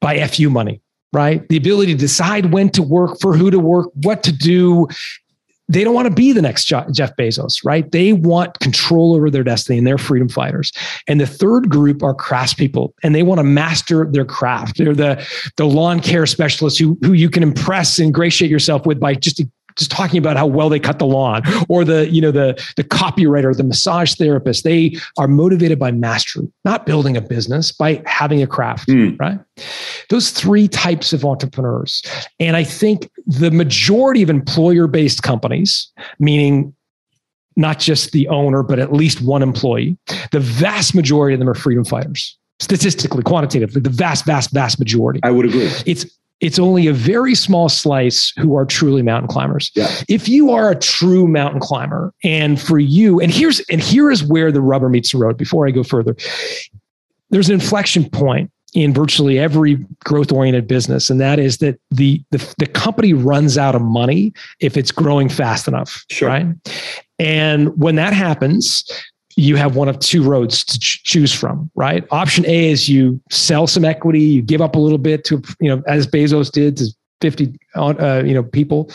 by 0.01 0.27
FU 0.27 0.51
money, 0.51 0.83
right? 1.12 1.49
The 1.49 1.57
ability 1.57 1.93
to 1.93 1.99
decide 1.99 2.53
when 2.53 2.69
to 2.71 2.83
work, 2.83 3.19
for 3.21 3.37
who 3.37 3.51
to 3.51 3.59
work, 3.59 3.88
what 4.03 4.23
to 4.25 4.33
do, 4.33 4.87
they 5.68 5.83
don't 5.83 5.94
want 5.94 6.09
to 6.09 6.14
be 6.14 6.33
the 6.33 6.42
next 6.42 6.64
Jeff 6.66 7.16
Bezos, 7.16 7.64
right? 7.64 7.90
They 7.90 8.12
want 8.12 8.59
control 8.61 9.14
over 9.14 9.31
their 9.31 9.42
destiny 9.42 9.79
and 9.79 9.87
they're 9.87 9.98
freedom 9.98 10.29
fighters. 10.29 10.72
And 11.09 11.20
the 11.20 11.27
third 11.27 11.70
group 11.70 12.03
are 12.03 12.14
craftspeople 12.14 12.90
and 13.03 13.14
they 13.14 13.22
want 13.22 13.38
to 13.38 13.44
master 13.44 14.07
their 14.11 14.27
craft. 14.27 14.79
They're 14.79 14.94
the, 14.94 15.27
the 15.57 15.64
lawn 15.64 16.00
care 16.00 16.27
specialists 16.27 16.79
who, 16.79 16.98
who 17.03 17.14
you 17.14 17.31
can 17.31 17.42
impress 17.42 17.98
and 17.98 18.07
ingratiate 18.07 18.50
yourself 18.50 18.85
with 18.85 19.00
by 19.00 19.14
just 19.14 19.42
just 19.77 19.91
talking 19.91 20.19
about 20.19 20.37
how 20.37 20.47
well 20.47 20.69
they 20.69 20.81
cut 20.81 20.99
the 20.99 21.07
lawn 21.07 21.43
or 21.69 21.85
the 21.85 22.11
you 22.11 22.21
know 22.21 22.31
the 22.31 22.55
the 22.77 22.85
copywriter 22.85 23.57
the 23.57 23.65
massage 23.65 24.15
therapist. 24.15 24.65
They 24.65 24.97
are 25.19 25.29
motivated 25.29 25.79
by 25.79 25.93
mastery 25.93 26.49
not 26.65 26.87
building 26.87 27.17
a 27.17 27.21
business 27.21 27.73
by 27.73 28.03
having 28.07 28.43
a 28.43 28.47
craft 28.47 28.89
mm. 28.89 29.19
right? 29.19 29.39
Those 30.11 30.31
three 30.31 30.69
types 30.69 31.13
of 31.13 31.25
entrepreneurs. 31.25 32.03
And 32.41 32.57
i 32.57 32.65
think 32.65 33.11
the 33.27 33.51
majority 33.51 34.23
of 34.23 34.31
employer 34.31 34.87
based 34.87 35.23
companies 35.23 35.91
meaning 36.19 36.75
not 37.57 37.79
just 37.79 38.13
the 38.13 38.29
owner 38.29 38.63
but 38.63 38.79
at 38.79 38.93
least 38.93 39.21
one 39.23 39.43
employee 39.43 39.97
the 40.33 40.41
vast 40.41 40.95
majority 40.95 41.35
of 41.35 41.41
them 41.41 41.49
are 41.49 41.55
freedom 41.55 41.85
fighters 41.85 42.37
statistically 42.61 43.23
quantitatively 43.23 43.81
the 43.81 43.91
vast 43.91 44.25
vast 44.25 44.51
vast 44.53 44.79
majority. 44.79 45.21
I 45.23 45.31
would 45.31 45.47
agree. 45.47 45.71
It's 45.87 46.07
it's 46.44 46.59
only 46.59 46.87
a 46.87 46.92
very 46.92 47.35
small 47.35 47.70
slice 47.70 48.33
who 48.37 48.54
are 48.54 48.66
truly 48.66 49.00
mountain 49.00 49.28
climbers. 49.28 49.70
Yeah. 49.74 49.90
If 50.09 50.28
you 50.28 50.50
are 50.50 50.70
a 50.70 50.76
true 50.76 51.26
mountain 51.26 51.59
climber, 51.59 52.12
and 52.22 52.61
for 52.61 52.78
you, 52.78 53.18
and 53.18 53.33
here's 53.33 53.61
and 53.70 53.80
here 53.80 54.11
is 54.11 54.22
where 54.22 54.52
the 54.52 54.61
rubber 54.61 54.90
meets 54.90 55.12
the 55.12 55.18
road. 55.18 55.38
Before 55.38 55.66
I 55.66 55.70
go 55.70 55.83
further, 55.83 56.14
there's 57.30 57.48
an 57.48 57.54
inflection 57.54 58.11
point 58.11 58.50
in 58.74 58.92
virtually 58.92 59.38
every 59.38 59.76
growth 60.04 60.33
oriented 60.33 60.66
business 60.66 61.09
and 61.09 61.20
that 61.20 61.38
is 61.38 61.59
that 61.59 61.78
the, 61.92 62.20
the 62.33 62.54
the 62.59 62.66
company 62.66 63.12
runs 63.12 63.57
out 63.57 63.76
of 63.76 63.80
money 63.80 64.33
if 64.59 64.76
it's 64.76 64.90
growing 64.90 65.28
fast 65.28 65.68
enough 65.68 66.04
sure. 66.11 66.28
right 66.28 66.46
and 67.20 67.68
when 67.80 67.94
that 67.94 68.12
happens 68.12 68.85
you 69.37 69.57
have 69.57 69.77
one 69.77 69.88
of 69.88 69.99
two 69.99 70.23
roads 70.23 70.64
to 70.64 70.79
ch- 70.79 71.03
choose 71.05 71.33
from, 71.33 71.70
right? 71.75 72.05
Option 72.11 72.44
A 72.47 72.70
is 72.70 72.88
you 72.88 73.20
sell 73.31 73.66
some 73.66 73.85
equity, 73.85 74.20
you 74.20 74.42
give 74.42 74.61
up 74.61 74.77
a 74.77 74.79
little 74.79 74.99
bit 74.99 75.25
to, 75.27 75.42
you 75.61 75.68
know, 75.68 75.83
as 75.87 76.07
Bezos 76.07 76.51
did 76.51 76.77
to 76.79 76.87
50, 77.20 77.59
uh, 77.75 78.23
you 78.25 78.35
know, 78.35 78.42
people 78.42 78.90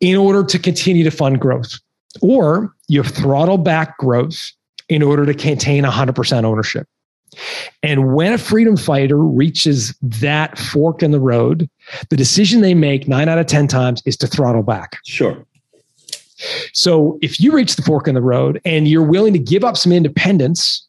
in 0.00 0.16
order 0.16 0.44
to 0.44 0.58
continue 0.58 1.04
to 1.04 1.10
fund 1.10 1.40
growth. 1.40 1.78
Or 2.22 2.74
you 2.88 3.02
throttle 3.02 3.58
back 3.58 3.98
growth 3.98 4.52
in 4.88 5.02
order 5.02 5.26
to 5.26 5.34
contain 5.34 5.84
100% 5.84 6.44
ownership. 6.44 6.86
And 7.82 8.14
when 8.14 8.32
a 8.32 8.38
freedom 8.38 8.76
fighter 8.76 9.18
reaches 9.18 9.94
that 10.00 10.58
fork 10.58 11.02
in 11.02 11.10
the 11.10 11.20
road, 11.20 11.68
the 12.08 12.16
decision 12.16 12.62
they 12.62 12.74
make 12.74 13.06
nine 13.06 13.28
out 13.28 13.38
of 13.38 13.46
10 13.46 13.68
times 13.68 14.02
is 14.06 14.16
to 14.18 14.26
throttle 14.26 14.62
back. 14.62 14.96
Sure. 15.04 15.44
So 16.72 17.18
if 17.22 17.40
you 17.40 17.52
reach 17.52 17.76
the 17.76 17.82
fork 17.82 18.08
in 18.08 18.14
the 18.14 18.22
road 18.22 18.60
and 18.64 18.86
you're 18.88 19.02
willing 19.02 19.32
to 19.32 19.38
give 19.38 19.64
up 19.64 19.76
some 19.76 19.92
independence, 19.92 20.86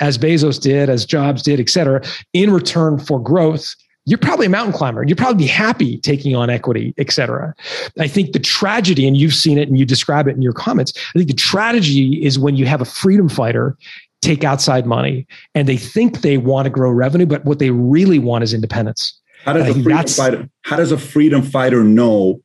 as 0.00 0.18
Bezos 0.18 0.60
did, 0.60 0.88
as 0.88 1.04
Jobs 1.04 1.42
did, 1.42 1.60
et 1.60 1.68
cetera, 1.68 2.02
in 2.32 2.52
return 2.52 2.98
for 2.98 3.20
growth, 3.20 3.74
you're 4.04 4.18
probably 4.18 4.46
a 4.46 4.50
mountain 4.50 4.72
climber. 4.72 5.04
You'd 5.04 5.18
probably 5.18 5.44
be 5.44 5.48
happy 5.48 5.98
taking 5.98 6.34
on 6.34 6.50
equity, 6.50 6.92
et 6.98 7.12
cetera. 7.12 7.54
I 8.00 8.08
think 8.08 8.32
the 8.32 8.40
tragedy, 8.40 9.06
and 9.06 9.16
you've 9.16 9.34
seen 9.34 9.58
it 9.58 9.68
and 9.68 9.78
you 9.78 9.84
describe 9.84 10.26
it 10.26 10.34
in 10.34 10.42
your 10.42 10.52
comments, 10.52 10.92
I 11.14 11.18
think 11.18 11.28
the 11.28 11.36
tragedy 11.36 12.24
is 12.24 12.36
when 12.38 12.56
you 12.56 12.66
have 12.66 12.80
a 12.80 12.84
freedom 12.84 13.28
fighter 13.28 13.76
take 14.20 14.42
outside 14.42 14.86
money 14.86 15.26
and 15.54 15.68
they 15.68 15.76
think 15.76 16.22
they 16.22 16.36
want 16.36 16.64
to 16.66 16.70
grow 16.70 16.90
revenue, 16.90 17.26
but 17.26 17.44
what 17.44 17.60
they 17.60 17.70
really 17.70 18.18
want 18.18 18.42
is 18.42 18.52
independence. 18.52 19.20
How 19.44 19.52
does, 19.52 19.68
a 19.68 19.74
freedom, 19.74 20.06
fighter, 20.06 20.48
how 20.62 20.76
does 20.76 20.92
a 20.92 20.98
freedom 20.98 21.42
fighter 21.42 21.84
know 21.84 22.40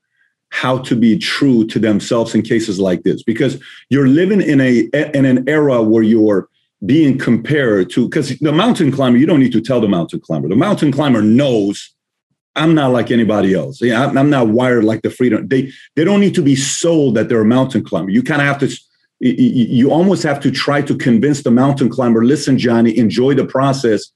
how 0.50 0.78
to 0.80 0.96
be 0.96 1.18
true 1.18 1.66
to 1.68 1.80
themselves 1.80 2.34
in 2.34 2.42
cases 2.42 2.80
like 2.80 3.04
this. 3.04 3.24
Because 3.24 3.62
you're 3.90 4.08
living 4.08 4.42
in 4.42 4.62
a 4.62 4.90
in 5.14 5.26
an 5.26 5.48
era 5.48 5.82
where 5.82 6.04
you're 6.04 6.50
being 6.86 7.18
compared 7.18 7.90
to 7.90 8.08
because 8.08 8.38
the 8.40 8.52
mountain 8.52 8.92
climber 8.92 9.18
you 9.18 9.26
don't 9.26 9.40
need 9.40 9.52
to 9.52 9.62
tell 9.62 9.82
the 9.82 9.88
mountain 9.88 10.20
climber. 10.20 10.48
The 10.48 10.56
mountain 10.56 10.92
climber 10.92 11.22
knows 11.22 11.94
i'm 12.56 12.74
not 12.74 12.92
like 12.92 13.12
anybody 13.12 13.54
else. 13.54 13.82
Yeah 13.82 14.06
i'm 14.06 14.30
not 14.30 14.50
wired 14.50 14.84
like 14.84 15.02
the 15.02 15.10
freedom. 15.10 15.48
They 15.48 15.72
they 15.96 16.04
don't 16.04 16.20
need 16.20 16.36
to 16.36 16.44
be 16.44 16.56
sold 16.56 17.16
that 17.16 17.30
they're 17.30 17.42
a 17.42 17.46
mountain 17.46 17.84
climber. 17.84 18.12
You 18.12 18.24
kind 18.24 18.42
of 18.42 18.48
have 18.48 18.60
to 18.60 18.78
you 19.20 19.90
almost 19.92 20.22
have 20.22 20.40
to 20.42 20.52
try 20.52 20.84
to 20.84 20.96
convince 20.96 21.42
the 21.42 21.50
mountain 21.50 21.90
climber 21.90 22.24
listen 22.24 22.60
johnny 22.60 22.96
enjoy 22.98 23.34
the 23.34 23.46
process. 23.46 24.12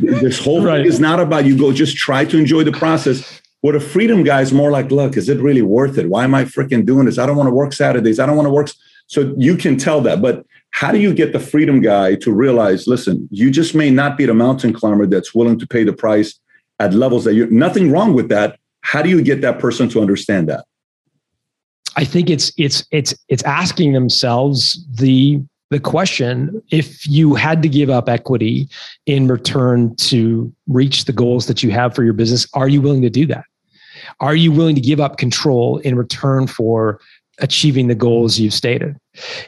This 0.00 0.40
whole 0.40 0.64
right. 0.64 0.78
thing 0.78 0.86
is 0.86 0.98
not 0.98 1.20
about 1.20 1.44
you. 1.44 1.56
Go 1.56 1.72
just 1.72 1.96
try 1.96 2.24
to 2.24 2.36
enjoy 2.36 2.64
the 2.64 2.72
process 2.72 3.39
what 3.60 3.74
a 3.74 3.80
freedom 3.80 4.22
guy 4.22 4.40
is 4.40 4.52
more 4.52 4.70
like, 4.70 4.90
look, 4.90 5.16
is 5.16 5.28
it 5.28 5.38
really 5.40 5.62
worth 5.62 5.98
it? 5.98 6.08
Why 6.08 6.24
am 6.24 6.34
I 6.34 6.44
freaking 6.44 6.86
doing 6.86 7.06
this? 7.06 7.18
I 7.18 7.26
don't 7.26 7.36
want 7.36 7.48
to 7.48 7.54
work 7.54 7.72
Saturdays. 7.72 8.18
I 8.18 8.26
don't 8.26 8.36
want 8.36 8.46
to 8.46 8.52
work. 8.52 8.70
So 9.06 9.34
you 9.36 9.56
can 9.56 9.76
tell 9.76 10.00
that. 10.02 10.22
But 10.22 10.46
how 10.70 10.92
do 10.92 10.98
you 10.98 11.12
get 11.12 11.32
the 11.32 11.40
freedom 11.40 11.80
guy 11.80 12.14
to 12.16 12.32
realize, 12.32 12.86
listen, 12.86 13.28
you 13.30 13.50
just 13.50 13.74
may 13.74 13.90
not 13.90 14.16
be 14.16 14.24
the 14.24 14.34
mountain 14.34 14.72
climber 14.72 15.06
that's 15.06 15.34
willing 15.34 15.58
to 15.58 15.66
pay 15.66 15.84
the 15.84 15.92
price 15.92 16.38
at 16.78 16.94
levels 16.94 17.24
that 17.24 17.34
you're 17.34 17.50
nothing 17.50 17.92
wrong 17.92 18.14
with 18.14 18.28
that. 18.30 18.58
How 18.80 19.02
do 19.02 19.10
you 19.10 19.22
get 19.22 19.42
that 19.42 19.58
person 19.58 19.88
to 19.90 20.00
understand 20.00 20.48
that? 20.48 20.64
I 21.96 22.04
think 22.04 22.30
it's 22.30 22.52
it's 22.56 22.86
it's 22.90 23.14
it's 23.28 23.42
asking 23.42 23.92
themselves 23.92 24.82
the 24.90 25.42
the 25.70 25.80
question 25.80 26.62
if 26.70 27.06
you 27.06 27.34
had 27.34 27.62
to 27.62 27.68
give 27.68 27.90
up 27.90 28.08
equity 28.08 28.68
in 29.06 29.28
return 29.28 29.94
to 29.96 30.52
reach 30.66 31.04
the 31.04 31.12
goals 31.12 31.46
that 31.46 31.62
you 31.62 31.70
have 31.70 31.94
for 31.94 32.02
your 32.02 32.12
business, 32.12 32.46
are 32.54 32.68
you 32.68 32.80
willing 32.80 33.02
to 33.02 33.10
do 33.10 33.26
that? 33.26 33.44
Are 34.20 34.34
you 34.34 34.52
willing 34.52 34.74
to 34.74 34.80
give 34.80 35.00
up 35.00 35.16
control 35.16 35.78
in 35.78 35.96
return 35.96 36.46
for 36.46 37.00
achieving 37.38 37.88
the 37.88 37.94
goals 37.94 38.38
you've 38.38 38.54
stated? 38.54 38.96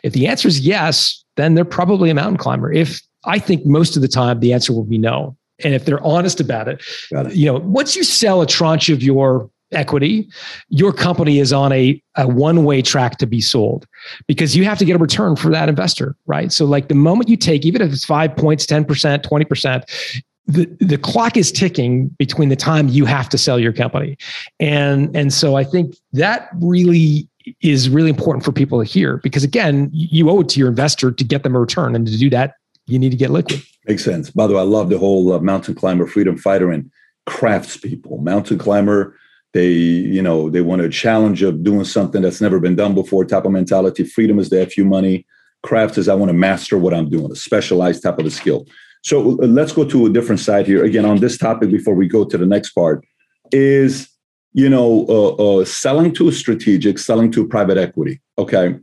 If 0.03 0.13
the 0.13 0.27
answer 0.27 0.49
is 0.49 0.61
yes, 0.61 1.23
then 1.37 1.55
they're 1.55 1.65
probably 1.65 2.11
a 2.11 2.15
mountain 2.15 2.39
climber. 2.39 2.73
If 2.73 3.01
I 3.25 3.39
think 3.39 3.65
most 3.65 3.97
of 3.97 4.03
the 4.03 4.09
time 4.09 4.41
the 4.41 4.53
answer 4.53 4.73
will 4.73 4.85
be 4.85 4.99
no. 4.99 5.37
And 5.65 5.75
if 5.75 5.85
they're 5.85 6.03
honest 6.03 6.41
about 6.41 6.67
it, 6.69 6.83
it. 7.11 7.35
you 7.35 7.47
know, 7.47 7.59
once 7.59 7.95
you 7.95 8.03
sell 8.03 8.43
a 8.43 8.47
tranche 8.47 8.89
of 8.89 9.03
your 9.03 9.49
equity, 9.73 10.29
your 10.69 10.93
company 10.93 11.39
is 11.39 11.53
on 11.53 11.73
a, 11.73 12.03
a 12.17 12.27
one 12.27 12.65
way 12.65 12.83
track 12.83 13.19
to 13.19 13.27
be 13.27 13.41
sold 13.41 13.87
because 14.27 14.57
you 14.57 14.65
have 14.65 14.79
to 14.79 14.85
get 14.85 14.97
a 14.97 14.99
return 14.99 15.37
for 15.37 15.51
that 15.51 15.69
investor, 15.69 16.17
right? 16.27 16.53
So, 16.53 16.65
like 16.65 16.89
the 16.89 16.95
moment 16.95 17.29
you 17.29 17.37
take, 17.37 17.65
even 17.65 17.83
if 17.83 17.93
it's 17.93 18.05
five 18.05 18.37
points, 18.37 18.67
10%, 18.67 18.87
20%, 19.23 20.23
the, 20.47 20.67
the 20.81 20.99
clock 20.99 21.37
is 21.37 21.53
ticking 21.53 22.09
between 22.19 22.49
the 22.49 22.57
time 22.57 22.89
you 22.89 23.05
have 23.05 23.29
to 23.29 23.39
sell 23.39 23.59
your 23.59 23.73
company. 23.73 24.17
And, 24.59 25.15
and 25.17 25.33
so 25.33 25.55
I 25.55 25.65
think 25.65 25.97
that 26.13 26.49
really 26.61 27.29
is 27.61 27.89
really 27.89 28.11
important 28.11 28.45
for 28.45 28.53
people 28.53 28.79
to 28.79 28.85
hear 28.85 29.19
because 29.19 29.45
again, 29.45 29.91
you 29.93 30.31
owe 30.31 30.41
it 30.41 30.49
to 30.51 30.59
your 30.59 30.69
investor 30.69 31.11
to 31.11 31.25
get 31.25 31.43
them 31.43 31.55
a 31.55 31.61
return. 31.61 31.95
And 31.95 32.07
to 32.07 32.17
do 32.17 32.31
that, 32.31 32.55
you 32.87 32.99
need 32.99 33.11
to 33.11 33.17
get 33.17 33.31
liquid. 33.31 33.63
Makes 33.87 34.05
sense. 34.05 34.31
By 34.31 34.47
the 34.47 34.55
way, 34.55 34.61
I 34.61 34.65
love 34.65 34.91
the 34.91 34.99
whole 34.99 35.33
uh, 35.33 35.41
mountain 35.41 35.75
climber, 35.75 36.07
freedom 36.07 36.37
fighter, 36.37 36.71
and 36.71 36.91
crafts 37.27 37.77
people. 37.77 38.19
Mountain 38.19 38.59
climber, 38.59 39.17
they 39.55 39.71
you 39.71 40.23
know 40.23 40.51
they 40.51 40.61
want 40.61 40.83
a 40.83 40.89
challenge 40.89 41.43
of 41.43 41.63
doing 41.63 41.85
something 41.85 42.23
that's 42.23 42.41
never 42.41 42.61
been 42.61 42.77
done 42.77 42.95
before. 42.95 43.25
Type 43.25 43.45
of 43.45 43.53
mentality. 43.53 44.05
Freedom 44.05 44.39
is 44.39 44.51
the 44.51 44.67
fu 44.67 44.85
money. 44.85 45.27
Crafts 45.63 45.99
is 45.99 46.09
I 46.09 46.15
want 46.15 46.31
to 46.31 46.35
master 46.35 46.79
what 46.79 46.95
I'm 46.95 47.09
doing, 47.09 47.31
a 47.31 47.37
specialized 47.37 48.03
type 48.03 48.19
of 48.19 48.27
a 48.27 48.31
skill. 48.31 48.67
So 49.03 49.33
uh, 49.43 49.47
let's 49.47 49.73
go 49.73 49.85
to 49.85 50.07
a 50.07 50.11
different 50.11 50.41
side 50.41 50.67
here 50.67 50.85
again 50.85 51.05
on 51.05 51.19
this 51.19 51.37
topic 51.39 51.71
before 51.71 51.95
we 51.95 52.09
go 52.09 52.25
to 52.25 52.39
the 52.39 52.47
next 52.47 52.71
part. 52.71 53.05
Is 53.53 54.09
you 54.53 54.69
know 54.69 55.07
uh, 55.09 55.61
uh, 55.61 55.65
selling 55.65 56.13
to 56.15 56.31
strategic, 56.33 56.99
selling 56.99 57.31
to 57.33 57.47
private 57.47 57.79
equity. 57.79 58.21
Okay 58.39 58.79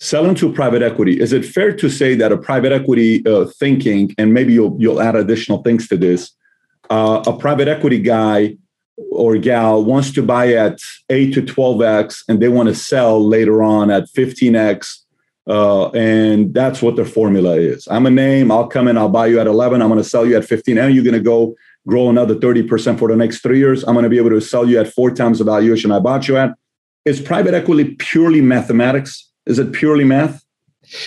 selling 0.00 0.34
to 0.34 0.50
private 0.50 0.82
equity 0.82 1.20
is 1.20 1.32
it 1.32 1.44
fair 1.44 1.72
to 1.76 1.90
say 1.90 2.14
that 2.14 2.32
a 2.32 2.38
private 2.38 2.72
equity 2.72 3.24
uh, 3.26 3.44
thinking 3.58 4.12
and 4.16 4.32
maybe 4.32 4.52
you'll 4.52 4.74
you'll 4.80 5.00
add 5.00 5.14
additional 5.14 5.62
things 5.62 5.86
to 5.86 5.96
this 5.96 6.32
uh, 6.88 7.22
a 7.26 7.36
private 7.36 7.68
equity 7.68 7.98
guy 7.98 8.56
or 9.12 9.36
gal 9.36 9.84
wants 9.84 10.10
to 10.10 10.22
buy 10.22 10.52
at 10.54 10.78
8 11.10 11.34
to 11.34 11.42
12x 11.42 12.24
and 12.28 12.40
they 12.40 12.48
want 12.48 12.68
to 12.68 12.74
sell 12.74 13.24
later 13.24 13.62
on 13.62 13.90
at 13.90 14.04
15x 14.08 15.00
uh, 15.50 15.90
and 15.90 16.54
that's 16.54 16.80
what 16.80 16.96
their 16.96 17.04
formula 17.04 17.56
is 17.56 17.86
i'm 17.90 18.06
a 18.06 18.10
name 18.10 18.50
i'll 18.50 18.68
come 18.68 18.88
in 18.88 18.96
i'll 18.96 19.08
buy 19.08 19.26
you 19.26 19.40
at 19.40 19.46
11 19.46 19.82
i'm 19.82 19.88
going 19.88 20.02
to 20.02 20.08
sell 20.08 20.24
you 20.24 20.36
at 20.36 20.44
15 20.44 20.78
and 20.78 20.94
you're 20.94 21.04
going 21.04 21.14
to 21.14 21.20
go 21.20 21.54
grow 21.86 22.10
another 22.10 22.34
30% 22.34 22.98
for 22.98 23.08
the 23.08 23.16
next 23.16 23.40
three 23.40 23.58
years 23.58 23.82
i'm 23.84 23.94
going 23.94 24.04
to 24.04 24.10
be 24.10 24.18
able 24.18 24.30
to 24.30 24.40
sell 24.40 24.68
you 24.68 24.78
at 24.78 24.88
four 24.88 25.10
times 25.10 25.38
the 25.38 25.44
valuation 25.44 25.90
i 25.90 25.98
bought 25.98 26.28
you 26.28 26.36
at 26.36 26.52
is 27.04 27.20
private 27.20 27.54
equity 27.54 27.96
purely 27.98 28.40
mathematics 28.40 29.30
is 29.46 29.58
it 29.58 29.72
purely 29.72 30.04
math? 30.04 30.44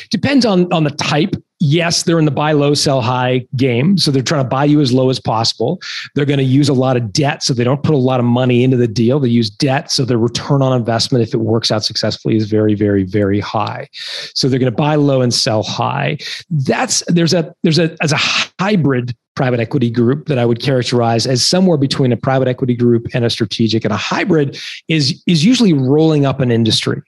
Depends 0.10 0.46
on 0.46 0.72
on 0.74 0.84
the 0.84 0.92
type. 0.92 1.36
Yes, 1.66 2.04
they're 2.04 2.20
in 2.20 2.26
the 2.26 2.32
buy 2.32 2.52
low, 2.52 2.74
sell 2.74 3.00
high 3.00 3.48
game. 3.56 3.98
So 3.98 4.12
they're 4.12 4.22
trying 4.22 4.44
to 4.44 4.50
buy 4.50 4.66
you 4.66 4.82
as 4.82 4.92
low 4.92 5.10
as 5.10 5.18
possible. 5.18 5.82
They're 6.14 6.26
going 6.26 6.40
to 6.40 6.44
use 6.44 6.68
a 6.68 6.74
lot 6.74 6.98
of 6.98 7.14
debt. 7.14 7.42
So 7.42 7.54
they 7.54 7.64
don't 7.64 7.82
put 7.84 7.96
a 7.96 7.98
lot 7.98 8.20
of 8.20 8.26
money 8.26 8.66
into 8.66 8.76
the 8.76 8.88
deal. 8.88 9.18
They 9.18 9.30
use 9.30 9.50
debt. 9.50 9.90
So 9.90 10.04
their 10.04 10.18
return 10.18 10.62
on 10.62 10.78
investment, 10.78 11.26
if 11.26 11.34
it 11.34 11.38
works 11.38 11.72
out 11.72 11.86
successfully, 11.86 12.36
is 12.36 12.50
very, 12.50 12.74
very, 12.74 13.04
very 13.04 13.40
high. 13.40 13.88
So 14.36 14.50
they're 14.50 14.60
going 14.60 14.74
to 14.74 14.76
buy 14.76 14.96
low 14.96 15.22
and 15.22 15.34
sell 15.34 15.64
high. 15.64 16.18
That's 16.50 17.02
there's 17.08 17.34
a 17.34 17.56
there's 17.64 17.80
a 17.80 17.96
as 18.02 18.12
a 18.12 18.18
hybrid 18.60 19.16
private 19.36 19.62
equity 19.62 19.90
group 19.90 20.28
that 20.28 20.38
I 20.38 20.46
would 20.46 20.60
characterize 20.60 21.26
as 21.26 21.46
somewhere 21.46 21.78
between 21.78 22.12
a 22.12 22.18
private 22.18 22.50
equity 22.50 22.76
group 22.76 23.08
and 23.14 23.24
a 23.24 23.30
strategic. 23.30 23.86
And 23.86 23.94
a 23.94 23.98
hybrid 23.98 24.60
is 24.90 25.24
is 25.28 25.46
usually 25.46 25.72
rolling 25.72 26.26
up 26.26 26.42
an 26.42 26.52
industry. 26.52 27.02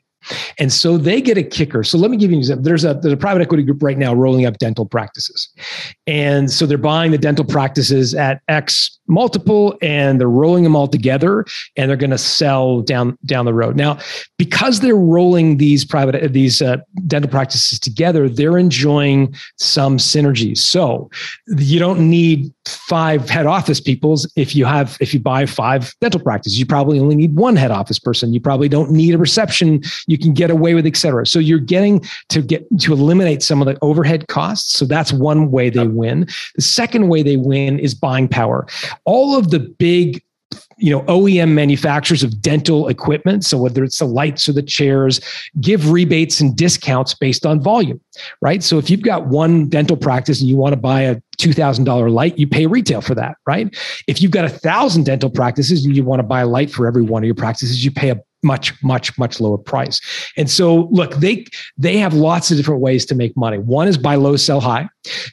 And 0.59 0.71
so 0.71 0.97
they 0.97 1.21
get 1.21 1.37
a 1.37 1.43
kicker. 1.43 1.83
So 1.83 1.97
let 1.97 2.11
me 2.11 2.17
give 2.17 2.31
you 2.31 2.37
an 2.37 2.41
example. 2.41 2.63
There's 2.63 2.83
a 2.83 2.93
there's 2.95 3.13
a 3.13 3.17
private 3.17 3.41
equity 3.41 3.63
group 3.63 3.81
right 3.83 3.97
now 3.97 4.13
rolling 4.13 4.45
up 4.45 4.57
dental 4.57 4.85
practices. 4.85 5.49
And 6.07 6.51
so 6.51 6.65
they're 6.65 6.77
buying 6.77 7.11
the 7.11 7.17
dental 7.17 7.45
practices 7.45 8.13
at 8.15 8.41
X 8.47 8.99
multiple 9.07 9.77
and 9.81 10.19
they're 10.19 10.29
rolling 10.29 10.63
them 10.63 10.75
all 10.75 10.87
together 10.87 11.45
and 11.77 11.89
they're 11.89 11.97
going 11.97 12.09
to 12.09 12.17
sell 12.17 12.81
down 12.81 13.17
down 13.25 13.45
the 13.45 13.53
road. 13.53 13.75
Now, 13.75 13.99
because 14.37 14.79
they're 14.79 14.95
rolling 14.95 15.57
these 15.57 15.85
private 15.85 16.33
these 16.33 16.61
uh, 16.61 16.77
dental 17.07 17.29
practices 17.29 17.79
together, 17.79 18.29
they're 18.29 18.57
enjoying 18.57 19.35
some 19.57 19.97
synergies. 19.97 20.57
So 20.57 21.09
you 21.57 21.79
don't 21.79 22.09
need 22.09 22.53
five 22.67 23.29
head 23.29 23.45
office 23.45 23.79
peoples 23.79 24.31
if 24.35 24.55
you 24.55 24.65
have 24.65 24.97
if 24.99 25.13
you 25.13 25.19
buy 25.19 25.45
five 25.45 25.93
dental 26.01 26.19
practices. 26.19 26.59
You 26.59 26.65
probably 26.65 26.99
only 26.99 27.15
need 27.15 27.35
one 27.35 27.55
head 27.55 27.71
office 27.71 27.99
person. 27.99 28.33
You 28.33 28.39
probably 28.39 28.69
don't 28.69 28.91
need 28.91 29.13
a 29.13 29.17
reception. 29.17 29.81
You 30.07 30.17
can 30.17 30.33
get 30.33 30.49
away 30.49 30.73
with, 30.73 30.85
et 30.85 30.97
cetera. 30.97 31.25
So 31.25 31.39
you're 31.39 31.59
getting 31.59 32.03
to 32.29 32.41
get 32.41 32.65
to 32.81 32.93
eliminate 32.93 33.43
some 33.43 33.61
of 33.61 33.67
the 33.67 33.77
overhead 33.81 34.27
costs. 34.27 34.77
So 34.77 34.85
that's 34.85 35.13
one 35.13 35.51
way 35.51 35.69
they 35.69 35.87
win. 35.87 36.27
The 36.55 36.61
second 36.61 37.09
way 37.09 37.23
they 37.23 37.37
win 37.37 37.79
is 37.79 37.93
buying 37.93 38.27
power 38.27 38.67
all 39.05 39.37
of 39.37 39.51
the 39.51 39.59
big 39.59 40.23
you 40.77 40.91
know 40.91 41.01
OEM 41.03 41.49
manufacturers 41.53 42.23
of 42.23 42.41
dental 42.41 42.87
equipment. 42.87 43.45
So 43.45 43.57
whether 43.57 43.83
it's 43.83 43.99
the 43.99 44.05
lights 44.05 44.47
or 44.49 44.53
the 44.53 44.63
chairs 44.63 45.19
give 45.61 45.91
rebates 45.91 46.39
and 46.39 46.55
discounts 46.55 47.13
based 47.13 47.45
on 47.45 47.61
volume 47.61 48.01
right? 48.41 48.63
So 48.63 48.77
if 48.77 48.89
you've 48.89 49.01
got 49.01 49.27
one 49.27 49.67
dental 49.67 49.97
practice 49.97 50.39
and 50.39 50.49
you 50.49 50.55
want 50.55 50.73
to 50.73 50.77
buy 50.77 51.01
a 51.01 51.17
$2000 51.37 52.11
light 52.11 52.37
you 52.37 52.47
pay 52.47 52.65
retail 52.65 53.01
for 53.01 53.15
that 53.15 53.37
right? 53.45 53.75
If 54.07 54.21
you've 54.21 54.31
got 54.31 54.45
a 54.45 54.49
thousand 54.49 55.05
dental 55.05 55.29
practices 55.29 55.85
and 55.85 55.95
you 55.95 56.03
want 56.03 56.19
to 56.19 56.23
buy 56.23 56.41
a 56.41 56.47
light 56.47 56.71
for 56.71 56.87
every 56.87 57.03
one 57.03 57.23
of 57.23 57.25
your 57.25 57.35
practices 57.35 57.83
you 57.83 57.91
pay 57.91 58.09
a 58.09 58.19
much 58.45 58.81
much 58.83 59.17
much 59.17 59.41
lower 59.41 59.57
price. 59.57 59.99
And 60.37 60.49
so 60.49 60.87
look 60.91 61.15
they 61.15 61.45
they 61.77 61.97
have 61.97 62.13
lots 62.13 62.51
of 62.51 62.57
different 62.57 62.81
ways 62.81 63.05
to 63.07 63.15
make 63.15 63.35
money. 63.35 63.57
One 63.57 63.87
is 63.87 63.97
buy 63.97 64.15
low 64.15 64.37
sell 64.37 64.61
high. 64.61 64.87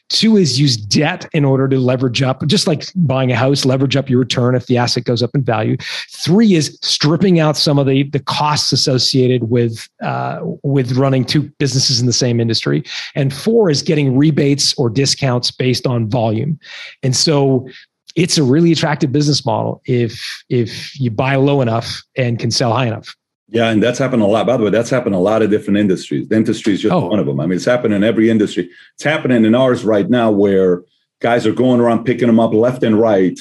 Two 0.08 0.36
is 0.36 0.58
use 0.60 0.76
debt 0.76 1.28
in 1.32 1.44
order 1.44 1.68
to 1.68 1.78
leverage 1.78 2.22
up 2.22 2.44
just 2.46 2.66
like 2.66 2.84
buying 2.96 3.30
a 3.30 3.36
house 3.36 3.64
leverage 3.64 3.96
up 3.96 4.10
your 4.10 4.18
return 4.18 4.54
if 4.54 4.66
the 4.66 4.76
asset 4.76 5.04
goes 5.04 5.22
up 5.22 5.30
in 5.34 5.42
value. 5.42 5.76
Three 6.24 6.54
is 6.54 6.78
stripping 6.82 7.38
out 7.38 7.56
some 7.56 7.78
of 7.78 7.86
the 7.86 8.04
the 8.04 8.20
costs 8.20 8.72
associated 8.72 9.50
with 9.50 9.88
uh, 10.02 10.40
with 10.62 10.92
running 10.92 11.24
two 11.24 11.42
businesses 11.58 12.00
in 12.00 12.06
the 12.06 12.12
same 12.12 12.40
industry. 12.40 12.82
And 13.14 13.32
four 13.32 13.70
is 13.70 13.82
getting 13.82 14.16
rebates 14.16 14.74
or 14.74 14.90
discounts 14.90 15.50
based 15.50 15.86
on 15.86 16.08
volume. 16.08 16.58
And 17.02 17.14
so 17.14 17.68
it's 18.16 18.38
a 18.38 18.42
really 18.42 18.72
attractive 18.72 19.12
business 19.12 19.44
model 19.44 19.80
if 19.84 20.44
if 20.48 20.98
you 20.98 21.10
buy 21.10 21.36
low 21.36 21.60
enough 21.60 22.02
and 22.16 22.38
can 22.38 22.50
sell 22.50 22.72
high 22.72 22.86
enough. 22.86 23.14
Yeah, 23.48 23.70
and 23.70 23.82
that's 23.82 23.98
happened 23.98 24.22
a 24.22 24.26
lot. 24.26 24.46
By 24.46 24.56
the 24.56 24.64
way, 24.64 24.70
that's 24.70 24.88
happened 24.88 25.14
in 25.14 25.20
a 25.20 25.22
lot 25.22 25.42
of 25.42 25.50
different 25.50 25.78
industries. 25.78 26.26
Dentistry 26.26 26.72
is 26.72 26.80
just 26.80 26.94
oh. 26.94 27.08
one 27.08 27.18
of 27.18 27.26
them. 27.26 27.38
I 27.38 27.46
mean, 27.46 27.56
it's 27.56 27.66
happening 27.66 27.96
in 27.96 28.04
every 28.04 28.30
industry. 28.30 28.70
It's 28.94 29.04
happening 29.04 29.44
in 29.44 29.54
ours 29.54 29.84
right 29.84 30.08
now, 30.08 30.30
where 30.30 30.82
guys 31.20 31.46
are 31.46 31.52
going 31.52 31.78
around 31.78 32.04
picking 32.04 32.28
them 32.28 32.40
up 32.40 32.54
left 32.54 32.82
and 32.82 32.98
right, 32.98 33.38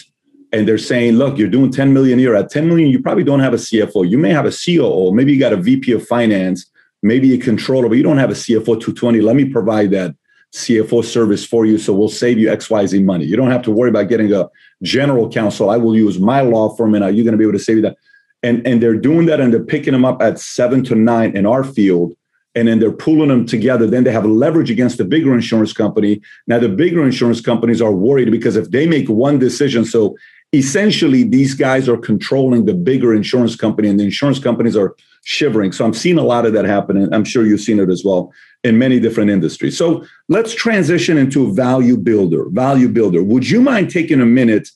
and 0.51 0.67
they're 0.67 0.77
saying, 0.77 1.13
"Look, 1.13 1.37
you're 1.37 1.47
doing 1.47 1.71
10 1.71 1.93
million 1.93 2.19
a 2.19 2.21
year. 2.21 2.35
At 2.35 2.49
10 2.49 2.67
million, 2.67 2.89
you 2.89 3.01
probably 3.01 3.23
don't 3.23 3.39
have 3.39 3.53
a 3.53 3.57
CFO. 3.57 4.09
You 4.09 4.17
may 4.17 4.31
have 4.31 4.45
a 4.45 4.51
COO. 4.51 5.13
Maybe 5.13 5.31
you 5.31 5.39
got 5.39 5.53
a 5.53 5.57
VP 5.57 5.93
of 5.93 6.05
finance, 6.05 6.69
maybe 7.01 7.33
a 7.33 7.37
controller, 7.37 7.87
but 7.87 7.95
you 7.95 8.03
don't 8.03 8.17
have 8.17 8.31
a 8.31 8.35
CFO 8.35 8.65
220. 8.65 9.21
Let 9.21 9.35
me 9.35 9.45
provide 9.45 9.91
that." 9.91 10.15
CFO 10.53 11.03
service 11.03 11.45
for 11.45 11.65
you. 11.65 11.77
So 11.77 11.93
we'll 11.93 12.09
save 12.09 12.37
you 12.37 12.47
XYZ 12.47 13.03
money. 13.03 13.25
You 13.25 13.37
don't 13.37 13.51
have 13.51 13.61
to 13.63 13.71
worry 13.71 13.89
about 13.89 14.09
getting 14.09 14.33
a 14.33 14.49
general 14.83 15.29
counsel. 15.29 15.69
I 15.69 15.77
will 15.77 15.95
use 15.95 16.19
my 16.19 16.41
law 16.41 16.75
firm 16.75 16.93
and 16.93 17.03
are 17.03 17.11
you 17.11 17.23
going 17.23 17.33
to 17.33 17.37
be 17.37 17.45
able 17.45 17.57
to 17.57 17.63
save 17.63 17.81
that? 17.83 17.97
And, 18.43 18.65
and 18.67 18.81
they're 18.81 18.97
doing 18.97 19.27
that 19.27 19.39
and 19.39 19.53
they're 19.53 19.63
picking 19.63 19.93
them 19.93 20.03
up 20.03 20.21
at 20.21 20.39
seven 20.39 20.83
to 20.85 20.95
nine 20.95 21.35
in 21.37 21.45
our 21.45 21.63
field. 21.63 22.13
And 22.53 22.67
then 22.67 22.79
they're 22.79 22.91
pulling 22.91 23.29
them 23.29 23.45
together. 23.45 23.87
Then 23.87 24.03
they 24.03 24.11
have 24.11 24.25
leverage 24.25 24.69
against 24.69 24.97
the 24.97 25.05
bigger 25.05 25.33
insurance 25.33 25.71
company. 25.71 26.21
Now, 26.47 26.59
the 26.59 26.67
bigger 26.67 27.01
insurance 27.01 27.39
companies 27.39 27.81
are 27.81 27.93
worried 27.93 28.29
because 28.29 28.57
if 28.57 28.71
they 28.71 28.85
make 28.85 29.07
one 29.07 29.39
decision, 29.39 29.85
so 29.85 30.17
essentially 30.51 31.23
these 31.23 31.53
guys 31.53 31.87
are 31.87 31.95
controlling 31.95 32.65
the 32.65 32.73
bigger 32.73 33.15
insurance 33.15 33.55
company 33.55 33.87
and 33.87 33.97
the 33.97 34.03
insurance 34.03 34.37
companies 34.37 34.75
are 34.75 34.97
shivering. 35.23 35.71
So 35.71 35.85
I'm 35.85 35.93
seeing 35.93 36.17
a 36.17 36.23
lot 36.23 36.45
of 36.45 36.51
that 36.51 36.65
happening. 36.65 37.07
I'm 37.13 37.23
sure 37.23 37.45
you've 37.45 37.61
seen 37.61 37.79
it 37.79 37.89
as 37.89 38.03
well 38.03 38.33
in 38.63 38.77
many 38.77 38.99
different 38.99 39.29
industries. 39.29 39.77
So 39.77 40.05
let's 40.29 40.53
transition 40.53 41.17
into 41.17 41.53
value 41.53 41.97
builder. 41.97 42.45
Value 42.49 42.89
builder. 42.89 43.23
Would 43.23 43.49
you 43.49 43.61
mind 43.61 43.89
taking 43.89 44.21
a 44.21 44.25
minute 44.25 44.69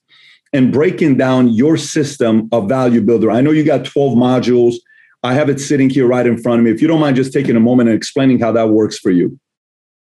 and 0.54 0.72
breaking 0.72 1.18
down 1.18 1.50
your 1.50 1.78
system 1.78 2.50
of 2.52 2.68
value 2.68 3.02
builder? 3.02 3.30
I 3.30 3.42
know 3.42 3.52
you 3.52 3.64
got 3.64 3.86
12 3.86 4.18
modules. 4.18 4.76
I 5.24 5.34
have 5.34 5.50
it 5.50 5.60
sitting 5.60 5.90
here 5.90 6.08
right 6.08 6.26
in 6.26 6.38
front 6.38 6.60
of 6.60 6.66
me. 6.66 6.72
If 6.72 6.82
you 6.82 6.88
don't 6.88 7.00
mind 7.00 7.16
just 7.16 7.34
taking 7.34 7.56
a 7.56 7.60
moment 7.60 7.90
and 7.90 7.98
explaining 7.98 8.40
how 8.40 8.52
that 8.54 8.70
works 8.70 8.98
for 8.98 9.12
you. 9.12 9.40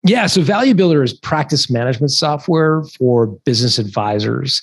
Yeah, 0.06 0.28
so 0.28 0.42
Value 0.42 0.74
Builder 0.74 1.02
is 1.02 1.14
practice 1.14 1.70
management 1.70 2.12
software 2.12 2.84
for 2.98 3.28
business 3.28 3.80
advisors 3.80 4.62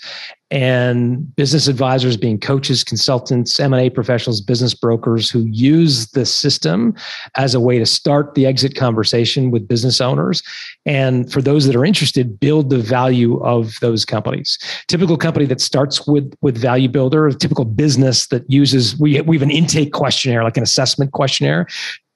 and 0.51 1.35
business 1.37 1.67
advisors 1.67 2.17
being 2.17 2.39
coaches, 2.39 2.85
consultants, 2.85 3.59
M&A 3.59 3.89
professionals, 3.89 4.41
business 4.43 4.75
brokers 4.75 5.31
who 5.31 5.47
use 5.47 6.09
the 6.09 6.27
system 6.27 6.95
as 7.37 7.55
a 7.55 7.61
way 7.61 7.79
to 7.79 7.87
start 7.87 8.35
the 8.35 8.45
exit 8.45 8.75
conversation 8.75 9.51
with 9.51 9.67
business 9.67 10.01
owners 10.01 10.43
and 10.85 11.33
for 11.33 11.41
those 11.41 11.67
that 11.67 11.77
are 11.77 11.85
interested 11.87 12.39
build 12.39 12.69
the 12.69 12.79
value 12.79 13.39
of 13.43 13.77
those 13.81 14.05
companies. 14.05 14.59
Typical 14.89 15.17
company 15.17 15.47
that 15.47 15.61
starts 15.61 16.07
with 16.07 16.35
with 16.43 16.59
Value 16.59 16.89
Builder, 16.89 17.29
a 17.29 17.35
typical 17.35 17.65
business 17.65 18.27
that 18.27 18.51
uses 18.51 18.99
we 18.99 19.21
we 19.23 19.37
have 19.37 19.43
an 19.43 19.51
intake 19.51 19.93
questionnaire 19.93 20.45
like 20.45 20.57
an 20.57 20.63
assessment 20.63 21.13
questionnaire 21.13 21.67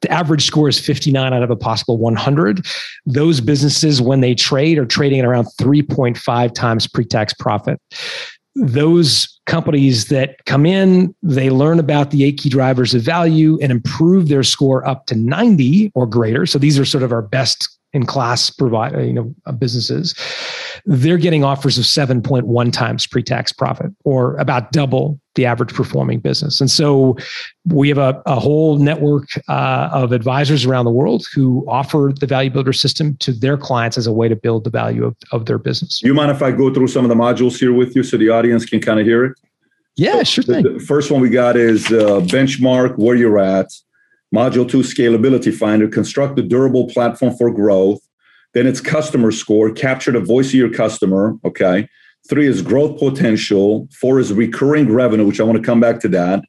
the 0.05 0.13
average 0.13 0.45
score 0.45 0.69
is 0.69 0.79
59 0.79 1.33
out 1.33 1.43
of 1.43 1.51
a 1.51 1.57
possible 1.57 1.97
100. 1.97 2.67
Those 3.07 3.41
businesses, 3.41 4.03
when 4.03 4.21
they 4.21 4.35
trade, 4.35 4.79
are 4.79 4.85
trading 4.85 5.21
at 5.21 5.25
around 5.25 5.47
3.5 5.61 6.55
times 6.55 6.87
pre 6.87 7.07
tax 7.07 7.33
profit. 7.33 7.81
Those 8.55 9.41
companies 9.47 10.09
that 10.09 10.45
come 10.45 10.67
in, 10.67 11.15
they 11.23 11.49
learn 11.49 11.79
about 11.79 12.11
the 12.11 12.23
eight 12.25 12.39
key 12.39 12.51
drivers 12.51 12.95
of 12.95 13.03
value 13.03 13.59
and 13.63 13.73
improve 13.73 14.29
their 14.29 14.43
score 14.43 14.87
up 14.87 15.07
to 15.07 15.15
90 15.15 15.91
or 15.95 16.07
greater. 16.07 16.45
So 16.45 16.59
these 16.59 16.79
are 16.79 16.85
sort 16.85 17.03
of 17.03 17.11
our 17.11 17.23
best 17.23 17.74
in 17.95 18.05
class 18.05 18.51
provide 18.51 18.93
you 19.07 19.13
know 19.13 19.35
uh, 19.47 19.53
businesses 19.53 20.15
they're 20.87 21.19
getting 21.19 21.45
offers 21.45 21.79
of 21.79 21.85
7.1 21.85 22.73
times 22.73 23.07
pre-tax 23.07 23.53
profit 23.53 23.91
or 24.05 24.37
about 24.37 24.73
double 24.73 25.19
the 25.35 25.47
average 25.47 25.73
performing 25.73 26.21
business. 26.21 26.61
And 26.61 26.71
so 26.71 27.17
we 27.67 27.89
have 27.89 27.99
a, 27.99 28.23
a 28.27 28.39
whole 28.39 28.79
network 28.79 29.29
uh, 29.49 29.89
of 29.93 30.13
advisors 30.13 30.65
around 30.65 30.85
the 30.85 30.91
world 30.91 31.27
who 31.35 31.65
offer 31.69 32.13
the 32.19 32.27
value 32.27 32.51
builder 32.51 32.73
system 32.73 33.17
to 33.17 33.33
their 33.33 33.57
clients 33.57 33.97
as 33.97 34.07
a 34.07 34.13
way 34.13 34.29
to 34.29 34.37
build 34.37 34.65
the 34.65 34.71
value 34.71 35.05
of, 35.05 35.17
of 35.33 35.47
their 35.47 35.59
business. 35.59 36.03
You 36.03 36.15
mind 36.15 36.31
if 36.31 36.43
i 36.43 36.51
go 36.51 36.73
through 36.73 36.89
some 36.89 37.05
of 37.05 37.09
the 37.09 37.17
modules 37.17 37.59
here 37.59 37.73
with 37.73 37.97
you 37.97 38.03
so 38.03 38.17
the 38.17 38.29
audience 38.29 38.65
can 38.65 38.81
kind 38.81 39.01
of 39.01 39.07
hear 39.07 39.25
it? 39.25 39.33
Yeah 39.97 40.23
sure 40.25 40.45
thing. 40.45 40.65
The, 40.65 40.71
the 40.71 40.81
first 40.81 41.11
one 41.11 41.21
we 41.21 41.31
got 41.31 41.57
is 41.57 41.87
uh, 41.87 42.21
benchmark 42.21 42.99
where 42.99 43.17
you're 43.17 43.39
at 43.39 43.73
Module 44.35 44.69
two, 44.69 44.79
scalability 44.79 45.55
finder, 45.55 45.87
construct 45.87 46.39
a 46.39 46.43
durable 46.43 46.89
platform 46.89 47.37
for 47.37 47.53
growth. 47.53 48.01
Then 48.53 48.67
it's 48.67 48.81
customer 48.81 49.31
score, 49.31 49.71
capture 49.71 50.11
the 50.11 50.21
voice 50.21 50.49
of 50.49 50.55
your 50.55 50.73
customer. 50.73 51.37
Okay. 51.45 51.89
Three 52.29 52.47
is 52.47 52.61
growth 52.61 52.99
potential. 52.99 53.89
Four 54.01 54.19
is 54.19 54.33
recurring 54.33 54.91
revenue, 54.91 55.27
which 55.27 55.41
I 55.41 55.45
want 55.45 55.59
to 55.59 55.63
come 55.63 55.79
back 55.79 56.01
to 56.01 56.09
that. 56.09 56.43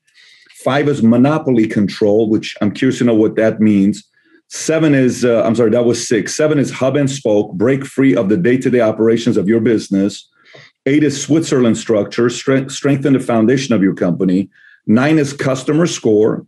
Five 0.63 0.88
is 0.88 1.03
monopoly 1.03 1.67
control, 1.67 2.27
which 2.27 2.55
I'm 2.59 2.71
curious 2.71 2.97
to 2.99 3.03
know 3.03 3.13
what 3.13 3.36
that 3.36 3.59
means. 3.59 4.03
Seven 4.47 4.95
is, 4.95 5.23
uh, 5.23 5.43
I'm 5.43 5.55
sorry, 5.55 5.71
that 5.71 5.86
was 5.86 6.07
six. 6.07 6.33
Seven 6.33 6.57
is 6.57 6.71
hub 6.71 6.95
and 6.95 7.09
spoke, 7.09 7.53
break 7.53 7.86
free 7.86 8.15
of 8.15 8.29
the 8.29 8.38
day 8.38 8.57
to 8.57 8.69
day 8.69 8.81
operations 8.81 9.38
of 9.38 9.47
your 9.47 9.59
business. 9.59 10.27
Eight 10.88 11.03
is 11.03 11.21
Switzerland 11.21 11.77
structure, 11.77 12.29
strength, 12.29 12.71
strengthen 12.71 13.13
the 13.13 13.19
foundation 13.19 13.75
of 13.75 13.83
your 13.83 13.93
company. 13.93 14.49
Nine 14.88 15.19
is 15.19 15.33
customer 15.33 15.86
score. 15.86 16.45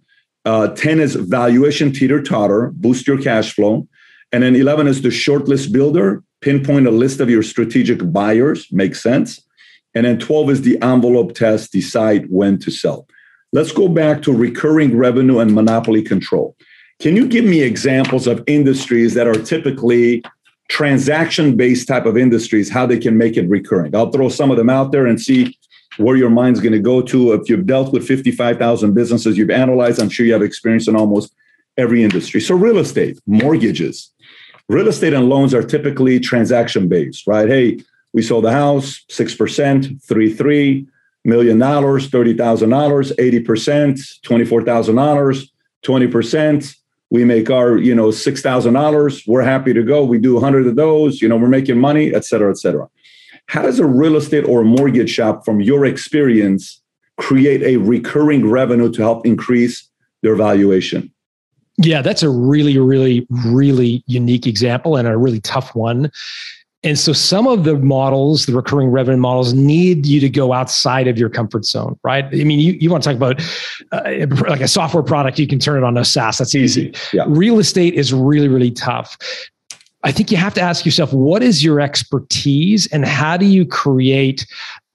Uh, 0.48 0.70
10 0.70 1.02
is 1.02 1.16
valuation 1.16 1.92
teeter 1.92 2.24
totter, 2.24 2.72
boost 2.76 3.06
your 3.06 3.22
cash 3.22 3.54
flow. 3.54 3.86
And 4.32 4.44
then 4.44 4.56
11 4.56 4.88
is 4.88 5.02
the 5.02 5.10
shortlist 5.10 5.74
builder, 5.74 6.24
pinpoint 6.40 6.88
a 6.88 6.92
list 6.92 7.20
of 7.20 7.30
your 7.30 7.44
strategic 7.44 8.14
buyers, 8.14 8.66
makes 8.72 9.04
sense. 9.04 9.42
And 9.94 10.06
then 10.06 10.20
12 10.20 10.50
is 10.52 10.62
the 10.62 10.82
envelope 10.82 11.36
test, 11.36 11.74
decide 11.74 12.28
when 12.30 12.60
to 12.60 12.72
sell. 12.72 13.10
Let's 13.52 13.74
go 13.74 13.90
back 13.90 14.22
to 14.22 14.32
recurring 14.32 14.96
revenue 14.96 15.40
and 15.40 15.54
monopoly 15.54 16.02
control. 16.02 16.56
Can 17.02 17.18
you 17.18 17.28
give 17.28 17.44
me 17.44 17.62
examples 17.62 18.26
of 18.26 18.42
industries 18.48 19.16
that 19.16 19.28
are 19.28 19.34
typically 19.34 20.24
transaction 20.70 21.58
based 21.58 21.90
type 21.90 22.06
of 22.06 22.16
industries, 22.16 22.70
how 22.70 22.86
they 22.86 23.00
can 23.00 23.18
make 23.18 23.36
it 23.36 23.50
recurring? 23.50 23.94
I'll 23.94 24.12
throw 24.12 24.30
some 24.30 24.50
of 24.50 24.56
them 24.56 24.70
out 24.70 24.94
there 24.94 25.08
and 25.08 25.20
see 25.20 25.57
where 25.98 26.16
your 26.16 26.30
mind's 26.30 26.60
going 26.60 26.74
to 26.74 26.80
go 26.80 27.02
to. 27.02 27.34
If 27.34 27.50
you've 27.50 27.66
dealt 27.66 27.94
with 27.94 28.08
55,000 28.08 28.94
businesses 28.94 29.38
you've 29.38 29.50
analyzed, 29.50 30.00
I'm 30.02 30.10
sure 30.10 30.26
you 30.26 30.34
have 30.34 30.42
experience 30.42 30.88
in 30.88 30.96
almost 30.96 31.34
every 31.78 32.04
industry. 32.04 32.42
So, 32.42 32.56
real 32.56 32.78
estate, 32.78 33.20
mortgages, 33.26 34.12
real 34.70 34.88
estate 34.88 35.14
and 35.14 35.30
loans 35.30 35.54
are 35.54 35.64
typically 35.64 36.20
transaction 36.20 36.88
based, 36.88 37.28
right? 37.28 37.48
Hey, 37.48 37.80
we 38.14 38.22
sold 38.22 38.46
the 38.46 38.52
house, 38.52 39.04
6%, 39.10 40.04
3 40.04 40.34
3 40.34 40.88
million 41.26 41.60
dollars, 41.60 42.10
$30,000, 42.10 43.16
80%, 43.16 44.20
$24,000, 44.26 45.50
20%. 45.84 46.76
We 47.10 47.24
make 47.24 47.50
our, 47.50 47.78
you 47.78 47.96
know, 47.96 48.08
$6,000. 48.08 49.28
We're 49.28 49.42
happy 49.42 49.74
to 49.74 49.84
go. 49.84 50.04
We 50.04 50.18
do 50.20 50.36
100 50.36 50.68
of 50.68 50.76
those, 50.76 51.22
you 51.22 51.30
know, 51.30 51.38
we're 51.38 51.48
making 51.48 51.80
money, 51.80 52.14
et 52.14 52.26
cetera, 52.26 52.50
et 52.50 52.58
cetera. 52.58 52.88
How 53.48 53.62
does 53.62 53.80
a 53.80 53.86
real 53.86 54.16
estate 54.16 54.46
or 54.46 54.62
a 54.62 54.66
mortgage 54.66 55.10
shop, 55.10 55.46
from 55.46 55.62
your 55.62 55.86
experience, 55.86 56.82
create 57.18 57.64
a 57.64 57.78
recurring 57.78 58.50
revenue 58.50 58.92
to 58.92 59.02
help 59.02 59.26
increase 59.26 59.90
their 60.22 60.36
valuation? 60.36 61.12
Yeah, 61.78 62.02
that's 62.02 62.24
a 62.24 62.30
really, 62.30 62.78
really, 62.78 63.28
really 63.30 64.04
unique 64.08 64.48
example 64.48 64.98
and 64.98 65.08
a 65.08 65.18
really 65.18 65.40
tough 65.40 65.76
one. 65.76 66.12
And 66.84 66.98
so 66.98 67.12
some 67.12 67.48
of 67.48 67.64
the 67.64 67.76
models, 67.76 68.46
the 68.46 68.56
recurring 68.56 68.90
revenue 68.90 69.18
models, 69.18 69.54
need 69.54 70.06
you 70.06 70.20
to 70.20 70.30
go 70.30 70.54
outside 70.54 71.08
of 71.08 71.18
your 71.18 71.30
comfort 71.30 71.66
zone, 71.66 72.00
right? 72.04 72.26
I 72.26 72.44
mean, 72.44 72.60
you, 72.60 72.74
you 72.74 72.90
want 72.90 73.04
to 73.04 73.10
talk 73.10 73.18
about 73.18 73.42
uh, 73.92 74.28
like 74.48 74.62
a 74.62 74.68
software 74.68 75.04
product, 75.04 75.40
you 75.40 75.48
can 75.48 75.60
turn 75.60 75.78
it 75.78 75.84
on 75.84 75.98
a 75.98 76.06
SaaS. 76.06 76.38
That's 76.38 76.56
easy. 76.56 76.94
Yeah. 77.14 77.26
Real 77.28 77.60
estate 77.60 77.96
is 77.96 78.14
really, 78.14 78.48
really 78.48 78.72
tough. 78.72 79.18
I 80.04 80.12
think 80.12 80.32
you 80.32 80.38
have 80.38 80.54
to 80.56 80.62
ask 80.62 80.86
yourself 80.86 81.12
what 81.12 81.44
is 81.44 81.64
your 81.64 81.82
expertise 81.82 82.88
and 82.88 83.06
how 83.06 83.38
do 83.38 83.46
you 83.46 83.66
create 83.66 84.46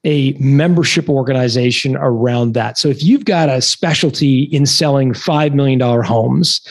a 0.05 0.33
membership 0.33 1.09
organization 1.09 1.95
around 1.95 2.53
that. 2.53 2.77
So 2.77 2.89
if 2.89 3.03
you've 3.03 3.25
got 3.25 3.49
a 3.49 3.61
specialty 3.61 4.43
in 4.43 4.65
selling 4.65 5.13
$5 5.13 5.53
million 5.53 5.79
homes, 5.79 6.61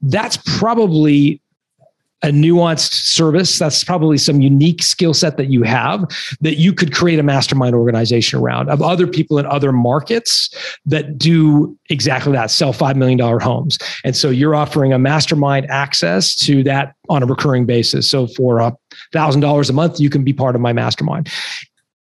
that's 0.00 0.38
probably 0.58 1.42
a 2.22 2.28
nuanced 2.28 2.92
service. 2.92 3.58
That's 3.58 3.84
probably 3.84 4.18
some 4.18 4.40
unique 4.40 4.82
skill 4.82 5.14
set 5.14 5.36
that 5.36 5.50
you 5.50 5.62
have 5.62 6.04
that 6.40 6.56
you 6.56 6.72
could 6.72 6.92
create 6.92 7.18
a 7.18 7.22
mastermind 7.22 7.74
organization 7.74 8.40
around 8.40 8.68
of 8.70 8.82
other 8.82 9.06
people 9.06 9.38
in 9.38 9.46
other 9.46 9.72
markets 9.72 10.50
that 10.86 11.16
do 11.16 11.76
exactly 11.90 12.32
that 12.32 12.50
sell 12.50 12.72
$5 12.72 12.96
million 12.96 13.18
homes. 13.40 13.78
And 14.04 14.16
so 14.16 14.30
you're 14.30 14.54
offering 14.54 14.92
a 14.92 14.98
mastermind 14.98 15.70
access 15.70 16.34
to 16.36 16.62
that 16.64 16.94
on 17.08 17.22
a 17.22 17.26
recurring 17.26 17.66
basis. 17.66 18.10
So 18.10 18.26
for 18.26 18.58
a 18.58 18.76
thousand 19.12 19.40
dollars 19.40 19.70
a 19.70 19.72
month, 19.72 20.00
you 20.00 20.10
can 20.10 20.24
be 20.24 20.32
part 20.32 20.54
of 20.54 20.60
my 20.60 20.72
mastermind 20.72 21.30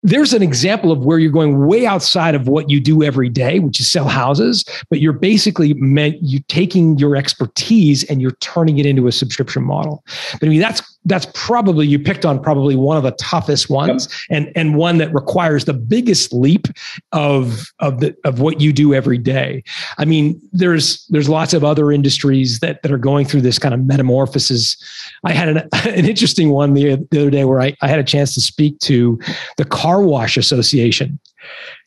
there's 0.03 0.33
an 0.33 0.41
example 0.41 0.91
of 0.91 1.05
where 1.05 1.19
you're 1.19 1.31
going 1.31 1.65
way 1.65 1.85
outside 1.85 2.33
of 2.33 2.47
what 2.47 2.69
you 2.69 2.79
do 2.79 3.03
every 3.03 3.29
day, 3.29 3.59
which 3.59 3.79
is 3.79 3.89
sell 3.89 4.07
houses, 4.07 4.65
but 4.89 4.99
you're 4.99 5.13
basically 5.13 5.73
meant 5.75 6.17
you 6.21 6.39
taking 6.47 6.97
your 6.97 7.15
expertise 7.15 8.03
and 8.05 8.21
you're 8.21 8.31
turning 8.39 8.79
it 8.79 8.85
into 8.85 9.07
a 9.07 9.11
subscription 9.11 9.63
model. 9.63 10.03
But 10.33 10.47
I 10.47 10.49
mean, 10.49 10.61
that's 10.61 10.81
that's 11.05 11.25
probably 11.33 11.87
you 11.87 11.97
picked 11.97 12.25
on 12.25 12.41
probably 12.41 12.75
one 12.75 12.95
of 12.95 13.03
the 13.03 13.11
toughest 13.11 13.69
ones 13.69 14.07
yep. 14.29 14.37
and 14.37 14.51
and 14.55 14.75
one 14.75 14.97
that 14.99 15.13
requires 15.13 15.65
the 15.65 15.73
biggest 15.73 16.31
leap 16.31 16.67
of 17.11 17.71
of 17.79 17.99
the 17.99 18.15
of 18.23 18.39
what 18.39 18.61
you 18.61 18.71
do 18.71 18.93
every 18.93 19.17
day. 19.17 19.63
I 19.97 20.05
mean 20.05 20.39
there's 20.51 21.05
there's 21.07 21.29
lots 21.29 21.53
of 21.53 21.63
other 21.63 21.91
industries 21.91 22.59
that 22.59 22.83
that 22.83 22.91
are 22.91 22.97
going 22.97 23.25
through 23.25 23.41
this 23.41 23.57
kind 23.57 23.73
of 23.73 23.83
metamorphosis. 23.85 24.77
I 25.25 25.33
had 25.33 25.49
an, 25.49 25.57
an 25.87 26.05
interesting 26.05 26.51
one 26.51 26.73
the, 26.73 26.95
the 27.09 27.21
other 27.21 27.31
day 27.31 27.45
where 27.45 27.61
I, 27.61 27.75
I 27.81 27.87
had 27.87 27.99
a 27.99 28.03
chance 28.03 28.33
to 28.35 28.41
speak 28.41 28.77
to 28.79 29.19
the 29.57 29.65
car 29.65 30.01
wash 30.01 30.37
association. 30.37 31.19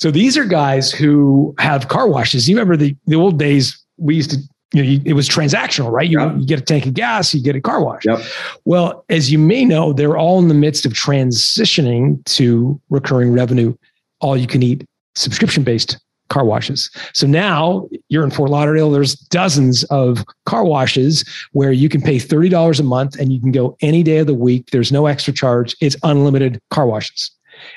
So 0.00 0.10
these 0.10 0.36
are 0.36 0.44
guys 0.44 0.90
who 0.90 1.54
have 1.58 1.88
car 1.88 2.08
washes. 2.08 2.48
You 2.48 2.56
remember 2.56 2.76
the 2.76 2.96
the 3.06 3.16
old 3.16 3.38
days 3.38 3.80
we 3.96 4.16
used 4.16 4.30
to 4.30 4.38
you 4.74 4.82
know, 4.82 4.88
you, 4.88 5.00
it 5.04 5.12
was 5.12 5.28
transactional, 5.28 5.90
right? 5.90 6.08
You, 6.08 6.20
you, 6.36 6.46
get 6.46 6.58
a 6.58 6.62
tank 6.62 6.84
of 6.84 6.94
gas, 6.94 7.32
you 7.32 7.42
get 7.42 7.54
a 7.54 7.60
car 7.60 7.82
wash. 7.82 8.04
Yep. 8.04 8.20
Well, 8.64 9.04
as 9.08 9.30
you 9.30 9.38
may 9.38 9.64
know, 9.64 9.92
they're 9.92 10.16
all 10.16 10.40
in 10.40 10.48
the 10.48 10.54
midst 10.54 10.84
of 10.84 10.92
transitioning 10.92 12.22
to 12.24 12.80
recurring 12.90 13.32
revenue, 13.32 13.74
all 14.20 14.36
you 14.36 14.48
can 14.48 14.62
eat 14.62 14.84
subscription 15.14 15.62
based 15.62 15.98
car 16.28 16.44
washes. 16.44 16.90
So 17.12 17.26
now 17.26 17.88
you're 18.08 18.24
in 18.24 18.30
Fort 18.30 18.50
Lauderdale, 18.50 18.90
there's 18.90 19.14
dozens 19.14 19.84
of 19.84 20.24
car 20.46 20.64
washes 20.64 21.24
where 21.52 21.70
you 21.70 21.88
can 21.88 22.00
pay 22.00 22.16
$30 22.16 22.80
a 22.80 22.82
month 22.82 23.18
and 23.20 23.32
you 23.32 23.40
can 23.40 23.52
go 23.52 23.76
any 23.82 24.02
day 24.02 24.18
of 24.18 24.26
the 24.26 24.34
week. 24.34 24.70
There's 24.70 24.90
no 24.90 25.06
extra 25.06 25.32
charge. 25.32 25.76
It's 25.80 25.96
unlimited 26.02 26.60
car 26.70 26.86
washes. 26.86 27.30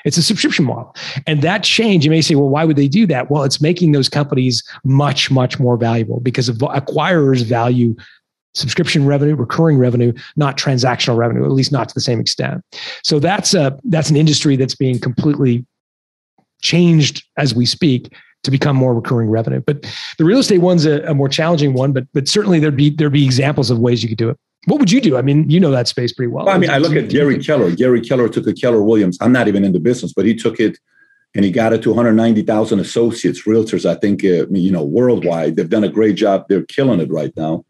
It's 0.04 0.16
a 0.16 0.22
subscription 0.22 0.64
model. 0.64 0.94
And 1.26 1.42
that 1.42 1.62
change, 1.62 2.04
you 2.04 2.10
may 2.10 2.20
say, 2.20 2.34
well, 2.34 2.48
why 2.48 2.64
would 2.64 2.76
they 2.76 2.88
do 2.88 3.06
that? 3.06 3.30
Well, 3.30 3.44
it's 3.44 3.60
making 3.60 3.92
those 3.92 4.08
companies 4.08 4.62
much, 4.84 5.30
much 5.30 5.58
more 5.58 5.76
valuable 5.76 6.20
because 6.20 6.48
acquirers 6.50 7.44
value 7.44 7.94
subscription 8.54 9.06
revenue, 9.06 9.34
recurring 9.34 9.78
revenue, 9.78 10.12
not 10.36 10.56
transactional 10.56 11.16
revenue, 11.16 11.44
at 11.44 11.52
least 11.52 11.72
not 11.72 11.88
to 11.88 11.94
the 11.94 12.00
same 12.00 12.20
extent. 12.20 12.62
So 13.04 13.18
that's 13.18 13.54
a 13.54 13.78
that's 13.84 14.10
an 14.10 14.16
industry 14.16 14.56
that's 14.56 14.74
being 14.74 14.98
completely 14.98 15.64
changed 16.60 17.24
as 17.36 17.54
we 17.54 17.66
speak 17.66 18.12
to 18.44 18.50
become 18.50 18.76
more 18.76 18.94
recurring 18.94 19.30
revenue. 19.30 19.60
But 19.60 19.82
the 20.16 20.24
real 20.24 20.38
estate 20.38 20.58
one's 20.58 20.86
a, 20.86 21.02
a 21.02 21.14
more 21.14 21.28
challenging 21.28 21.72
one, 21.74 21.92
but 21.92 22.04
but 22.12 22.28
certainly 22.28 22.58
there'd 22.58 22.76
be 22.76 22.90
there'd 22.90 23.12
be 23.12 23.24
examples 23.24 23.70
of 23.70 23.78
ways 23.78 24.02
you 24.02 24.08
could 24.08 24.18
do 24.18 24.30
it. 24.30 24.38
What 24.68 24.80
would 24.80 24.92
you 24.92 25.00
do? 25.00 25.16
I 25.16 25.22
mean, 25.22 25.48
you 25.48 25.58
know 25.60 25.70
that 25.70 25.88
space 25.88 26.12
pretty 26.12 26.30
well. 26.30 26.44
well 26.44 26.54
I 26.54 26.58
mean, 26.58 26.70
I 26.70 26.78
look 26.78 26.94
at 26.94 27.08
Gary 27.08 27.38
Keller. 27.38 27.70
Gary 27.74 28.00
Keller 28.00 28.28
took 28.28 28.46
a 28.46 28.52
Keller 28.52 28.82
Williams. 28.82 29.16
I'm 29.20 29.32
not 29.32 29.48
even 29.48 29.64
in 29.64 29.72
the 29.72 29.80
business, 29.80 30.12
but 30.12 30.26
he 30.26 30.34
took 30.34 30.60
it 30.60 30.78
and 31.34 31.44
he 31.44 31.50
got 31.50 31.72
it 31.72 31.82
to 31.82 31.90
190,000 31.90 32.78
associates, 32.78 33.44
realtors. 33.44 33.88
I 33.88 33.94
think 33.94 34.24
uh, 34.24 34.46
you 34.50 34.70
know 34.70 34.84
worldwide. 34.84 35.56
They've 35.56 35.68
done 35.68 35.84
a 35.84 35.88
great 35.88 36.16
job. 36.16 36.46
They're 36.48 36.64
killing 36.64 37.00
it 37.00 37.10
right 37.10 37.32
now. 37.36 37.64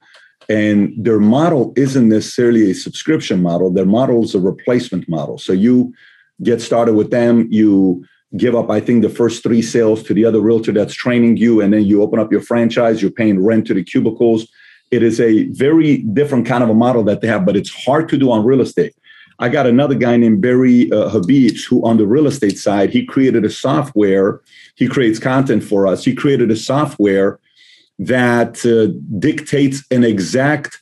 And 0.49 0.95
their 0.97 1.21
model 1.21 1.73
isn't 1.77 2.09
necessarily 2.09 2.71
a 2.71 2.75
subscription 2.75 3.43
model. 3.43 3.71
Their 3.71 3.85
model 3.85 4.25
is 4.25 4.35
a 4.35 4.41
replacement 4.41 5.09
model. 5.09 5.39
So 5.39 5.53
you 5.53 5.93
get 6.43 6.63
started 6.63 6.95
with 6.95 7.11
them. 7.11 7.47
You 7.51 8.05
give 8.37 8.55
up, 8.55 8.71
I 8.71 8.81
think, 8.81 9.03
the 9.03 9.11
first 9.11 9.43
three 9.43 9.63
sales 9.63 10.03
to 10.05 10.15
the 10.15 10.25
other 10.25 10.41
realtor 10.41 10.73
that's 10.73 10.95
training 10.95 11.37
you, 11.37 11.61
and 11.61 11.73
then 11.73 11.85
you 11.85 12.03
open 12.03 12.19
up 12.19 12.33
your 12.33 12.41
franchise. 12.41 13.03
You're 13.03 13.11
paying 13.11 13.45
rent 13.45 13.67
to 13.69 13.75
the 13.75 13.85
cubicles. 13.85 14.49
It 14.91 15.03
is 15.03 15.21
a 15.21 15.45
very 15.49 15.99
different 15.99 16.47
kind 16.47 16.65
of 16.65 16.71
a 16.71 16.75
model 16.75 17.03
that 17.05 17.21
they 17.21 17.29
have, 17.29 17.45
but 17.45 17.57
it's 17.57 17.73
hard 17.85 18.09
to 18.11 18.17
do 18.17 18.31
on 18.31 18.45
real 18.45 18.61
estate. 18.61 18.95
I 19.41 19.49
got 19.49 19.67
another 19.67 19.95
guy 19.95 20.17
named 20.17 20.41
Barry 20.41 20.91
uh, 20.91 21.11
Habibs 21.11 21.65
who, 21.65 21.85
on 21.87 21.97
the 21.97 22.07
real 22.07 22.27
estate 22.27 22.59
side, 22.59 22.91
he 22.91 23.05
created 23.05 23.45
a 23.45 23.51
software. 23.51 24.41
He 24.75 24.89
creates 24.89 25.19
content 25.19 25.63
for 25.63 25.87
us. 25.87 26.05
He 26.05 26.15
created 26.15 26.51
a 26.51 26.57
software 26.57 27.39
that 28.01 28.65
uh, 28.67 28.93
dictates 29.19 29.85
an 29.91 30.03
exact 30.03 30.81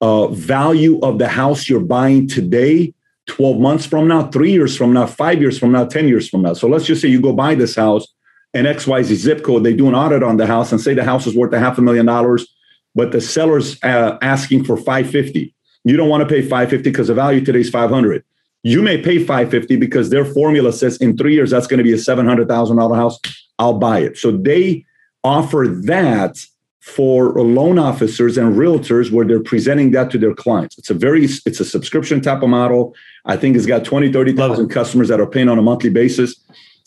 uh, 0.00 0.28
value 0.28 0.98
of 1.00 1.18
the 1.18 1.28
house 1.28 1.68
you're 1.68 1.80
buying 1.80 2.28
today 2.28 2.92
12 3.26 3.58
months 3.58 3.86
from 3.86 4.06
now, 4.06 4.26
three 4.28 4.52
years 4.52 4.76
from 4.76 4.92
now, 4.92 5.06
five 5.06 5.40
years 5.40 5.58
from 5.58 5.72
now, 5.72 5.86
10 5.86 6.08
years 6.08 6.28
from 6.28 6.42
now. 6.42 6.52
So 6.52 6.68
let's 6.68 6.84
just 6.84 7.00
say 7.00 7.08
you 7.08 7.22
go 7.22 7.32
buy 7.32 7.54
this 7.54 7.74
house 7.74 8.06
and 8.52 8.66
XYZ 8.66 9.14
zip 9.14 9.42
code, 9.42 9.64
they 9.64 9.74
do 9.74 9.88
an 9.88 9.94
audit 9.94 10.22
on 10.22 10.36
the 10.36 10.46
house 10.46 10.72
and 10.72 10.80
say 10.80 10.94
the 10.94 11.04
house 11.04 11.26
is 11.26 11.34
worth 11.34 11.52
a 11.52 11.58
half 11.58 11.78
a 11.78 11.82
million 11.82 12.06
dollars, 12.06 12.46
but 12.94 13.12
the 13.12 13.20
seller's 13.20 13.82
uh, 13.82 14.18
asking 14.22 14.64
for 14.64 14.76
550. 14.76 15.54
You 15.84 15.96
don't 15.96 16.08
want 16.08 16.26
to 16.26 16.28
pay 16.28 16.42
550 16.42 16.90
because 16.90 17.08
the 17.08 17.14
value 17.14 17.44
today 17.44 17.60
is 17.60 17.70
500. 17.70 18.24
You 18.62 18.80
may 18.80 19.00
pay 19.00 19.18
550 19.18 19.76
because 19.76 20.08
their 20.10 20.24
formula 20.24 20.72
says 20.72 20.96
in 20.96 21.16
three 21.16 21.34
years 21.34 21.50
that's 21.50 21.66
going 21.66 21.78
to 21.78 21.84
be 21.84 21.92
a 21.92 21.96
$700,000 21.96 22.96
house. 22.96 23.18
I'll 23.58 23.78
buy 23.78 24.00
it. 24.00 24.16
So 24.16 24.30
they 24.32 24.86
offer 25.22 25.66
that 25.84 26.38
for 26.80 27.32
loan 27.32 27.78
officers 27.78 28.36
and 28.36 28.56
realtors 28.56 29.10
where 29.10 29.24
they're 29.24 29.42
presenting 29.42 29.90
that 29.92 30.10
to 30.10 30.18
their 30.18 30.34
clients. 30.34 30.78
It's 30.78 30.90
a 30.90 30.94
very 30.94 31.24
it's 31.24 31.60
a 31.60 31.64
subscription 31.64 32.20
type 32.20 32.42
of 32.42 32.50
model. 32.50 32.94
I 33.24 33.38
think 33.38 33.56
it's 33.56 33.64
got 33.64 33.84
20, 33.84 34.12
30,000 34.12 34.68
customers 34.68 35.08
that 35.08 35.18
are 35.18 35.26
paying 35.26 35.48
on 35.48 35.58
a 35.58 35.62
monthly 35.62 35.88
basis. 35.88 36.38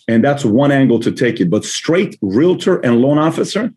And 0.07 0.23
that's 0.23 0.45
one 0.45 0.71
angle 0.71 0.99
to 0.99 1.11
take 1.11 1.39
it. 1.41 1.49
But 1.49 1.65
straight 1.65 2.17
realtor 2.21 2.77
and 2.79 3.01
loan 3.01 3.17
officer, 3.17 3.73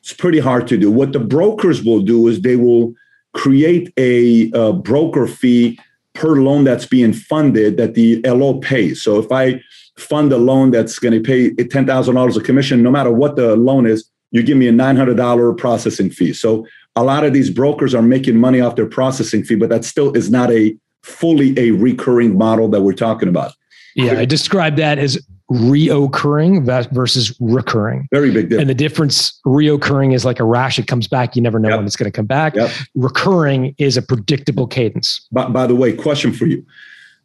it's 0.00 0.12
pretty 0.12 0.38
hard 0.38 0.66
to 0.68 0.76
do. 0.76 0.90
What 0.90 1.12
the 1.12 1.20
brokers 1.20 1.84
will 1.84 2.00
do 2.00 2.28
is 2.28 2.40
they 2.40 2.56
will 2.56 2.94
create 3.34 3.92
a, 3.96 4.50
a 4.52 4.72
broker 4.72 5.26
fee 5.26 5.78
per 6.14 6.36
loan 6.36 6.64
that's 6.64 6.86
being 6.86 7.12
funded 7.12 7.76
that 7.76 7.94
the 7.94 8.20
LO 8.22 8.58
pays. 8.58 9.02
So 9.02 9.18
if 9.18 9.30
I 9.30 9.60
fund 9.96 10.32
a 10.32 10.38
loan 10.38 10.70
that's 10.70 10.98
going 10.98 11.12
to 11.12 11.20
pay 11.20 11.50
$10,000 11.50 12.36
a 12.36 12.40
commission, 12.40 12.82
no 12.82 12.90
matter 12.90 13.12
what 13.12 13.36
the 13.36 13.56
loan 13.56 13.86
is, 13.86 14.08
you 14.30 14.42
give 14.42 14.56
me 14.56 14.68
a 14.68 14.72
$900 14.72 15.56
processing 15.58 16.10
fee. 16.10 16.32
So 16.32 16.66
a 16.96 17.04
lot 17.04 17.24
of 17.24 17.32
these 17.32 17.50
brokers 17.50 17.94
are 17.94 18.02
making 18.02 18.38
money 18.38 18.60
off 18.60 18.76
their 18.76 18.86
processing 18.86 19.44
fee, 19.44 19.56
but 19.56 19.68
that 19.70 19.84
still 19.84 20.12
is 20.16 20.30
not 20.30 20.50
a 20.50 20.76
fully 21.02 21.58
a 21.58 21.70
recurring 21.72 22.36
model 22.36 22.68
that 22.68 22.82
we're 22.82 22.92
talking 22.92 23.28
about. 23.28 23.52
Yeah, 23.94 24.18
I 24.18 24.24
describe 24.24 24.76
that 24.76 24.98
as 24.98 25.18
reoccurring 25.50 26.64
versus 26.92 27.36
recurring. 27.40 28.08
Very 28.12 28.30
big 28.30 28.48
difference. 28.48 28.60
And 28.60 28.70
the 28.70 28.74
difference, 28.74 29.40
reoccurring 29.44 30.14
is 30.14 30.24
like 30.24 30.40
a 30.40 30.44
rash. 30.44 30.78
It 30.78 30.86
comes 30.86 31.08
back. 31.08 31.34
You 31.36 31.42
never 31.42 31.58
know 31.58 31.70
yep. 31.70 31.78
when 31.78 31.86
it's 31.86 31.96
going 31.96 32.10
to 32.10 32.16
come 32.16 32.26
back. 32.26 32.54
Yep. 32.54 32.70
Recurring 32.94 33.74
is 33.78 33.96
a 33.96 34.02
predictable 34.02 34.66
cadence. 34.66 35.26
By, 35.32 35.48
by 35.48 35.66
the 35.66 35.74
way, 35.74 35.92
question 35.92 36.32
for 36.32 36.46
you. 36.46 36.64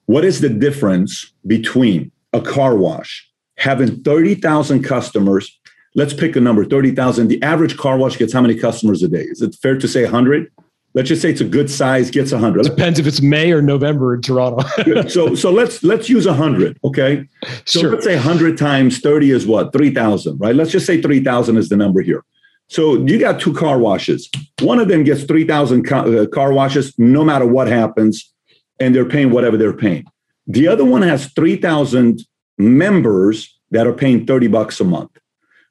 What 0.07 0.25
is 0.25 0.41
the 0.41 0.49
difference 0.49 1.31
between 1.45 2.11
a 2.33 2.41
car 2.41 2.75
wash 2.75 3.27
having 3.57 4.03
30,000 4.03 4.83
customers 4.83 5.57
let's 5.95 6.13
pick 6.13 6.35
a 6.35 6.41
number 6.41 6.65
30,000. 6.65 7.29
The 7.29 7.41
average 7.41 7.77
car 7.77 7.97
wash 7.97 8.17
gets 8.17 8.33
how 8.33 8.41
many 8.41 8.55
customers 8.55 9.01
a 9.01 9.07
day? 9.07 9.23
Is 9.23 9.41
it 9.41 9.55
fair 9.55 9.77
to 9.77 9.87
say 9.87 10.03
100? 10.03 10.51
Let's 10.95 11.09
just 11.09 11.21
say 11.21 11.29
it's 11.29 11.41
a 11.41 11.45
good 11.45 11.69
size, 11.69 12.09
gets 12.09 12.31
100. 12.31 12.63
Depends 12.63 12.99
if 12.99 13.05
it's 13.05 13.21
May 13.21 13.51
or 13.51 13.61
November 13.61 14.15
in 14.15 14.21
Toronto. 14.21 14.65
so 15.09 15.35
so 15.35 15.51
let's 15.51 15.83
let's 15.83 16.09
use 16.09 16.25
100, 16.25 16.79
okay? 16.85 17.27
So 17.65 17.81
sure. 17.81 17.91
let's 17.91 18.05
say 18.05 18.15
100 18.15 18.57
times 18.57 18.99
30 19.01 19.31
is 19.31 19.45
what? 19.45 19.73
3,000, 19.73 20.37
right? 20.39 20.55
Let's 20.55 20.71
just 20.71 20.85
say 20.85 21.01
3,000 21.01 21.57
is 21.57 21.67
the 21.67 21.75
number 21.75 22.01
here. 22.01 22.23
So 22.67 23.05
you 23.05 23.19
got 23.19 23.41
two 23.41 23.53
car 23.53 23.77
washes. 23.77 24.29
One 24.61 24.79
of 24.79 24.87
them 24.87 25.03
gets 25.03 25.23
3,000 25.25 25.91
uh, 25.91 26.27
car 26.27 26.53
washes 26.53 26.97
no 26.97 27.25
matter 27.25 27.45
what 27.45 27.67
happens 27.67 28.33
and 28.79 28.95
they're 28.95 29.05
paying 29.05 29.31
whatever 29.31 29.57
they're 29.57 29.73
paying. 29.73 30.05
The 30.47 30.67
other 30.69 30.85
one 30.85 31.01
has 31.01 31.27
3,000 31.33 32.21
members 32.57 33.59
that 33.71 33.85
are 33.85 33.93
paying 33.93 34.25
30 34.25 34.47
bucks 34.47 34.79
a 34.79 34.85
month. 34.85 35.11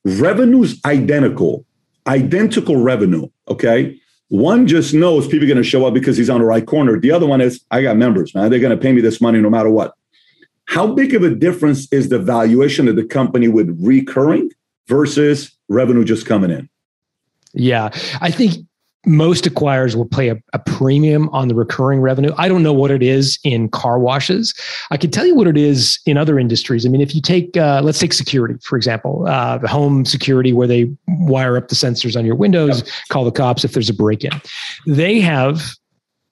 Revenue's 0.05 0.81
identical, 0.85 1.65
identical 2.07 2.77
revenue. 2.77 3.29
Okay. 3.49 3.99
One 4.29 4.67
just 4.67 4.95
knows 4.95 5.27
people 5.27 5.45
are 5.45 5.49
going 5.49 5.63
to 5.63 5.69
show 5.69 5.87
up 5.87 5.95
because 5.95 6.17
he's 6.17 6.31
on 6.31 6.41
the 6.41 6.47
right 6.47 6.67
corner. 6.67 6.99
The 6.99 7.11
other 7.11 7.27
one 7.27 7.41
is, 7.41 7.65
I 7.71 7.83
got 7.83 7.97
members, 7.97 8.35
man. 8.35 8.51
They're 8.51 8.61
going 8.61 8.77
to 8.77 8.83
pay 8.83 8.93
me 8.93 9.01
this 9.01 9.21
money 9.21 9.41
no 9.41 9.51
matter 9.51 9.71
what. 9.71 9.95
How 10.67 10.87
big 10.87 11.15
of 11.15 11.23
a 11.23 11.35
difference 11.35 11.93
is 11.93 12.09
the 12.09 12.19
valuation 12.19 12.89
of 12.89 12.97
the 12.97 13.05
company 13.05 13.49
with 13.49 13.77
recurring 13.81 14.51
versus 14.89 15.57
revenue 15.69 16.05
just 16.05 16.27
coming 16.27 16.51
in? 16.51 16.69
Yeah. 17.53 17.91
I 18.21 18.31
think 18.31 18.67
most 19.07 19.45
acquirers 19.45 19.95
will 19.95 20.07
pay 20.07 20.29
a, 20.29 20.37
a, 20.53 20.59
premium 20.59 21.29
on 21.31 21.49
the 21.49 21.55
recurring 21.55 22.01
revenue. 22.01 22.33
I 22.37 22.49
don't 22.49 22.63
know 22.63 22.73
what 22.73 22.91
it 22.91 23.03
is 23.03 23.39
in 23.45 23.69
car 23.69 23.99
washes. 23.99 24.55
I 24.91 24.97
can 24.97 25.11
tell 25.11 25.27
you 25.27 25.35
what 25.35 25.47
it 25.47 25.57
is 25.57 25.99
in 26.07 26.17
other 26.17 26.39
industries. 26.39 26.87
I 26.87 26.89
mean, 26.89 27.01
if 27.01 27.15
you 27.15 27.21
take, 27.21 27.57
uh, 27.57 27.81
let's 27.83 27.99
take 27.99 28.13
security, 28.13 28.55
for 28.63 28.77
example, 28.77 29.27
uh, 29.29 29.59
the 29.59 29.69
home 29.69 30.05
security 30.05 30.53
where 30.53 30.67
they 30.67 30.91
wire 31.07 31.57
up 31.57 31.69
the 31.69 31.75
sensors 31.75 32.17
on 32.17 32.25
your 32.25 32.35
windows, 32.35 32.79
yep. 32.81 32.89
call 33.11 33.25
the 33.25 33.33
cops 33.33 33.65
if 33.65 33.73
there's 33.73 33.91
a 33.91 33.95
break 33.95 34.25
in. 34.25 34.33
They 34.87 35.21
have 35.21 35.75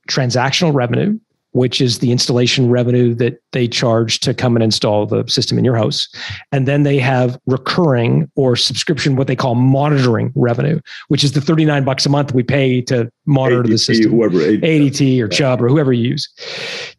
transactional 0.09 0.75
revenue 0.75 1.19
which 1.53 1.81
is 1.81 1.99
the 1.99 2.11
installation 2.11 2.71
revenue 2.71 3.15
that 3.15 3.41
they 3.53 3.69
charge 3.69 4.21
to 4.21 4.35
come 4.35 4.57
and 4.57 4.63
install 4.63 5.07
the 5.07 5.27
system 5.29 5.59
in 5.59 5.65
your 5.65 5.77
house. 5.77 6.09
And 6.51 6.67
then 6.67 6.83
they 6.83 6.99
have 6.99 7.39
recurring 7.47 8.31
or 8.37 8.57
subscription, 8.57 9.17
what 9.17 9.27
they 9.27 9.37
call 9.37 9.55
monitoring 9.55 10.33
revenue, 10.35 10.81
which 11.09 11.23
is 11.23 11.33
the 11.33 11.41
39 11.41 11.85
bucks 11.85 12.07
a 12.07 12.09
month 12.09 12.33
we 12.33 12.43
pay 12.43 12.81
to 12.83 13.11
monitor 13.27 13.63
ADT, 13.63 13.69
the 13.69 13.79
system. 13.79 14.11
Whoever, 14.13 14.39
ADT 14.39 15.21
or 15.21 15.29
Chubb 15.29 15.63
or 15.63 15.69
whoever 15.69 15.93
you 15.93 16.11
use. 16.11 16.29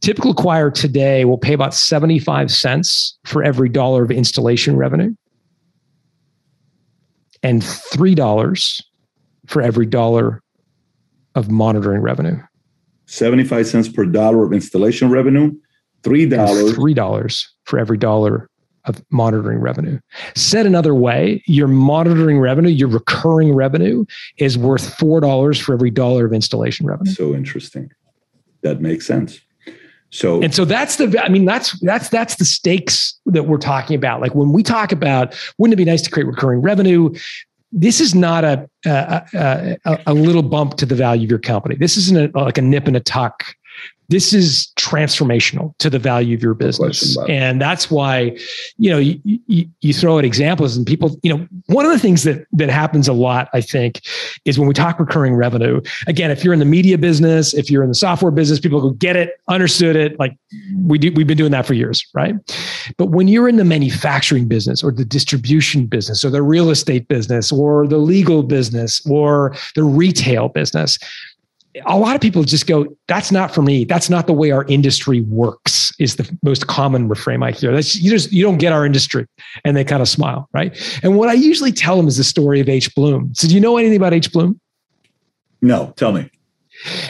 Typical 0.01 0.33
acquirer 0.33 0.73
today 0.73 1.25
will 1.25 1.37
pay 1.37 1.53
about 1.53 1.73
75 1.73 2.51
cents 2.51 3.17
for 3.25 3.43
every 3.43 3.69
dollar 3.69 4.03
of 4.03 4.11
installation 4.11 4.75
revenue 4.77 5.13
and 7.41 7.61
$3 7.61 8.83
for 9.47 9.61
every 9.61 9.85
dollar 9.85 10.41
of 11.35 11.49
monitoring 11.49 12.01
revenue. 12.01 12.39
75 13.13 13.67
cents 13.67 13.89
per 13.89 14.05
dollar 14.05 14.43
of 14.43 14.53
installation 14.53 15.09
revenue, 15.09 15.53
$3. 16.01 16.29
$3 16.29 17.47
for 17.65 17.79
every 17.79 17.97
dollar 17.97 18.49
of 18.85 19.01
monitoring 19.11 19.59
revenue. 19.59 19.99
Said 20.35 20.65
another 20.65 20.93
way, 20.95 21.41
your 21.45 21.67
monitoring 21.67 22.39
revenue, 22.39 22.69
your 22.69 22.89
recurring 22.89 23.53
revenue 23.53 24.03
is 24.37 24.57
worth 24.57 24.97
$4 24.97 25.61
for 25.61 25.73
every 25.73 25.91
dollar 25.91 26.25
of 26.25 26.33
installation 26.33 26.85
revenue. 26.85 27.11
So 27.11 27.33
interesting. 27.33 27.91
That 28.61 28.81
makes 28.81 29.05
sense. 29.05 29.39
So 30.09 30.43
and 30.43 30.53
so 30.53 30.63
that's 30.63 30.97
the 30.97 31.19
I 31.23 31.27
mean 31.27 31.45
that's 31.45 31.79
that's 31.79 32.09
that's 32.09 32.35
the 32.35 32.45
stakes 32.45 33.19
that 33.25 33.47
we're 33.47 33.57
talking 33.57 33.95
about. 33.95 34.21
Like 34.21 34.35
when 34.35 34.53
we 34.53 34.61
talk 34.61 34.91
about 34.91 35.35
wouldn't 35.57 35.73
it 35.73 35.77
be 35.77 35.85
nice 35.85 36.03
to 36.03 36.11
create 36.11 36.27
recurring 36.27 36.61
revenue? 36.61 37.15
This 37.73 37.99
is 37.99 38.13
not 38.13 38.43
a, 38.43 38.69
a, 38.85 39.77
a, 39.83 39.99
a, 40.07 40.13
little 40.13 40.43
bump 40.43 40.75
to 40.75 40.85
the 40.85 40.93
value 40.93 41.25
of 41.25 41.29
your 41.29 41.39
company. 41.39 41.75
This 41.75 41.97
isn't 41.97 42.35
a, 42.35 42.39
like 42.39 42.59
a 42.59 42.61
nip 42.61 42.87
and 42.87 42.95
a 42.95 42.99
tuck. 42.99 43.55
This 44.13 44.31
is 44.31 44.71
transformational 44.75 45.75
to 45.79 45.89
the 45.89 45.97
value 45.97 46.35
of 46.35 46.43
your 46.43 46.53
business. 46.53 47.17
And 47.31 47.59
that's 47.59 47.89
why, 47.89 48.37
you 48.77 48.91
know, 48.91 48.99
you, 48.99 49.19
you, 49.25 49.65
you, 49.81 49.91
throw 49.91 50.19
out 50.19 50.23
examples 50.23 50.77
and 50.77 50.85
people, 50.85 51.17
you 51.23 51.35
know, 51.35 51.47
one 51.65 51.83
of 51.83 51.91
the 51.91 51.97
things 51.97 52.21
that, 52.21 52.45
that 52.51 52.69
happens 52.69 53.07
a 53.07 53.13
lot, 53.13 53.49
I 53.53 53.61
think, 53.61 54.01
is 54.45 54.59
when 54.59 54.67
we 54.67 54.75
talk 54.75 54.99
recurring 54.99 55.33
revenue, 55.33 55.81
again, 56.05 56.29
if 56.29 56.43
you're 56.43 56.53
in 56.53 56.59
the 56.59 56.65
media 56.65 56.95
business, 56.95 57.55
if 57.55 57.71
you're 57.71 57.81
in 57.81 57.89
the 57.89 57.95
software 57.95 58.29
business, 58.29 58.59
people 58.59 58.81
go 58.81 58.91
get 58.91 59.15
it, 59.15 59.31
understood 59.47 59.95
it. 59.95 60.19
Like 60.19 60.37
we 60.77 60.99
do, 60.99 61.11
we've 61.13 61.25
been 61.25 61.35
doing 61.35 61.51
that 61.53 61.65
for 61.65 61.73
years, 61.73 62.05
right? 62.13 62.35
But 62.99 63.07
when 63.07 63.27
you're 63.27 63.49
in 63.49 63.57
the 63.57 63.65
manufacturing 63.65 64.47
business 64.47 64.83
or 64.83 64.91
the 64.91 65.05
distribution 65.05 65.87
business 65.87 66.23
or 66.23 66.29
the 66.29 66.43
real 66.43 66.69
estate 66.69 67.07
business 67.07 67.51
or 67.51 67.87
the 67.87 67.97
legal 67.97 68.43
business 68.43 69.03
or 69.09 69.55
the 69.73 69.83
retail 69.83 70.49
business, 70.49 70.99
a 71.85 71.97
lot 71.97 72.15
of 72.15 72.21
people 72.21 72.43
just 72.43 72.67
go, 72.67 72.85
that's 73.07 73.31
not 73.31 73.53
for 73.53 73.61
me. 73.61 73.85
That's 73.85 74.09
not 74.09 74.27
the 74.27 74.33
way 74.33 74.51
our 74.51 74.65
industry 74.65 75.21
works, 75.21 75.91
is 75.99 76.15
the 76.15 76.37
most 76.43 76.67
common 76.67 77.07
refrain 77.07 77.41
I 77.41 77.51
hear. 77.51 77.71
That's 77.71 77.95
you 77.95 78.11
just 78.11 78.31
you 78.31 78.43
don't 78.43 78.57
get 78.57 78.73
our 78.73 78.85
industry. 78.85 79.25
And 79.65 79.75
they 79.75 79.83
kind 79.83 80.01
of 80.01 80.07
smile, 80.07 80.49
right? 80.53 80.75
And 81.03 81.17
what 81.17 81.29
I 81.29 81.33
usually 81.33 81.71
tell 81.71 81.97
them 81.97 82.07
is 82.07 82.17
the 82.17 82.23
story 82.23 82.59
of 82.59 82.69
H. 82.69 82.93
Bloom. 82.95 83.33
So 83.33 83.47
do 83.47 83.55
you 83.55 83.61
know 83.61 83.77
anything 83.77 83.97
about 83.97 84.13
H. 84.13 84.31
Bloom? 84.31 84.59
No, 85.61 85.93
tell 85.95 86.11
me. 86.11 86.29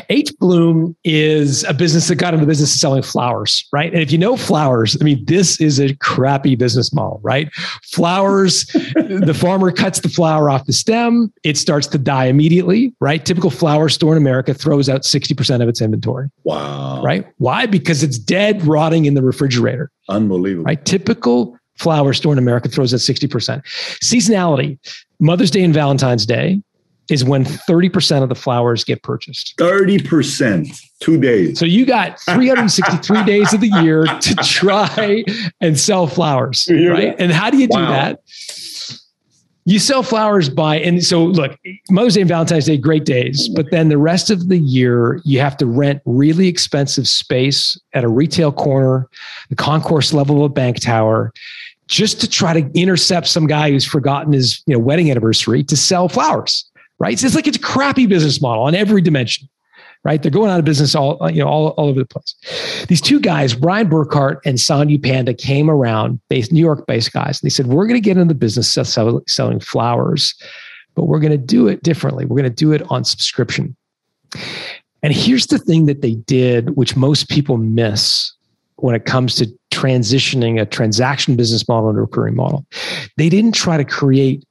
H 0.10 0.32
Bloom 0.40 0.96
is 1.04 1.64
a 1.66 1.74
business 1.74 2.08
that 2.08 2.16
got 2.16 2.34
into 2.34 2.46
the 2.46 2.50
business 2.50 2.74
of 2.74 2.80
selling 2.80 3.04
flowers, 3.04 3.68
right? 3.72 3.92
And 3.92 4.02
if 4.02 4.12
you 4.12 4.18
know 4.18 4.38
flowers, 4.38 4.98
I 5.00 5.04
mean, 5.04 5.24
this 5.26 5.60
is 5.60 5.80
a 5.80 5.96
crappy 5.96 6.56
business 6.56 6.94
model, 6.94 7.20
right? 7.24 7.52
Flowers, 7.84 8.66
the 8.96 9.38
farmer 9.38 9.72
cuts 9.72 10.00
the 10.02 10.10
flower 10.10 10.50
off 10.50 10.66
the 10.66 10.74
stem, 10.74 11.32
it 11.44 11.58
starts 11.58 11.88
to 11.88 11.98
die 11.98 12.26
immediately, 12.26 12.94
right? 13.00 13.26
Typical 13.26 13.50
flower 13.50 13.90
store 13.90 14.16
in 14.16 14.18
America 14.18 14.54
throws 14.54 14.90
out 14.90 15.02
60% 15.02 15.62
of 15.62 15.70
its 15.70 15.82
inventory. 15.82 16.30
Wow. 16.44 17.02
Right? 17.04 17.26
Why? 17.38 17.66
Because 17.66 18.04
it's 18.04 18.18
dead, 18.18 18.66
rotting 18.66 19.06
in 19.06 19.14
the 19.14 19.24
refrigerator. 19.24 19.92
Unbelievable. 20.10 20.66
Right? 20.66 20.84
Typical 20.86 21.58
flower 21.78 22.14
store 22.14 22.34
in 22.34 22.40
America 22.40 22.70
throws 22.70 22.94
out 22.94 23.00
60%. 23.00 23.64
Seasonality, 24.04 24.78
Mother's 25.20 25.52
Day 25.52 25.64
and 25.64 25.74
Valentine's 25.74 26.26
Day 26.26 26.62
is 27.10 27.24
when 27.24 27.44
30% 27.44 28.24
of 28.24 28.30
the 28.30 28.36
flowers 28.36 28.84
get 28.84 29.04
purchased. 29.04 29.56
30%, 29.58 30.80
two 31.00 31.20
days. 31.20 31.60
So 31.60 31.66
you 31.66 31.86
got 31.86 32.20
363 32.30 33.24
days 33.24 33.54
of 33.54 33.62
the 33.62 33.70
year 33.82 34.06
to 34.06 34.36
try 34.36 35.24
and 35.62 35.80
sell 35.80 36.08
flowers, 36.08 36.68
right? 36.70 37.16
And 37.20 37.32
how 37.32 37.50
do 37.50 37.58
you 37.58 37.68
do 37.68 37.80
wow. 37.80 37.92
that? 37.92 38.20
You 39.66 39.80
sell 39.80 40.04
flowers 40.04 40.50
by, 40.50 40.78
and 40.80 41.02
so 41.06 41.24
look, 41.24 41.58
Mother's 41.90 42.16
Day 42.16 42.22
and 42.22 42.28
Valentine's 42.28 42.66
Day, 42.66 42.78
great 42.78 43.06
days, 43.06 43.48
but 43.56 43.72
then 43.72 43.88
the 43.88 43.98
rest 43.98 44.30
of 44.30 44.50
the 44.50 44.58
year, 44.58 45.22
you 45.24 45.40
have 45.40 45.56
to 45.58 45.66
rent 45.66 46.02
really 46.06 46.50
expensive 46.50 47.08
space 47.08 47.80
at 47.94 48.04
a 48.04 48.10
retail 48.10 48.52
corner, 48.52 49.08
the 49.50 49.56
concourse 49.56 50.12
level 50.12 50.44
of 50.44 50.52
a 50.52 50.54
bank 50.54 50.82
tower 50.82 51.32
just 51.88 52.20
to 52.22 52.30
try 52.30 52.60
to 52.60 52.80
intercept 52.80 53.28
some 53.28 53.48
guy 53.48 53.70
who's 53.70 53.86
forgotten 53.86 54.34
his 54.34 54.64
you 54.68 54.74
know 54.74 54.80
wedding 54.80 55.12
anniversary 55.12 55.64
to 55.64 55.78
sell 55.78 56.10
flowers 56.10 56.70
right? 57.04 57.20
So 57.20 57.28
it's 57.28 57.36
like 57.36 57.48
it's 57.48 57.58
a 57.58 57.62
crappy 57.62 58.06
business 58.08 58.42
model 58.42 58.64
on 58.64 58.74
every 58.74 59.02
dimension 59.02 59.50
right? 60.06 60.22
They're 60.22 60.32
going 60.32 60.52
out 60.52 60.60
of 60.60 60.66
business 60.66 60.96
all 60.96 61.18
you 61.32 61.42
know 61.42 61.48
all, 61.48 61.70
all 61.70 61.88
over 61.88 62.00
the 62.00 62.06
place. 62.06 62.36
These 62.90 63.02
two 63.02 63.20
guys 63.20 63.54
Bryan 63.56 63.90
Burkhart 63.90 64.40
and 64.46 64.58
Sonu 64.58 65.02
Panda 65.02 65.34
came 65.34 65.70
around 65.70 66.20
based 66.30 66.52
new 66.52 66.60
york 66.60 66.86
based 66.88 67.14
guys. 67.14 67.42
And 67.42 67.50
they 67.50 67.54
said 67.54 67.68
we're 67.68 67.88
going 67.88 68.02
to 68.02 68.06
get 68.06 68.18
into 68.18 68.34
the 68.34 68.38
business 68.38 68.76
of 68.78 68.88
selling 69.28 69.60
flowers 69.62 70.36
but 70.96 71.06
we're 71.06 71.20
going 71.20 71.32
to 71.32 71.38
do 71.38 71.68
it 71.68 71.82
differently. 71.84 72.26
We're 72.26 72.38
going 72.38 72.50
to 72.52 72.56
do 72.56 72.72
it 72.72 72.84
on 72.92 73.04
subscription. 73.04 73.76
And 75.02 75.12
here's 75.14 75.48
the 75.48 75.58
thing 75.58 75.86
that 75.88 76.02
they 76.02 76.16
did 76.16 76.76
which 76.76 76.96
most 76.96 77.30
people 77.30 77.58
miss 77.58 78.32
when 78.78 78.96
it 78.96 79.06
comes 79.06 79.36
to 79.36 79.48
transitioning 79.72 80.62
a 80.62 80.66
transaction 80.66 81.36
business 81.36 81.68
model 81.68 81.90
into 81.90 82.00
a 82.00 82.04
recurring 82.04 82.36
model. 82.36 82.66
They 83.18 83.30
didn't 83.30 83.54
try 83.54 83.78
to 83.78 83.86
create 83.86 84.44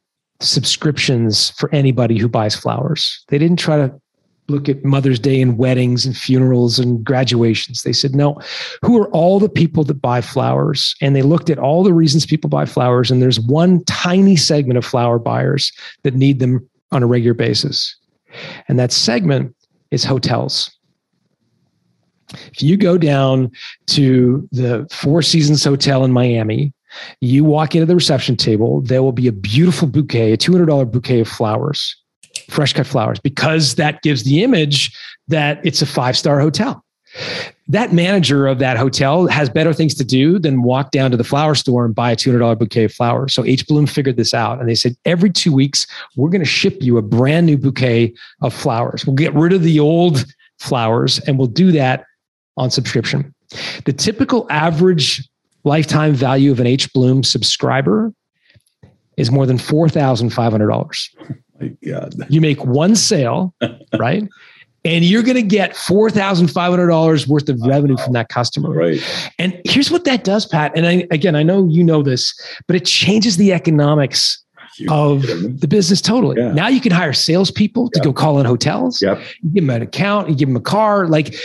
subscriptions 0.43 1.51
for 1.51 1.73
anybody 1.75 2.19
who 2.19 2.29
buys 2.29 2.55
flowers. 2.55 3.25
They 3.29 3.39
didn't 3.39 3.59
try 3.59 3.77
to 3.77 4.01
look 4.49 4.69
at 4.69 4.85
Mother's 4.85 5.19
Day 5.21 5.41
and 5.41 5.57
weddings 5.57 6.05
and 6.05 6.17
funerals 6.17 6.79
and 6.79 7.03
graduations. 7.05 7.83
They 7.83 7.93
said, 7.93 8.15
no, 8.15 8.41
who 8.85 9.01
are 9.01 9.09
all 9.11 9.39
the 9.39 9.49
people 9.49 9.85
that 9.85 10.03
buy 10.03 10.21
flowers? 10.21 10.95
And 11.01 11.15
they 11.15 11.23
looked 11.23 11.49
at 11.49 11.59
all 11.59 11.85
the 11.85 11.95
reasons 11.95 12.27
people 12.27 12.51
buy 12.51 12.67
flowers. 12.67 13.11
And 13.11 13.23
there's 13.23 13.41
one 13.41 13.85
tiny 13.85 14.37
segment 14.37 14.79
of 14.79 14.85
flower 14.85 15.19
buyers 15.19 15.73
that 16.03 16.15
need 16.15 16.41
them 16.41 16.69
on 16.91 17.03
a 17.03 17.07
regular 17.07 17.35
basis. 17.35 17.97
And 18.69 18.79
that 18.79 18.93
segment 18.93 19.55
is 19.91 20.05
hotels. 20.05 20.71
If 22.53 22.63
you 22.63 22.77
go 22.77 22.99
down 22.99 23.51
to 23.89 24.49
the 24.53 24.89
Four 24.91 25.23
Seasons 25.23 25.65
Hotel 25.65 26.05
in 26.05 26.13
Miami, 26.13 26.73
you 27.21 27.45
walk 27.45 27.75
into 27.75 27.87
the 27.87 27.95
reception 27.95 28.37
table, 28.37 28.81
there 28.83 29.03
will 29.03 29.13
be 29.13 29.29
a 29.29 29.33
beautiful 29.33 29.89
bouquet, 29.89 30.33
a 30.33 30.37
$200 30.37 30.91
bouquet 30.91 31.21
of 31.21 31.29
flowers, 31.29 31.97
fresh 32.49 32.73
cut 32.73 32.87
flowers, 32.87 33.19
because 33.19 33.77
that 33.77 34.03
gives 34.03 34.25
the 34.25 34.43
image 34.43 34.97
that 35.29 35.61
it's 35.65 35.83
a 35.83 35.87
five 35.87 36.17
star 36.17 36.41
hotel. 36.41 36.85
That 37.69 37.93
manager 37.93 38.47
of 38.47 38.59
that 38.59 38.77
hotel 38.77 39.27
has 39.29 39.49
better 39.49 39.73
things 39.73 39.95
to 39.95 40.05
do 40.05 40.39
than 40.39 40.63
walk 40.63 40.91
down 40.91 41.11
to 41.11 41.17
the 41.17 41.25
flower 41.25 41.55
store 41.55 41.85
and 41.85 41.95
buy 41.95 42.13
a 42.13 42.17
$200 42.17 42.59
bouquet 42.59 42.85
of 42.85 42.93
flowers. 42.93 43.35
So 43.35 43.45
H 43.45 43.67
Bloom 43.67 43.87
figured 43.87 44.17
this 44.17 44.35
out 44.35 44.61
and 44.61 44.69
they 44.69 44.75
said, 44.75 44.97
every 45.05 45.31
two 45.31 45.53
weeks, 45.53 45.87
we're 46.17 46.31
going 46.31 46.43
to 46.43 46.47
ship 46.47 46.79
you 46.81 46.97
a 46.97 47.03
brand 47.03 47.47
new 47.47 47.59
bouquet 47.59 48.15
of 48.41 48.53
flowers. 48.53 49.07
We'll 49.07 49.17
get 49.17 49.35
rid 49.35 49.53
of 49.53 49.63
the 49.63 49.79
old 49.79 50.25
flowers 50.59 51.19
and 51.21 51.39
we'll 51.39 51.49
do 51.49 51.73
that 51.73 52.05
on 52.57 52.71
subscription. 52.71 53.35
The 53.85 53.93
typical 53.93 54.47
average 54.51 55.29
lifetime 55.65 56.15
value 56.15 56.51
of 56.53 56.61
an 56.61 56.67
H 56.67 56.93
Bloom 56.93 57.23
subscriber 57.23 58.13
is 59.17 59.31
more 59.31 59.47
than 59.47 59.59
$4,500. 59.59 61.09
Oh 61.21 61.35
my 61.61 61.77
God. 61.87 62.15
You 62.29 62.41
make 62.41 62.65
one 62.65 62.97
sale, 62.97 63.55
right? 63.99 64.29
And 64.85 65.05
you're 65.05 65.23
going 65.23 65.37
to 65.37 65.43
get 65.43 65.75
$4,500 65.75 67.27
worth 67.29 67.49
of 67.49 67.61
revenue 67.63 67.97
from 67.99 68.15
that 68.15 68.29
customer. 68.29 68.71
Right. 68.71 69.01
And 69.39 69.61
here's 69.65 69.91
what 69.91 70.05
that 70.05 70.25
does, 70.25 70.45
Pat. 70.45 70.73
And 70.75 70.87
I, 70.87 71.07
again, 71.13 71.37
I 71.37 71.45
know 71.45 71.69
you 71.69 71.85
know 71.85 72.03
this, 72.03 72.35
but 72.67 72.75
it 72.75 72.85
changes 72.85 73.37
the 73.37 73.53
economics 73.53 74.43
of 74.89 75.23
the 75.23 75.69
business 75.69 76.01
totally. 76.01 76.41
Yeah. 76.41 76.53
Now 76.53 76.69
you 76.69 76.81
can 76.81 76.93
hire 76.93 77.13
salespeople 77.13 77.91
to 77.91 78.01
go 78.01 78.13
call 78.13 78.41
in 78.41 78.47
hotels. 78.47 79.01
Yep. 79.03 79.21
You 79.43 79.51
give 79.51 79.67
them 79.67 79.71
an 79.71 79.83
account, 79.83 80.31
you 80.31 80.35
give 80.35 80.49
them 80.49 80.57
a 80.57 80.61
car. 80.61 81.07
Like 81.07 81.37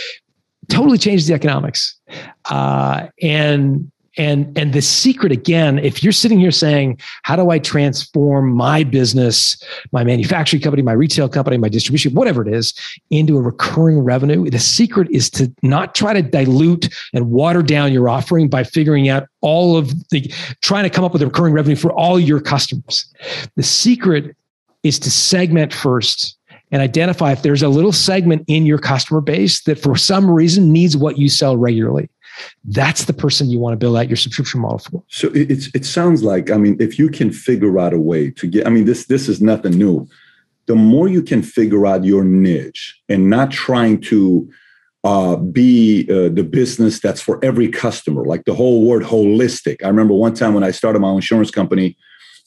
totally 0.68 0.98
changes 0.98 1.26
the 1.26 1.34
economics. 1.34 1.98
Uh, 2.46 3.08
and 3.22 3.90
and 4.18 4.56
and 4.58 4.72
the 4.72 4.82
secret 4.82 5.32
again, 5.32 5.78
if 5.78 6.02
you're 6.02 6.12
sitting 6.12 6.38
here 6.38 6.50
saying, 6.50 6.98
"How 7.22 7.36
do 7.36 7.50
I 7.50 7.58
transform 7.58 8.52
my 8.52 8.82
business, 8.82 9.62
my 9.92 10.04
manufacturing 10.04 10.60
company, 10.60 10.82
my 10.82 10.92
retail 10.92 11.28
company, 11.28 11.56
my 11.56 11.68
distribution, 11.68 12.14
whatever 12.14 12.46
it 12.46 12.52
is, 12.52 12.74
into 13.10 13.36
a 13.38 13.40
recurring 13.40 14.00
revenue?" 14.00 14.50
The 14.50 14.58
secret 14.58 15.08
is 15.10 15.30
to 15.30 15.52
not 15.62 15.94
try 15.94 16.12
to 16.12 16.22
dilute 16.22 16.88
and 17.14 17.30
water 17.30 17.62
down 17.62 17.92
your 17.92 18.08
offering 18.08 18.48
by 18.48 18.64
figuring 18.64 19.08
out 19.08 19.28
all 19.40 19.76
of 19.76 19.92
the 20.10 20.30
trying 20.60 20.84
to 20.84 20.90
come 20.90 21.04
up 21.04 21.12
with 21.12 21.22
a 21.22 21.26
recurring 21.26 21.54
revenue 21.54 21.76
for 21.76 21.92
all 21.92 22.18
your 22.18 22.40
customers. 22.40 23.06
The 23.56 23.62
secret 23.62 24.36
is 24.82 24.98
to 25.00 25.10
segment 25.10 25.72
first 25.72 26.36
and 26.70 26.82
identify 26.82 27.32
if 27.32 27.42
there's 27.42 27.62
a 27.62 27.68
little 27.68 27.92
segment 27.92 28.44
in 28.46 28.66
your 28.66 28.78
customer 28.78 29.20
base 29.20 29.62
that 29.62 29.78
for 29.78 29.96
some 29.96 30.30
reason 30.30 30.72
needs 30.72 30.96
what 30.96 31.18
you 31.18 31.28
sell 31.28 31.56
regularly. 31.56 32.10
That's 32.64 33.04
the 33.04 33.12
person 33.12 33.50
you 33.50 33.58
want 33.58 33.74
to 33.74 33.76
build 33.76 33.96
out 33.96 34.08
your 34.08 34.16
subscription 34.16 34.60
model 34.60 34.78
for. 34.78 35.02
So 35.08 35.30
it's 35.34 35.68
it 35.74 35.84
sounds 35.84 36.22
like 36.22 36.50
I 36.50 36.56
mean 36.56 36.76
if 36.80 36.98
you 36.98 37.08
can 37.08 37.30
figure 37.30 37.78
out 37.78 37.92
a 37.92 37.98
way 37.98 38.30
to 38.32 38.46
get 38.46 38.66
I 38.66 38.70
mean 38.70 38.84
this 38.84 39.06
this 39.06 39.28
is 39.28 39.40
nothing 39.40 39.72
new. 39.72 40.08
The 40.66 40.74
more 40.74 41.08
you 41.08 41.22
can 41.22 41.42
figure 41.42 41.86
out 41.86 42.04
your 42.04 42.24
niche 42.24 43.00
and 43.08 43.30
not 43.30 43.50
trying 43.50 44.00
to 44.02 44.50
uh, 45.04 45.36
be 45.36 46.06
uh, 46.10 46.28
the 46.28 46.42
business 46.42 47.00
that's 47.00 47.20
for 47.20 47.42
every 47.42 47.68
customer, 47.68 48.24
like 48.24 48.44
the 48.44 48.54
whole 48.54 48.84
word 48.84 49.02
holistic. 49.02 49.82
I 49.82 49.88
remember 49.88 50.12
one 50.12 50.34
time 50.34 50.54
when 50.54 50.64
I 50.64 50.72
started 50.72 50.98
my 50.98 51.12
insurance 51.12 51.50
company, 51.50 51.96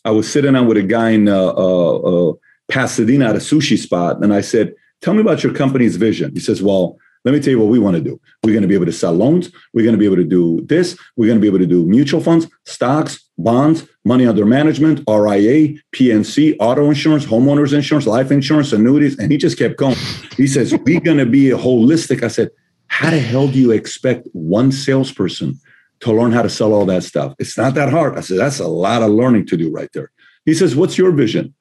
I 0.06 0.12
was 0.12 0.32
sitting 0.32 0.54
down 0.54 0.68
with 0.68 0.78
a 0.78 0.84
guy 0.84 1.12
in 1.12 1.28
uh, 1.28 1.48
uh, 1.48 2.30
uh 2.30 2.34
Pasadena 2.70 3.30
at 3.30 3.36
a 3.36 3.40
sushi 3.40 3.78
spot. 3.78 4.24
And 4.24 4.34
I 4.34 4.42
said, 4.42 4.74
Tell 5.02 5.14
me 5.14 5.22
about 5.22 5.44
your 5.44 5.54
company's 5.54 5.96
vision. 5.96 6.32
He 6.34 6.40
says, 6.40 6.62
Well, 6.62 6.98
let 7.24 7.34
me 7.34 7.40
tell 7.40 7.52
you 7.52 7.60
what 7.60 7.70
we 7.70 7.80
want 7.80 7.96
to 7.96 8.02
do. 8.02 8.20
We're 8.44 8.54
going 8.54 8.64
to 8.64 8.68
be 8.68 8.76
able 8.76 8.88
to 8.88 8.92
sell 8.92 9.14
loans. 9.14 9.52
We're 9.74 9.84
going 9.84 9.94
to 9.94 10.00
be 10.00 10.06
able 10.06 10.16
to 10.18 10.24
do 10.24 10.62
this. 10.66 10.98
We're 11.16 11.28
going 11.28 11.38
to 11.38 11.42
be 11.42 11.48
able 11.48 11.60
to 11.60 11.68
do 11.68 11.86
mutual 11.86 12.22
funds, 12.22 12.48
stocks, 12.66 13.30
bonds, 13.38 13.88
money 14.06 14.26
under 14.26 14.46
management, 14.46 15.04
RIA, 15.08 15.76
P&C, 15.92 16.56
auto 16.58 16.88
insurance, 16.88 17.26
homeowners 17.26 17.74
insurance, 17.74 18.08
life 18.08 18.32
insurance, 18.32 18.74
annuities. 18.74 19.20
And 19.20 19.32
he 19.32 19.38
just 19.38 19.58
kept 19.58 19.78
going. 19.78 19.98
He 20.36 20.48
says, 20.48 20.74
We're 20.74 21.00
going 21.00 21.18
to 21.18 21.26
be 21.26 21.52
a 21.52 21.58
holistic. 21.58 22.24
I 22.24 22.28
said, 22.28 22.50
How 22.88 23.12
the 23.12 23.20
hell 23.20 23.48
do 23.48 23.60
you 23.60 23.72
expect 23.72 24.28
one 24.34 24.72
salesperson 24.72 25.60
to 26.02 26.12
learn 26.12 26.32
how 26.32 26.42
to 26.42 26.50
sell 26.50 26.74
all 26.74 26.86
that 26.86 27.04
stuff? 27.04 27.36
It's 27.38 27.58
not 27.58 27.76
that 27.76 27.90
hard. 27.90 28.18
I 28.18 28.22
said, 28.22 28.40
That's 28.40 28.60
a 28.60 28.68
lot 28.68 29.04
of 29.04 29.12
learning 29.12 29.46
to 29.48 29.58
do 29.58 29.72
right 29.72 29.90
there. 29.94 30.12
He 30.46 30.56
says, 30.56 30.76
What's 30.76 30.98
your 30.98 31.12
vision? 31.12 31.54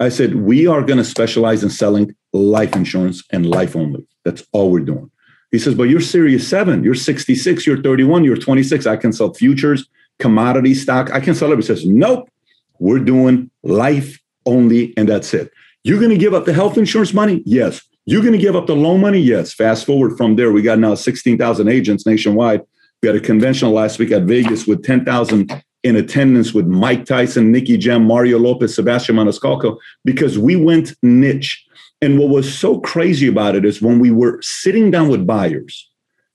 I 0.00 0.08
said, 0.08 0.34
we 0.36 0.66
are 0.66 0.80
going 0.80 0.96
to 0.96 1.04
specialize 1.04 1.62
in 1.62 1.68
selling 1.68 2.16
life 2.32 2.74
insurance 2.74 3.22
and 3.32 3.44
life 3.44 3.76
only. 3.76 4.06
That's 4.24 4.44
all 4.52 4.70
we're 4.70 4.80
doing. 4.80 5.10
He 5.50 5.58
says, 5.58 5.74
but 5.74 5.84
you're 5.84 6.00
Series 6.00 6.46
7, 6.46 6.84
you're 6.84 6.94
66, 6.94 7.66
you're 7.66 7.82
31, 7.82 8.24
you're 8.24 8.36
26. 8.36 8.86
I 8.86 8.96
can 8.96 9.12
sell 9.12 9.34
futures, 9.34 9.88
commodity 10.18 10.74
stock. 10.74 11.10
I 11.12 11.20
can 11.20 11.34
sell 11.34 11.52
it. 11.52 11.56
He 11.56 11.62
says, 11.62 11.84
nope, 11.84 12.30
we're 12.78 13.00
doing 13.00 13.50
life 13.62 14.20
only, 14.46 14.94
and 14.96 15.08
that's 15.08 15.34
it. 15.34 15.50
You're 15.82 15.98
going 15.98 16.10
to 16.10 16.18
give 16.18 16.34
up 16.34 16.44
the 16.44 16.52
health 16.52 16.78
insurance 16.78 17.12
money? 17.12 17.42
Yes. 17.44 17.82
You're 18.06 18.22
going 18.22 18.32
to 18.32 18.38
give 18.38 18.54
up 18.54 18.66
the 18.66 18.76
loan 18.76 19.00
money? 19.00 19.18
Yes. 19.18 19.52
Fast 19.52 19.86
forward 19.86 20.16
from 20.16 20.36
there, 20.36 20.52
we 20.52 20.62
got 20.62 20.78
now 20.78 20.94
16,000 20.94 21.68
agents 21.68 22.06
nationwide. 22.06 22.62
We 23.02 23.08
had 23.08 23.16
a 23.16 23.20
convention 23.20 23.70
last 23.72 23.98
week 23.98 24.12
at 24.12 24.22
Vegas 24.22 24.66
with 24.66 24.84
10,000 24.84 25.62
in 25.82 25.96
attendance 25.96 26.52
with 26.52 26.66
Mike 26.66 27.06
Tyson, 27.06 27.50
Nicky 27.50 27.78
Jam, 27.78 28.04
Mario 28.04 28.38
Lopez, 28.38 28.74
Sebastian 28.74 29.16
Maniscalco, 29.16 29.78
because 30.04 30.38
we 30.38 30.54
went 30.54 30.94
niche. 31.02 31.66
And 32.02 32.18
what 32.18 32.30
was 32.30 32.52
so 32.52 32.80
crazy 32.80 33.26
about 33.26 33.56
it 33.56 33.64
is 33.64 33.82
when 33.82 33.98
we 33.98 34.10
were 34.10 34.40
sitting 34.40 34.90
down 34.90 35.08
with 35.08 35.26
buyers, 35.26 35.88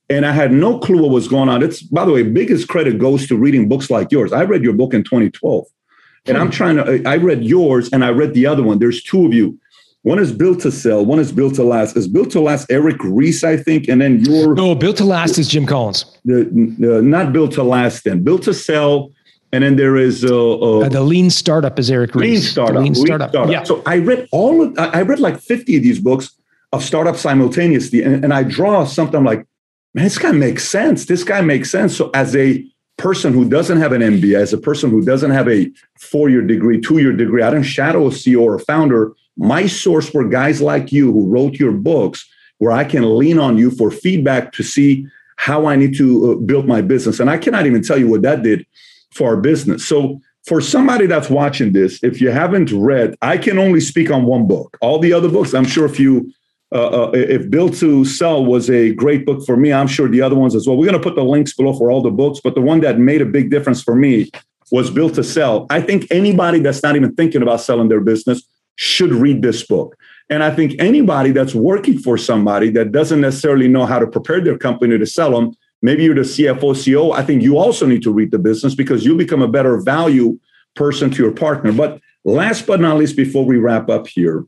and 0.10 0.26
I 0.26 0.32
had 0.32 0.52
no 0.52 0.78
clue 0.80 1.02
what 1.02 1.12
was 1.12 1.28
going 1.28 1.50
on. 1.50 1.64
It's 1.64 1.82
by 1.82 2.06
the 2.06 2.12
way, 2.12 2.24
biggest 2.24 2.68
credit 2.68 3.00
goes 3.00 3.28
to 3.28 3.36
reading 3.36 3.68
books 3.68 3.90
like 3.90 4.12
yours. 4.12 4.32
I 4.32 4.44
read 4.44 4.64
your 4.64 4.74
book 4.74 4.94
in 4.94 5.04
2012. 5.04 5.66
And 6.28 6.38
I'm 6.38 6.50
trying 6.50 6.78
to, 6.78 7.08
I 7.08 7.18
read 7.18 7.44
yours 7.44 7.90
and 7.92 8.04
I 8.04 8.10
read 8.10 8.34
the 8.34 8.48
other 8.48 8.64
one. 8.64 8.80
There's 8.80 9.04
two 9.04 9.26
of 9.26 9.34
you. 9.34 9.60
One 10.02 10.20
is 10.20 10.32
built 10.32 10.60
to 10.62 10.72
sell. 10.72 11.04
One 11.04 11.20
is 11.20 11.32
built 11.32 11.56
to 11.56 11.64
last. 11.64 11.98
Is 11.98 12.08
built 12.08 12.30
to 12.32 12.40
last 12.40 12.68
Eric 12.70 12.98
Ries, 13.04 13.44
I 13.44 13.58
think, 13.58 13.88
and 13.88 14.00
then 14.00 14.20
your 14.20 14.54
no 14.54 14.76
built 14.76 14.98
to 14.98 15.04
last 15.04 15.40
is 15.40 15.48
Jim 15.48 15.66
Collins. 15.66 16.06
The, 16.26 16.44
the 16.78 17.02
not 17.02 17.34
built 17.34 17.54
to 17.54 17.64
last. 17.64 18.04
Then 18.04 18.24
built 18.24 18.44
to 18.44 18.54
sell, 18.54 19.12
and 19.56 19.64
then 19.64 19.76
there 19.76 19.96
is 19.96 20.24
uh, 20.24 20.30
uh, 20.30 20.80
uh, 20.82 20.90
the 20.90 21.02
lean 21.02 21.30
startup 21.30 21.80
is 21.80 21.90
Eric 21.90 22.14
Ries. 22.14 22.30
Lean 22.30 22.42
startup. 22.42 22.84
lean 22.84 22.96
startup. 22.96 23.30
startup. 23.30 23.52
Yeah. 23.52 23.64
So 23.64 23.82
I 23.86 23.98
read 23.98 24.28
all 24.32 24.62
of 24.62 24.78
I 24.78 25.02
read 25.02 25.20
like 25.20 25.40
fifty 25.40 25.78
of 25.78 25.84
these 25.84 26.00
books 26.00 26.32
of 26.74 26.84
startups 26.84 27.22
simultaneously, 27.22 28.04
and, 28.04 28.24
and 28.24 28.34
I 28.34 28.44
draw 28.44 28.86
something 28.86 29.18
I'm 29.18 29.26
like, 29.26 29.46
man, 29.94 30.04
this 30.04 30.18
guy 30.18 30.32
makes 30.32 30.68
sense. 30.68 31.06
This 31.06 31.24
guy 31.24 31.42
makes 31.42 31.72
sense. 31.72 31.96
So 31.96 32.12
as 32.14 32.36
a 32.36 32.64
person 32.98 33.34
who 33.34 33.50
doesn't 33.50 33.78
have 33.78 33.92
an 33.92 34.02
MBA, 34.02 34.36
as 34.36 34.54
a 34.54 34.58
person 34.58 34.90
who 34.90 35.04
doesn't 35.04 35.32
have 35.32 35.50
a 35.50 35.72
four 36.00 36.30
year 36.30 36.42
degree, 36.42 36.80
two 36.80 37.00
year 37.00 37.14
degree, 37.14 37.42
I 37.42 37.50
don't 37.50 37.64
shadow 37.64 38.08
a 38.08 38.10
CEO 38.10 38.42
or 38.42 38.56
a 38.56 38.60
founder 38.60 39.14
my 39.38 39.68
source 39.68 40.14
were 40.14 40.28
guys 40.28 40.62
like 40.62 40.92
you 40.92 41.12
who 41.12 41.28
wrote 41.28 41.56
your 41.56 41.72
books, 41.72 42.28
where 42.58 42.72
I 42.72 42.84
can 42.84 43.18
lean 43.18 43.38
on 43.38 43.58
you 43.58 43.70
for 43.72 43.92
feedback 43.92 44.54
to 44.54 44.64
see 44.64 45.08
how 45.38 45.66
I 45.66 45.76
need 45.76 45.96
to 45.98 46.32
uh, 46.32 46.36
build 46.36 46.68
my 46.68 46.82
business. 46.82 47.20
And 47.20 47.30
I 47.30 47.38
cannot 47.38 47.66
even 47.66 47.82
tell 47.82 47.98
you 47.98 48.08
what 48.08 48.22
that 48.22 48.44
did 48.44 48.66
for 49.16 49.30
our 49.30 49.38
business. 49.38 49.88
So, 49.88 50.22
for 50.46 50.62
somebody 50.62 51.08
that's 51.08 51.28
watching 51.28 51.74
this, 51.74 52.00
if 52.04 52.22
you 52.22 52.30
haven't 52.30 52.72
read, 52.72 53.16
I 53.24 53.40
can 53.40 53.58
only 53.58 53.80
speak 53.80 54.12
on 54.12 54.26
one 54.26 54.48
book. 54.48 54.78
All 54.80 55.00
the 55.00 55.12
other 55.12 55.28
books, 55.28 55.56
I'm 55.56 55.66
sure 55.66 55.86
if 55.86 56.00
you 56.00 56.32
uh, 56.72 57.08
uh, 57.08 57.12
if 57.14 57.50
Built 57.50 57.76
to 57.76 58.04
Sell 58.06 58.44
was 58.44 58.70
a 58.70 58.94
great 58.94 59.26
book 59.26 59.46
for 59.46 59.56
me, 59.56 59.72
I'm 59.72 59.88
sure 59.88 60.08
the 60.08 60.22
other 60.22 60.36
ones 60.36 60.56
as 60.56 60.68
well. 60.68 60.78
We're 60.78 60.86
going 60.92 61.02
to 61.02 61.04
put 61.04 61.16
the 61.16 61.24
links 61.24 61.54
below 61.54 61.74
for 61.74 61.90
all 61.90 62.02
the 62.02 62.12
books, 62.12 62.42
but 62.44 62.54
the 62.54 62.62
one 62.62 62.82
that 62.82 63.00
made 63.00 63.22
a 63.22 63.26
big 63.26 63.50
difference 63.50 63.82
for 63.82 63.96
me 63.96 64.30
was 64.72 64.90
Built 64.90 65.14
to 65.16 65.24
Sell. 65.24 65.68
I 65.70 65.80
think 65.80 66.08
anybody 66.10 66.60
that's 66.60 66.84
not 66.84 66.96
even 66.96 67.14
thinking 67.16 67.42
about 67.42 67.62
selling 67.62 67.88
their 67.88 68.02
business 68.02 68.44
should 68.76 69.12
read 69.12 69.42
this 69.42 69.66
book. 69.66 69.96
And 70.30 70.44
I 70.44 70.50
think 70.50 70.76
anybody 70.80 71.32
that's 71.32 71.54
working 71.54 72.00
for 72.00 72.18
somebody 72.18 72.72
that 72.72 72.92
doesn't 72.92 73.22
necessarily 73.22 73.68
know 73.68 73.86
how 73.86 74.00
to 74.00 74.08
prepare 74.08 74.42
their 74.42 74.58
company 74.58 74.98
to 74.98 75.06
sell 75.06 75.32
them, 75.32 75.56
maybe 75.82 76.04
you're 76.04 76.16
the 76.16 76.22
CFO, 76.22 76.74
CEO, 76.74 77.14
I 77.14 77.24
think 77.24 77.42
you 77.42 77.58
also 77.58 77.86
need 77.86 78.04
to 78.04 78.12
read 78.12 78.32
the 78.32 78.40
business 78.40 78.76
because 78.76 79.06
you 79.06 79.16
become 79.16 79.42
a 79.42 79.48
better 79.48 79.80
value 79.80 80.40
person 80.76 81.10
to 81.12 81.24
your 81.24 81.32
partner. 81.32 81.72
But 81.72 82.00
last 82.24 82.66
but 82.66 82.80
not 82.80 82.98
least, 82.98 83.16
before 83.16 83.46
we 83.46 83.58
wrap 83.58 83.90
up 83.90 84.08
here 84.08 84.46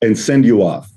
and 0.00 0.18
send 0.18 0.44
you 0.44 0.62
off, 0.62 0.90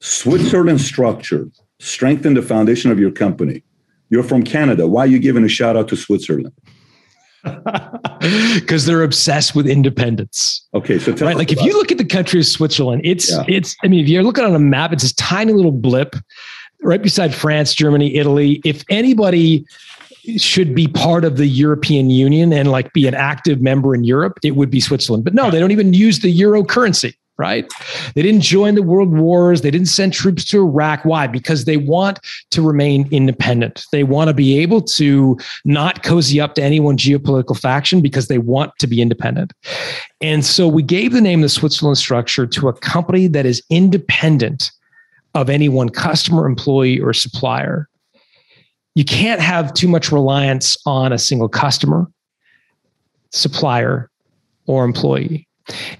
Switzerland 0.00 0.80
structure, 0.80 1.48
strengthen 1.78 2.34
the 2.34 2.42
foundation 2.42 2.90
of 2.90 2.98
your 2.98 3.12
company. 3.12 3.62
You're 4.10 4.22
from 4.22 4.42
Canada. 4.42 4.86
Why 4.86 5.04
are 5.04 5.06
you 5.06 5.18
giving 5.18 5.44
a 5.44 5.48
shout 5.48 5.76
out 5.76 5.88
to 5.88 5.96
Switzerland? 5.96 6.52
because 8.54 8.86
they're 8.86 9.02
obsessed 9.02 9.54
with 9.54 9.66
independence. 9.66 10.66
Okay, 10.74 10.98
so 10.98 11.12
right, 11.14 11.36
like 11.36 11.50
if 11.50 11.60
you 11.62 11.72
look 11.72 11.90
at 11.90 11.98
the 11.98 12.04
country 12.04 12.38
of 12.38 12.46
Switzerland, 12.46 13.02
it's 13.04 13.32
yeah. 13.32 13.44
it's. 13.48 13.74
I 13.82 13.88
mean, 13.88 14.00
if 14.00 14.08
you're 14.08 14.22
looking 14.22 14.44
on 14.44 14.54
a 14.54 14.60
map, 14.60 14.92
it's 14.92 15.02
this 15.02 15.12
tiny 15.14 15.52
little 15.52 15.72
blip 15.72 16.14
right 16.82 17.02
beside 17.02 17.34
France, 17.34 17.74
Germany, 17.74 18.16
Italy. 18.16 18.60
If 18.64 18.84
anybody 18.90 19.64
should 20.36 20.74
be 20.74 20.86
part 20.86 21.24
of 21.24 21.36
the 21.36 21.46
European 21.46 22.10
Union 22.10 22.52
and 22.52 22.70
like 22.70 22.92
be 22.92 23.08
an 23.08 23.14
active 23.14 23.60
member 23.60 23.94
in 23.94 24.04
Europe, 24.04 24.38
it 24.42 24.52
would 24.52 24.70
be 24.70 24.80
Switzerland. 24.80 25.24
But 25.24 25.34
no, 25.34 25.50
they 25.50 25.58
don't 25.58 25.72
even 25.72 25.94
use 25.94 26.20
the 26.20 26.30
euro 26.30 26.64
currency 26.64 27.16
right? 27.38 27.66
They 28.14 28.22
didn't 28.22 28.42
join 28.42 28.74
the 28.74 28.82
world 28.82 29.10
wars. 29.10 29.62
They 29.62 29.70
didn't 29.70 29.88
send 29.88 30.12
troops 30.12 30.44
to 30.46 30.58
Iraq. 30.58 31.04
Why? 31.04 31.26
Because 31.26 31.64
they 31.64 31.76
want 31.76 32.20
to 32.50 32.62
remain 32.62 33.08
independent. 33.10 33.84
They 33.90 34.04
want 34.04 34.28
to 34.28 34.34
be 34.34 34.58
able 34.60 34.82
to 34.82 35.36
not 35.64 36.02
cozy 36.02 36.40
up 36.40 36.54
to 36.54 36.62
any 36.62 36.78
one 36.78 36.96
geopolitical 36.96 37.58
faction 37.58 38.00
because 38.00 38.28
they 38.28 38.38
want 38.38 38.72
to 38.78 38.86
be 38.86 39.00
independent. 39.00 39.52
And 40.20 40.44
so 40.44 40.68
we 40.68 40.82
gave 40.82 41.12
the 41.12 41.20
name 41.20 41.40
the 41.40 41.48
Switzerland 41.48 41.98
structure 41.98 42.46
to 42.46 42.68
a 42.68 42.72
company 42.72 43.26
that 43.28 43.46
is 43.46 43.62
independent 43.70 44.70
of 45.34 45.48
any 45.48 45.68
one 45.68 45.88
customer, 45.88 46.46
employee, 46.46 47.00
or 47.00 47.12
supplier. 47.12 47.88
You 48.94 49.04
can't 49.04 49.40
have 49.40 49.72
too 49.72 49.88
much 49.88 50.12
reliance 50.12 50.76
on 50.84 51.12
a 51.12 51.18
single 51.18 51.48
customer, 51.48 52.06
supplier, 53.30 54.10
or 54.66 54.84
employee 54.84 55.48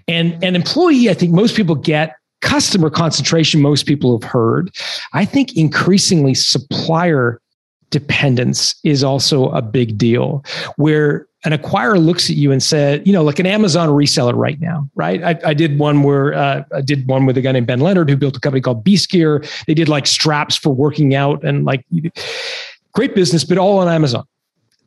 and 0.09 0.43
an 0.43 0.57
employee, 0.57 1.09
I 1.11 1.15
think 1.15 1.33
most 1.33 1.57
people 1.57 1.75
get 1.75 2.17
customer 2.41 2.91
concentration, 2.91 3.61
most 3.61 3.87
people 3.87 4.19
have 4.19 4.29
heard. 4.29 4.71
I 5.13 5.25
think 5.25 5.57
increasingly 5.57 6.35
supplier 6.35 7.41
dependence 7.93 8.75
is 8.83 9.05
also 9.05 9.51
a 9.51 9.63
big 9.63 9.97
deal 9.97 10.45
where 10.77 11.29
an 11.45 11.53
acquirer 11.53 12.05
looks 12.05 12.31
at 12.31 12.37
you 12.37 12.51
and 12.51 12.63
said, 12.63 13.07
you 13.07 13.13
know, 13.13 13.23
like 13.23 13.39
an 13.39 13.47
Amazon 13.47 13.89
reseller 13.89 14.35
right 14.35 14.61
now, 14.61 14.89
right? 14.95 15.23
I, 15.23 15.39
I 15.45 15.55
did 15.55 15.79
one 15.79 16.03
where 16.03 16.35
uh, 16.35 16.65
I 16.75 16.81
did 16.81 17.07
one 17.07 17.27
with 17.27 17.37
a 17.37 17.41
guy 17.41 17.53
named 17.53 17.67
Ben 17.67 17.81
Leonard 17.81 18.09
who 18.09 18.17
built 18.17 18.37
a 18.37 18.41
company 18.41 18.61
called 18.61 18.83
Beast 18.83 19.11
Gear. 19.11 19.45
They 19.67 19.75
did 19.75 19.89
like 19.89 20.07
straps 20.07 20.57
for 20.57 20.71
working 20.71 21.15
out 21.15 21.45
and 21.45 21.65
like 21.65 21.85
great 22.93 23.15
business, 23.15 23.45
but 23.45 23.59
all 23.59 23.79
on 23.79 23.89
Amazon. 23.89 24.25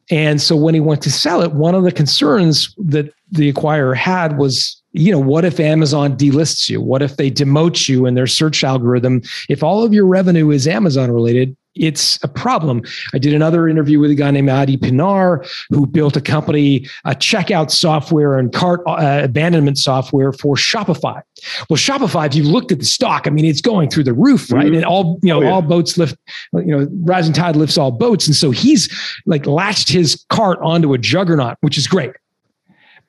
And 0.09 0.41
so 0.41 0.55
when 0.55 0.73
he 0.73 0.79
went 0.79 1.01
to 1.03 1.11
sell 1.11 1.41
it, 1.41 1.53
one 1.53 1.75
of 1.75 1.83
the 1.83 1.91
concerns 1.91 2.73
that 2.77 3.11
the 3.31 3.51
acquirer 3.51 3.95
had 3.95 4.37
was, 4.37 4.81
you 4.93 5.11
know, 5.11 5.19
what 5.19 5.43
if 5.43 5.59
Amazon 5.59 6.15
delists 6.15 6.69
you? 6.69 6.79
What 6.79 7.01
if 7.01 7.17
they 7.17 7.31
demote 7.31 7.89
you 7.89 8.05
in 8.05 8.13
their 8.13 8.27
search 8.27 8.63
algorithm? 8.63 9.23
If 9.49 9.63
all 9.63 9.83
of 9.83 9.93
your 9.93 10.05
revenue 10.05 10.51
is 10.51 10.67
Amazon 10.67 11.11
related, 11.11 11.57
it's 11.75 12.17
a 12.23 12.27
problem. 12.27 12.81
I 13.13 13.17
did 13.17 13.33
another 13.33 13.67
interview 13.67 13.99
with 13.99 14.09
a 14.09 14.15
guy 14.15 14.31
named 14.31 14.47
Adii 14.47 14.77
Pienaar 14.77 15.45
who 15.69 15.85
built 15.85 16.15
a 16.15 16.21
company, 16.21 16.87
a 17.03 17.11
checkout 17.11 17.69
software 17.69 18.37
and 18.37 18.53
cart 18.53 18.81
uh, 18.87 19.21
abandonment 19.23 19.77
software 19.77 20.31
for 20.31 20.55
Shopify. 20.55 21.21
Well, 21.69 21.77
Shopify, 21.77 22.27
if 22.27 22.35
you 22.35 22.43
looked 22.43 22.71
at 22.71 22.79
the 22.79 22.85
stock, 22.85 23.27
I 23.27 23.29
mean, 23.29 23.45
it's 23.45 23.61
going 23.61 23.89
through 23.89 24.05
the 24.05 24.13
roof, 24.13 24.51
right? 24.51 24.67
Mm-hmm. 24.67 24.75
And 24.75 24.85
all 24.85 25.19
you 25.21 25.29
know, 25.29 25.39
oh, 25.39 25.41
yeah. 25.41 25.51
all 25.51 25.61
boats 25.61 25.97
lift. 25.97 26.17
You 26.53 26.65
know, 26.65 26.87
rising 27.01 27.33
tide 27.33 27.55
lifts 27.55 27.77
all 27.77 27.91
boats, 27.91 28.25
and 28.25 28.35
so 28.35 28.51
he's 28.51 28.89
like 29.25 29.45
latched 29.45 29.89
his 29.89 30.25
cart 30.29 30.59
onto 30.61 30.93
a 30.93 30.97
juggernaut, 30.97 31.57
which 31.61 31.77
is 31.77 31.87
great. 31.87 32.11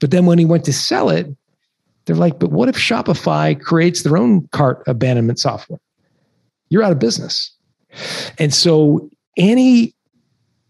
But 0.01 0.11
then 0.11 0.27
when 0.27 0.39
he 0.39 0.45
went 0.45 0.65
to 0.65 0.73
sell 0.73 1.09
it, 1.09 1.29
they're 2.05 2.17
like, 2.17 2.39
"But 2.39 2.51
what 2.51 2.69
if 2.69 2.77
Shopify 2.77 3.59
creates 3.61 4.03
their 4.03 4.17
own 4.17 4.49
cart 4.53 4.83
abandonment 4.87 5.39
software? 5.39 5.79
You're 6.69 6.83
out 6.83 6.93
of 6.93 6.99
business." 6.99 7.56
And 8.39 8.53
so 8.53 9.11
any 9.37 9.95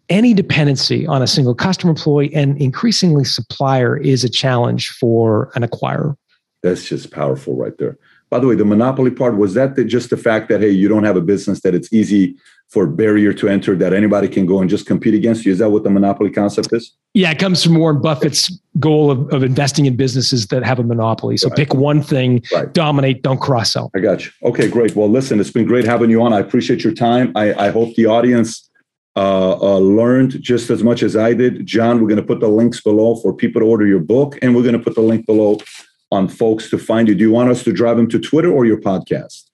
any 0.09 0.35
dependency 0.35 1.07
on 1.07 1.21
a 1.21 1.27
single 1.27 1.55
customer 1.55 1.91
employee 1.91 2.33
and 2.33 2.61
increasingly 2.61 3.25
supplier 3.25 3.97
is 3.97 4.23
a 4.23 4.29
challenge 4.29 4.91
for 4.91 5.51
an 5.57 5.63
acquirer. 5.63 6.17
That's 6.63 6.85
just 6.89 7.11
powerful 7.11 7.57
right 7.57 7.77
there. 7.79 7.99
By 8.31 8.39
the 8.39 8.47
way, 8.47 8.55
the 8.55 8.65
monopoly 8.65 9.11
part 9.11 9.37
was 9.37 9.55
that 9.55 9.77
the, 9.77 9.85
just 9.85 10.11
the 10.11 10.17
fact 10.17 10.49
that 10.49 10.61
hey, 10.61 10.71
you 10.71 10.89
don't 10.89 11.05
have 11.05 11.17
a 11.17 11.21
business 11.21 11.61
that 11.63 11.75
it's 11.75 11.93
easy 11.93 12.37
for 12.69 12.87
barrier 12.87 13.33
to 13.33 13.49
enter 13.49 13.77
that 13.77 13.93
anybody 13.93 14.29
can 14.29 14.45
go 14.45 14.61
and 14.61 14.69
just 14.69 14.87
compete 14.87 15.15
against 15.15 15.47
you. 15.47 15.53
Is 15.53 15.59
that 15.61 15.71
what 15.71 15.85
the 15.85 15.91
monopoly 15.91 16.31
concept 16.31 16.73
is? 16.73 16.93
Yeah, 17.15 17.31
it 17.31 17.39
comes 17.39 17.63
from 17.63 17.77
Warren 17.77 18.01
Buffett's 18.03 18.61
goal 18.81 19.11
of, 19.11 19.33
of 19.33 19.43
investing 19.43 19.87
in 19.87 19.97
businesses 19.97 20.49
that 20.49 20.65
have 20.65 20.79
a 20.79 20.83
monopoly. 20.83 21.37
So 21.37 21.49
right. 21.49 21.57
pick 21.57 21.75
one 21.75 22.03
thing, 22.03 22.43
right. 22.53 22.73
dominate, 22.73 23.23
don't 23.23 23.41
cross 23.41 23.73
sell. 23.73 23.91
I 23.95 24.01
got 24.01 24.25
you. 24.25 24.33
Okay, 24.43 24.69
great. 24.69 24.97
Well, 24.97 25.09
listen, 25.09 25.41
it's 25.41 25.51
been 25.51 25.67
great 25.67 25.85
having 25.85 26.11
you 26.11 26.21
on. 26.23 26.33
I 26.33 26.41
appreciate 26.41 26.83
your 26.83 26.93
time. 26.93 27.33
I, 27.37 27.55
I 27.55 27.71
hope 27.71 27.95
the 27.95 28.07
audience 28.07 28.69
uh, 29.17 29.59
uh, 29.59 29.79
learned 29.79 30.43
just 30.43 30.69
as 30.69 30.83
much 30.83 31.03
as 31.03 31.17
I 31.17 31.33
did. 31.33 31.65
John, 31.65 32.03
we're 32.03 32.09
going 32.09 32.21
to 32.21 32.27
put 32.27 32.41
the 32.41 32.49
links 32.49 32.83
below 32.83 33.17
for 33.17 33.33
people 33.33 33.63
to 33.63 33.67
order 33.67 33.87
your 33.87 34.01
book, 34.01 34.39
and 34.43 34.55
we're 34.55 34.63
going 34.63 34.77
to 34.77 34.83
put 34.83 34.95
the 34.95 35.01
link 35.01 35.25
below 35.25 35.59
on 36.13 36.29
folks 36.29 36.69
to 36.71 36.79
find 36.79 37.09
you. 37.09 37.15
Do 37.15 37.23
you 37.23 37.31
want 37.31 37.49
us 37.49 37.65
to 37.65 37.73
drive 37.73 37.97
them 37.97 38.09
to 38.11 38.19
Twitter 38.19 38.53
or 38.53 38.67
your 38.67 38.79
podcast? 38.79 39.45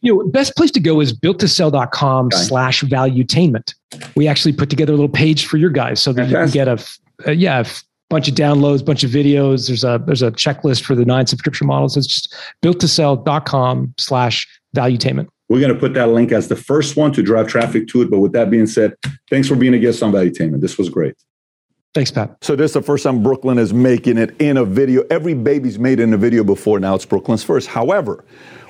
You 0.00 0.14
know, 0.16 0.30
best 0.30 0.56
place 0.56 0.70
to 0.72 0.80
go 0.80 1.00
is 1.00 1.12
builttosell.com 1.12 2.26
okay. 2.26 2.36
slash 2.36 2.82
valuetainment. 2.82 3.74
We 4.16 4.28
actually 4.28 4.52
put 4.52 4.70
together 4.70 4.92
a 4.92 4.96
little 4.96 5.08
page 5.08 5.46
for 5.46 5.56
your 5.56 5.70
guys 5.70 6.00
so 6.00 6.12
that 6.12 6.30
Fantastic. 6.30 6.54
you 6.54 6.64
can 6.64 6.74
get 6.74 6.80
a, 6.80 7.28
a 7.28 7.30
uh, 7.30 7.32
yeah, 7.32 7.60
a 7.60 7.66
bunch 8.10 8.28
of 8.28 8.34
downloads, 8.34 8.84
bunch 8.84 9.04
of 9.04 9.10
videos. 9.10 9.68
There's 9.68 9.84
a 9.84 10.02
there's 10.04 10.22
a 10.22 10.30
checklist 10.32 10.82
for 10.82 10.94
the 10.94 11.04
nine 11.04 11.26
subscription 11.26 11.66
models. 11.66 11.96
It's 11.96 12.06
just 12.06 12.34
builttosell.com 12.62 13.94
slash 13.98 14.46
valuetainment. 14.76 15.28
We're 15.48 15.60
going 15.60 15.74
to 15.74 15.78
put 15.78 15.92
that 15.94 16.08
link 16.08 16.32
as 16.32 16.48
the 16.48 16.56
first 16.56 16.96
one 16.96 17.12
to 17.12 17.22
drive 17.22 17.46
traffic 17.46 17.86
to 17.88 18.02
it. 18.02 18.10
But 18.10 18.20
with 18.20 18.32
that 18.32 18.50
being 18.50 18.66
said, 18.66 18.94
thanks 19.28 19.48
for 19.48 19.54
being 19.54 19.74
a 19.74 19.78
guest 19.78 20.02
on 20.02 20.10
Valuetainment. 20.10 20.62
This 20.62 20.78
was 20.78 20.88
great. 20.88 21.14
Thanks, 21.94 22.10
Pat. 22.10 22.38
So 22.40 22.56
this 22.56 22.70
is 22.70 22.72
the 22.72 22.82
first 22.82 23.04
time 23.04 23.22
Brooklyn 23.22 23.58
is 23.58 23.74
making 23.74 24.16
it 24.16 24.34
in 24.40 24.56
a 24.56 24.64
video. 24.64 25.02
Every 25.10 25.34
baby's 25.34 25.78
made 25.78 26.00
in 26.00 26.14
a 26.14 26.16
video 26.16 26.42
before. 26.42 26.80
Now 26.80 26.94
it's 26.94 27.04
Brooklyn's 27.04 27.44
first. 27.44 27.68
However, 27.68 28.24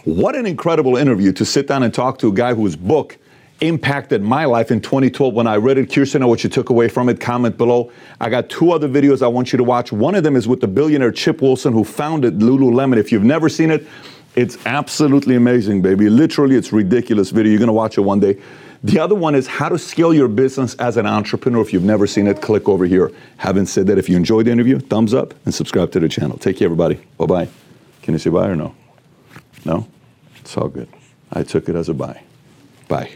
what 0.05 0.35
an 0.35 0.47
incredible 0.47 0.97
interview 0.97 1.33
to 1.33 1.45
sit 1.45 1.67
down 1.67 1.83
and 1.83 1.93
talk 1.93 2.19
to 2.19 2.29
a 2.29 2.33
guy 2.33 2.55
whose 2.55 2.77
book 2.77 3.19
impacted 3.61 4.23
my 4.23 4.45
life 4.45 4.71
in 4.73 4.81
2012 4.81 5.33
when 5.33 5.47
I 5.47 5.57
read 5.57 5.79
it. 5.79 5.89
Curious 5.89 6.13
to 6.13 6.19
know 6.19 6.27
what 6.27 6.43
you 6.43 6.51
took 6.51 6.71
away 6.71 6.89
from 6.89 7.09
it. 7.09 7.21
Comment 7.21 7.57
below. 7.57 7.93
I 8.21 8.29
got 8.29 8.49
two 8.51 8.73
other 8.73 8.89
videos 8.89 9.23
I 9.23 9.29
want 9.29 9.53
you 9.53 9.57
to 9.57 9.65
watch. 9.65 9.93
One 9.93 10.17
of 10.17 10.25
them 10.25 10.35
is 10.35 10.49
with 10.49 10.61
the 10.61 10.67
billionaire 10.67 11.13
Chip 11.13 11.41
Wilson 11.41 11.73
who 11.73 11.85
founded 11.85 12.41
Lululemon. 12.41 12.97
If 12.97 13.13
you've 13.13 13.23
never 13.23 13.49
seen 13.49 13.71
it, 13.71 13.87
it's 14.35 14.59
absolutely 14.67 15.37
amazing, 15.37 15.83
baby. 15.83 16.09
Literally, 16.09 16.57
it's 16.57 16.73
ridiculous 16.73 17.31
video. 17.31 17.53
You're 17.53 17.67
to 17.67 17.73
watch 17.73 17.99
it 17.99 18.01
one 18.01 18.19
day. 18.19 18.41
The 18.83 18.99
other 18.99 19.15
one 19.15 19.37
is 19.37 19.47
how 19.47 19.69
to 19.69 19.79
scale 19.79 20.13
your 20.13 20.27
business 20.27 20.75
as 20.77 20.97
an 20.97 21.07
entrepreneur. 21.07 21.63
If 21.63 21.73
you've 21.73 21.85
never 21.85 22.07
seen 22.09 22.27
it, 22.27 22.43
click 22.43 22.69
over 22.69 22.85
here. 22.85 23.13
Having 23.37 23.67
said 23.67 23.87
that, 23.87 23.99
if 23.99 24.09
you 24.09 24.17
enjoyed 24.17 24.47
the 24.47 24.51
interview, 24.51 24.81
thumbs 24.81 25.15
up 25.15 25.35
and 25.45 25.55
subscribe 25.55 25.93
to 25.93 26.01
the 26.01 26.09
channel. 26.09 26.37
Take 26.37 26.57
care, 26.57 26.67
everybody. 26.67 26.99
Bye 27.17 27.27
bye. 27.27 27.49
Can 28.03 28.15
you 28.15 28.19
say 28.19 28.31
bye 28.31 28.49
or 28.49 28.57
no? 28.57 28.75
No? 29.65 29.87
It's 30.43 30.57
all 30.57 30.69
good. 30.69 30.89
I 31.33 31.45
took 31.45 31.69
it 31.69 31.77
as 31.77 31.89
a 31.89 31.95
buy. 31.95 32.21
Bye. 32.89 33.11